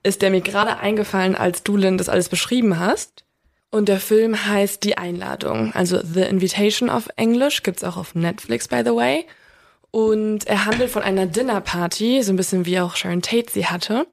ist 0.04 0.22
der 0.22 0.30
mir 0.30 0.42
gerade 0.42 0.78
eingefallen, 0.78 1.36
als 1.36 1.64
du, 1.64 1.78
Lynn, 1.78 1.98
das 1.98 2.10
alles 2.10 2.30
beschrieben 2.30 2.80
hast. 2.80 3.24
Und 3.70 3.89
der 3.89 3.99
Film 3.99 4.47
heißt 4.47 4.84
Die 4.84 4.97
Einladung, 4.97 5.74
also 5.74 5.99
The 6.01 6.22
Invitation 6.22 6.89
auf 6.89 7.09
Englisch, 7.18 7.63
gibt's 7.63 7.84
auch 7.84 7.97
auf 7.97 8.15
Netflix, 8.15 8.68
by 8.68 8.82
the 8.86 8.95
way. 8.95 9.26
Und 9.91 10.47
er 10.47 10.65
handelt 10.65 10.89
von 10.89 11.01
einer 11.01 11.26
Dinnerparty, 11.26 12.22
so 12.24 12.32
ein 12.32 12.38
bisschen 12.38 12.65
wie 12.65 12.80
auch 12.80 12.95
Sharon 12.95 13.22
Tate 13.22 13.51
sie 13.51 13.65
hatte, 13.65 14.07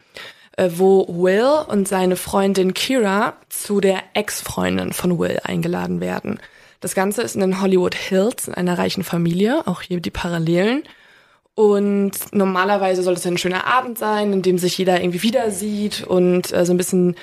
äh, 0.56 0.70
wo 0.74 1.06
Will 1.08 1.66
und 1.68 1.86
seine 1.86 2.16
Freundin 2.16 2.74
Kira 2.74 3.34
zu 3.48 3.80
der 3.80 4.02
Ex-Freundin 4.14 4.92
von 4.92 5.18
Will 5.18 5.40
eingeladen 5.44 6.00
werden. 6.00 6.40
Das 6.80 6.94
Ganze 6.94 7.22
ist 7.22 7.34
in 7.34 7.40
den 7.40 7.60
Hollywood 7.60 7.94
Hills, 7.94 8.48
in 8.48 8.54
einer 8.54 8.76
reichen 8.76 9.04
Familie, 9.04 9.66
auch 9.66 9.82
hier 9.82 10.00
die 10.00 10.10
Parallelen. 10.10 10.82
Und 11.54 12.12
normalerweise 12.32 13.02
soll 13.02 13.14
es 13.14 13.26
ein 13.26 13.38
schöner 13.38 13.66
Abend 13.66 13.98
sein, 13.98 14.32
in 14.32 14.42
dem 14.42 14.58
sich 14.58 14.76
jeder 14.76 15.00
irgendwie 15.00 15.22
wieder 15.22 15.50
sieht 15.50 16.04
und 16.04 16.52
äh, 16.52 16.66
so 16.66 16.72
ein 16.72 16.76
bisschen 16.76 17.16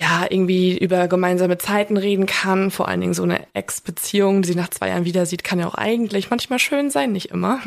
ja, 0.00 0.26
irgendwie 0.28 0.78
über 0.78 1.08
gemeinsame 1.08 1.58
Zeiten 1.58 1.98
reden 1.98 2.24
kann. 2.24 2.70
Vor 2.70 2.88
allen 2.88 3.02
Dingen 3.02 3.14
so 3.14 3.22
eine 3.22 3.46
Ex-Beziehung, 3.52 4.40
die 4.40 4.48
sich 4.48 4.56
nach 4.56 4.70
zwei 4.70 4.88
Jahren 4.88 5.04
wieder 5.04 5.26
sieht, 5.26 5.44
kann 5.44 5.58
ja 5.58 5.68
auch 5.68 5.74
eigentlich 5.74 6.30
manchmal 6.30 6.58
schön 6.58 6.90
sein, 6.90 7.12
nicht 7.12 7.30
immer. 7.30 7.60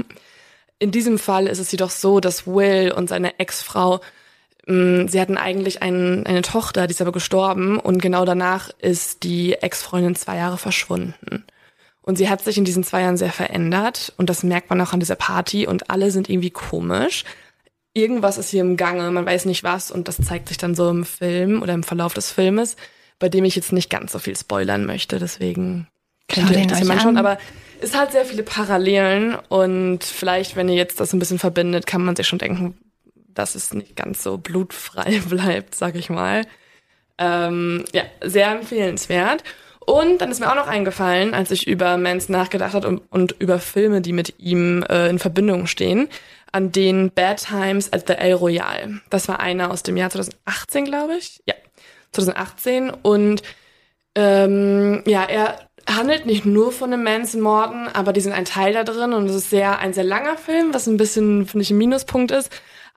In 0.79 0.91
diesem 0.91 1.19
Fall 1.19 1.45
ist 1.45 1.59
es 1.59 1.71
jedoch 1.71 1.91
so, 1.91 2.19
dass 2.19 2.47
Will 2.47 2.91
und 2.91 3.07
seine 3.07 3.39
Ex-Frau, 3.39 4.01
mm, 4.65 5.07
sie 5.07 5.21
hatten 5.21 5.37
eigentlich 5.37 5.83
ein, 5.83 6.25
eine 6.25 6.41
Tochter, 6.41 6.87
die 6.87 6.93
ist 6.93 7.01
aber 7.01 7.11
gestorben 7.11 7.79
und 7.79 8.01
genau 8.01 8.25
danach 8.25 8.71
ist 8.79 9.21
die 9.23 9.53
Ex-Freundin 9.53 10.15
zwei 10.15 10.37
Jahre 10.37 10.57
verschwunden. 10.57 11.45
Und 12.01 12.17
sie 12.17 12.29
hat 12.29 12.43
sich 12.43 12.57
in 12.57 12.65
diesen 12.65 12.83
zwei 12.83 13.01
Jahren 13.01 13.15
sehr 13.15 13.31
verändert 13.31 14.11
und 14.17 14.29
das 14.29 14.43
merkt 14.43 14.71
man 14.71 14.81
auch 14.81 14.91
an 14.91 14.99
dieser 14.99 15.15
Party 15.15 15.67
und 15.67 15.91
alle 15.91 16.09
sind 16.09 16.29
irgendwie 16.29 16.49
komisch 16.49 17.25
irgendwas 17.93 18.37
ist 18.37 18.49
hier 18.49 18.61
im 18.61 18.77
Gange, 18.77 19.09
man 19.11 19.25
weiß 19.25 19.45
nicht 19.45 19.63
was 19.63 19.91
und 19.91 20.07
das 20.07 20.17
zeigt 20.17 20.47
sich 20.47 20.57
dann 20.57 20.75
so 20.75 20.89
im 20.89 21.05
Film 21.05 21.61
oder 21.61 21.73
im 21.73 21.83
Verlauf 21.83 22.13
des 22.13 22.31
Filmes, 22.31 22.75
bei 23.19 23.29
dem 23.29 23.45
ich 23.45 23.55
jetzt 23.55 23.71
nicht 23.71 23.89
ganz 23.89 24.11
so 24.11 24.19
viel 24.19 24.35
spoilern 24.35 24.85
möchte, 24.85 25.19
deswegen 25.19 25.87
könnt 26.27 26.49
ihr 26.51 26.57
euch 26.57 26.67
das 26.67 26.85
ja 26.85 26.93
anschauen, 26.93 27.17
aber 27.17 27.37
es 27.81 27.95
hat 27.95 28.11
sehr 28.11 28.25
viele 28.25 28.43
Parallelen 28.43 29.35
und 29.49 30.03
vielleicht, 30.03 30.55
wenn 30.55 30.69
ihr 30.69 30.75
jetzt 30.75 30.99
das 30.99 31.13
ein 31.13 31.19
bisschen 31.19 31.39
verbindet, 31.39 31.85
kann 31.85 32.03
man 32.03 32.15
sich 32.15 32.27
schon 32.27 32.39
denken, 32.39 32.77
dass 33.27 33.55
es 33.55 33.73
nicht 33.73 33.95
ganz 33.95 34.23
so 34.23 34.37
blutfrei 34.37 35.19
bleibt, 35.29 35.75
sag 35.75 35.95
ich 35.95 36.09
mal. 36.09 36.45
Ähm, 37.17 37.85
ja, 37.93 38.03
sehr 38.21 38.51
empfehlenswert. 38.51 39.43
Und 39.85 40.21
dann 40.21 40.31
ist 40.31 40.39
mir 40.39 40.49
auch 40.49 40.55
noch 40.55 40.67
eingefallen, 40.67 41.33
als 41.33 41.51
ich 41.51 41.67
über 41.67 41.97
Mans 41.97 42.29
nachgedacht 42.29 42.73
habe 42.73 42.87
und, 42.87 43.01
und 43.09 43.35
über 43.39 43.59
Filme, 43.59 44.01
die 44.01 44.13
mit 44.13 44.39
ihm 44.39 44.83
äh, 44.83 45.09
in 45.09 45.19
Verbindung 45.19 45.67
stehen, 45.67 46.07
an 46.53 46.71
den 46.71 47.11
Bad 47.11 47.43
Times 47.43 47.91
at 47.91 48.07
the 48.07 48.13
El 48.13 48.35
Royale. 48.35 49.01
Das 49.09 49.27
war 49.27 49.39
einer 49.39 49.71
aus 49.71 49.83
dem 49.83 49.97
Jahr 49.97 50.09
2018, 50.09 50.85
glaube 50.85 51.15
ich. 51.17 51.41
Ja, 51.45 51.55
2018. 52.11 52.91
Und 52.91 53.41
ähm, 54.15 55.03
ja, 55.05 55.23
er 55.23 55.67
handelt 55.89 56.25
nicht 56.25 56.45
nur 56.45 56.71
von 56.71 56.91
den 56.91 57.03
Manson-Morden, 57.03 57.87
aber 57.87 58.13
die 58.13 58.21
sind 58.21 58.33
ein 58.33 58.45
Teil 58.45 58.73
da 58.73 58.83
drin 58.83 59.13
und 59.13 59.25
es 59.25 59.35
ist 59.35 59.49
sehr 59.49 59.79
ein 59.79 59.93
sehr 59.93 60.03
langer 60.03 60.37
Film, 60.37 60.73
was 60.73 60.87
ein 60.87 60.97
bisschen, 60.97 61.45
finde 61.45 61.63
ich, 61.63 61.71
ein 61.71 61.77
Minuspunkt 61.77 62.31
ist, 62.31 62.49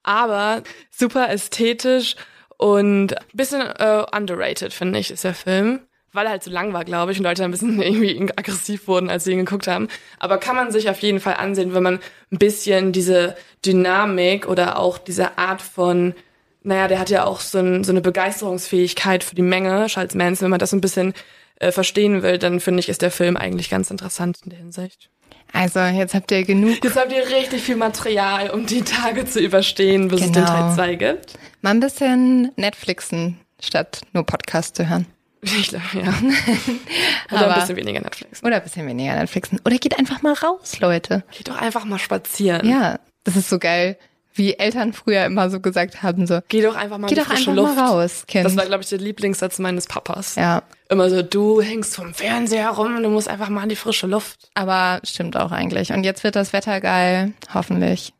aber 0.03 0.63
super 0.91 1.31
ästhetisch 1.31 2.15
und 2.59 3.19
ein 3.19 3.27
bisschen 3.33 3.63
äh, 3.63 4.05
underrated, 4.15 4.73
finde 4.73 4.99
ich, 4.99 5.11
ist 5.11 5.25
der 5.25 5.35
Film 5.35 5.81
weil 6.17 6.27
er 6.27 6.33
halt 6.33 6.43
so 6.43 6.51
lang 6.51 6.73
war, 6.73 6.85
glaube 6.85 7.13
ich, 7.13 7.19
und 7.19 7.25
Leute 7.25 7.45
ein 7.45 7.51
bisschen 7.53 7.81
irgendwie 7.83 8.21
aggressiv 8.37 8.89
wurden, 8.89 9.09
als 9.11 9.25
sie 9.25 9.33
ihn 9.33 9.45
geguckt 9.45 9.69
haben. 9.69 9.89
Aber 10.19 10.39
kann 10.39 10.57
man 10.57 10.73
sich 10.73 10.91
auf 10.91 10.99
jeden 11.01 11.21
Fall 11.21 11.35
ansehen, 11.35 11.75
wenn 11.75 11.83
man 11.83 12.01
ein 12.33 12.39
bisschen 12.39 12.91
diese 12.93 13.37
Dynamik 13.65 14.49
oder 14.49 14.79
auch 14.79 14.99
diese 14.99 15.39
Art 15.39 15.63
von 15.63 16.15
naja, 16.63 16.89
der 16.89 16.99
hat 16.99 17.11
ja 17.11 17.25
auch 17.25 17.39
so, 17.39 17.59
ein, 17.59 17.85
so 17.85 17.93
eine 17.93 18.01
Begeisterungsfähigkeit 18.01 19.23
für 19.23 19.37
die 19.37 19.43
Menge, 19.43 19.87
Charles 19.87 20.15
Manson. 20.17 20.47
Wenn 20.47 20.51
man 20.51 20.59
das 20.59 20.71
so 20.71 20.77
ein 20.77 20.81
bisschen 20.81 21.15
äh, 21.61 21.71
verstehen 21.71 22.23
will, 22.23 22.39
dann 22.39 22.59
finde 22.59 22.81
ich, 22.81 22.89
ist 22.89 23.03
der 23.03 23.13
Film 23.13 23.37
eigentlich 23.37 23.71
ganz 23.71 23.91
interessant 23.93 24.41
in 24.43 24.51
der 24.51 24.59
Hinsicht. 24.59 25.09
Also, 25.53 25.79
jetzt 25.79 26.13
habt 26.15 26.31
ihr 26.33 26.43
genug. 26.45 26.83
Jetzt 26.83 26.97
habt 26.97 27.13
ihr 27.13 27.25
richtig 27.29 27.63
viel 27.63 27.77
Material, 27.77 28.51
um 28.51 28.67
die 28.67 28.83
Tage 28.83 29.25
zu 29.27 29.39
überstehen, 29.41 30.09
bis 30.09 30.21
Genau. 30.21 30.31
es 30.31 30.35
den 30.35 30.45
Teil 30.45 30.75
2 30.75 30.95
gibt. 30.97 31.35
Mal 31.63 31.71
ein 31.71 31.81
bisschen 31.81 32.51
Netflixen, 32.57 33.39
statt 33.61 34.01
nur 34.13 34.27
Podcast 34.27 34.75
zu 34.75 34.89
hören. 34.89 35.07
Ich 35.47 35.69
glaube, 35.69 35.85
ja. 35.95 36.03
Oder 37.31 37.41
Aber- 37.47 37.55
ein 37.55 37.61
bisschen 37.61 37.77
weniger 37.77 38.01
Netflix. 38.01 38.43
Oder 38.43 38.57
ein 38.57 38.63
bisschen 38.63 38.87
weniger 38.87 39.15
Netflixen. 39.15 39.61
Oder 39.65 39.79
geht 39.79 39.99
einfach 39.99 40.23
mal 40.23 40.35
raus, 40.35 40.79
Leute. 40.81 41.25
Geht 41.37 41.49
doch 41.49 41.57
einfach 41.61 41.85
mal 41.85 41.99
spazieren. 41.99 42.69
Ja, 42.69 42.99
das 43.25 43.37
ist 43.37 43.49
so 43.49 43.59
geil, 43.59 43.97
wie 44.35 44.55
Eltern 44.55 44.93
früher 44.93 45.25
immer 45.25 45.49
so 45.49 45.61
gesagt 45.61 46.03
haben, 46.03 46.27
so, 46.27 46.41
Geh 46.49 46.61
doch 46.63 46.77
einfach 46.77 46.99
mal 46.99 47.07
geh 47.07 47.15
in 47.15 47.21
die 47.21 47.25
doch 47.25 47.31
frische 47.33 47.51
einfach 47.53 47.63
Luft. 47.63 47.77
mal 47.77 47.87
raus, 47.87 48.25
Kind. 48.27 48.45
Das 48.45 48.57
war, 48.57 48.67
glaube 48.67 48.83
ich, 48.83 48.89
der 48.91 48.99
Lieblingssatz 48.99 49.59
meines 49.59 49.87
Papas. 49.87 50.35
ja, 50.35 50.63
Immer 50.89 51.09
so, 51.11 51.23
du 51.23 51.61
hängst 51.63 51.97
vom 51.97 52.13
Fernseher 52.15 52.69
rum, 52.71 53.03
du 53.03 53.09
musst 53.09 53.29
einfach 53.29 53.49
mal 53.49 53.63
in 53.65 53.69
die 53.71 53.77
frische 53.77 54.07
Luft. 54.07 54.51
aber 54.55 55.01
stimmt 55.05 55.37
auch 55.37 55.53
eigentlich. 55.53 55.91
Und 55.93 56.05
jetzt 56.05 56.23
wird 56.23 56.37
das 56.37 56.53
Wetter 56.53 56.81
geil, 56.81 57.33
hoffentlich. 57.55 58.13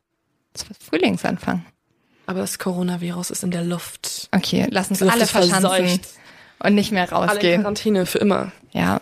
Es 0.53 0.67
wird 0.67 0.77
Frühlingsanfang. 0.81 1.65
Aber 2.25 2.39
das 2.39 2.57
Coronavirus 2.59 3.29
ist 3.29 3.43
in 3.43 3.51
der 3.51 3.63
Luft. 3.63 4.27
Okay, 4.35 4.67
lass 4.71 4.89
uns 4.89 5.01
alle 5.01 5.25
verschanzen 5.27 5.61
verseucht. 5.61 6.01
Und 6.63 6.75
nicht 6.75 6.91
mehr 6.91 7.11
Alle 7.11 7.23
in 7.23 7.29
rausgehen. 7.29 7.61
Quarantäne 7.61 8.05
für 8.05 8.19
immer. 8.19 8.51
Ja. 8.71 8.99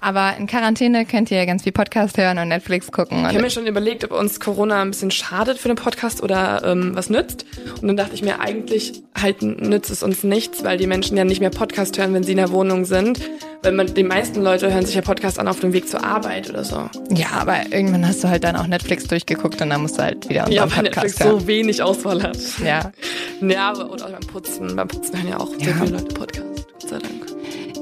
Aber 0.00 0.34
in 0.38 0.46
Quarantäne 0.46 1.04
könnt 1.04 1.30
ihr 1.30 1.44
ganz 1.44 1.64
viel 1.64 1.72
Podcast 1.72 2.16
hören 2.16 2.38
und 2.38 2.48
Netflix 2.48 2.90
gucken. 2.90 3.18
Ich 3.18 3.24
habe 3.24 3.36
Und 3.36 3.42
mir 3.42 3.50
schon 3.50 3.66
überlegt, 3.66 4.04
ob 4.04 4.12
uns 4.12 4.40
Corona 4.40 4.80
ein 4.80 4.90
bisschen 4.90 5.10
schadet 5.10 5.58
für 5.58 5.68
den 5.68 5.76
Podcast 5.76 6.22
oder 6.22 6.62
ähm, 6.64 6.92
was 6.96 7.10
nützt. 7.10 7.44
Und 7.82 7.88
dann 7.88 7.96
dachte 7.98 8.14
ich 8.14 8.22
mir, 8.22 8.40
eigentlich 8.40 9.02
halt 9.20 9.42
nützt 9.42 9.90
es 9.90 10.02
uns 10.02 10.24
nichts, 10.24 10.64
weil 10.64 10.78
die 10.78 10.86
Menschen 10.86 11.14
ja 11.18 11.24
nicht 11.24 11.40
mehr 11.40 11.50
Podcast 11.50 11.98
hören, 11.98 12.14
wenn 12.14 12.22
sie 12.22 12.30
in 12.32 12.38
der 12.38 12.52
Wohnung 12.52 12.86
sind. 12.86 13.20
Weil 13.62 13.72
man, 13.72 13.92
die 13.92 14.02
meisten 14.02 14.40
Leute 14.42 14.72
hören 14.72 14.86
sich 14.86 14.94
ja 14.94 15.02
Podcast 15.02 15.38
an 15.38 15.46
auf 15.46 15.60
dem 15.60 15.74
Weg 15.74 15.88
zur 15.90 16.02
Arbeit 16.02 16.48
oder 16.48 16.64
so. 16.64 16.88
ja, 17.10 17.28
aber 17.32 17.56
irgendwann 17.70 18.08
hast 18.08 18.24
du 18.24 18.28
halt 18.28 18.44
dann 18.44 18.56
auch 18.56 18.66
Netflix 18.66 19.04
durchgeguckt 19.08 19.60
und 19.60 19.68
dann 19.68 19.82
musst 19.82 19.98
du 19.98 20.02
halt 20.02 20.26
wieder 20.30 20.48
Ja, 20.50 20.64
unseren 20.64 20.84
weil 20.86 20.90
Podcast 20.90 21.04
Netflix 21.04 21.20
hören. 21.24 21.40
so 21.40 21.46
wenig 21.46 21.82
Auswahl 21.82 22.22
hat. 22.22 22.38
Ja. 22.64 22.92
Ja, 23.42 23.72
aber 23.72 23.90
oder 23.92 24.08
beim 24.08 24.20
Putzen. 24.20 24.74
Beim 24.74 24.88
Putzen 24.88 25.14
hören 25.18 25.28
ja 25.28 25.38
auch 25.38 25.50
sehr 25.58 25.68
Ja. 25.68 25.74
viele 25.74 25.90
Leute 25.98 26.14
Podcast. 26.14 26.45
Gott 26.88 27.02
sei 27.02 27.08
Dank. 27.08 27.26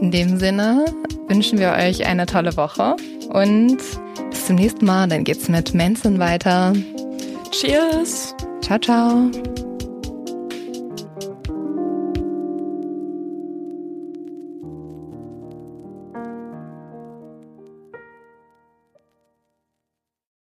In 0.01 0.11
dem 0.11 0.39
Sinne 0.39 0.87
wünschen 1.29 1.59
wir 1.59 1.73
euch 1.73 2.07
eine 2.07 2.27
tolle 2.27 2.57
Woche 2.57 2.97
und 3.29 3.79
bis 4.31 4.47
zum 4.47 4.57
nächsten 4.57 4.85
Mal. 4.85 5.09
Dann 5.09 5.25
geht's 5.25 5.49
mit 5.49 5.75
Manson 5.75 6.19
weiter. 6.19 6.73
Cheers! 7.51 8.35
Ciao, 8.63 8.79
ciao. 8.79 9.31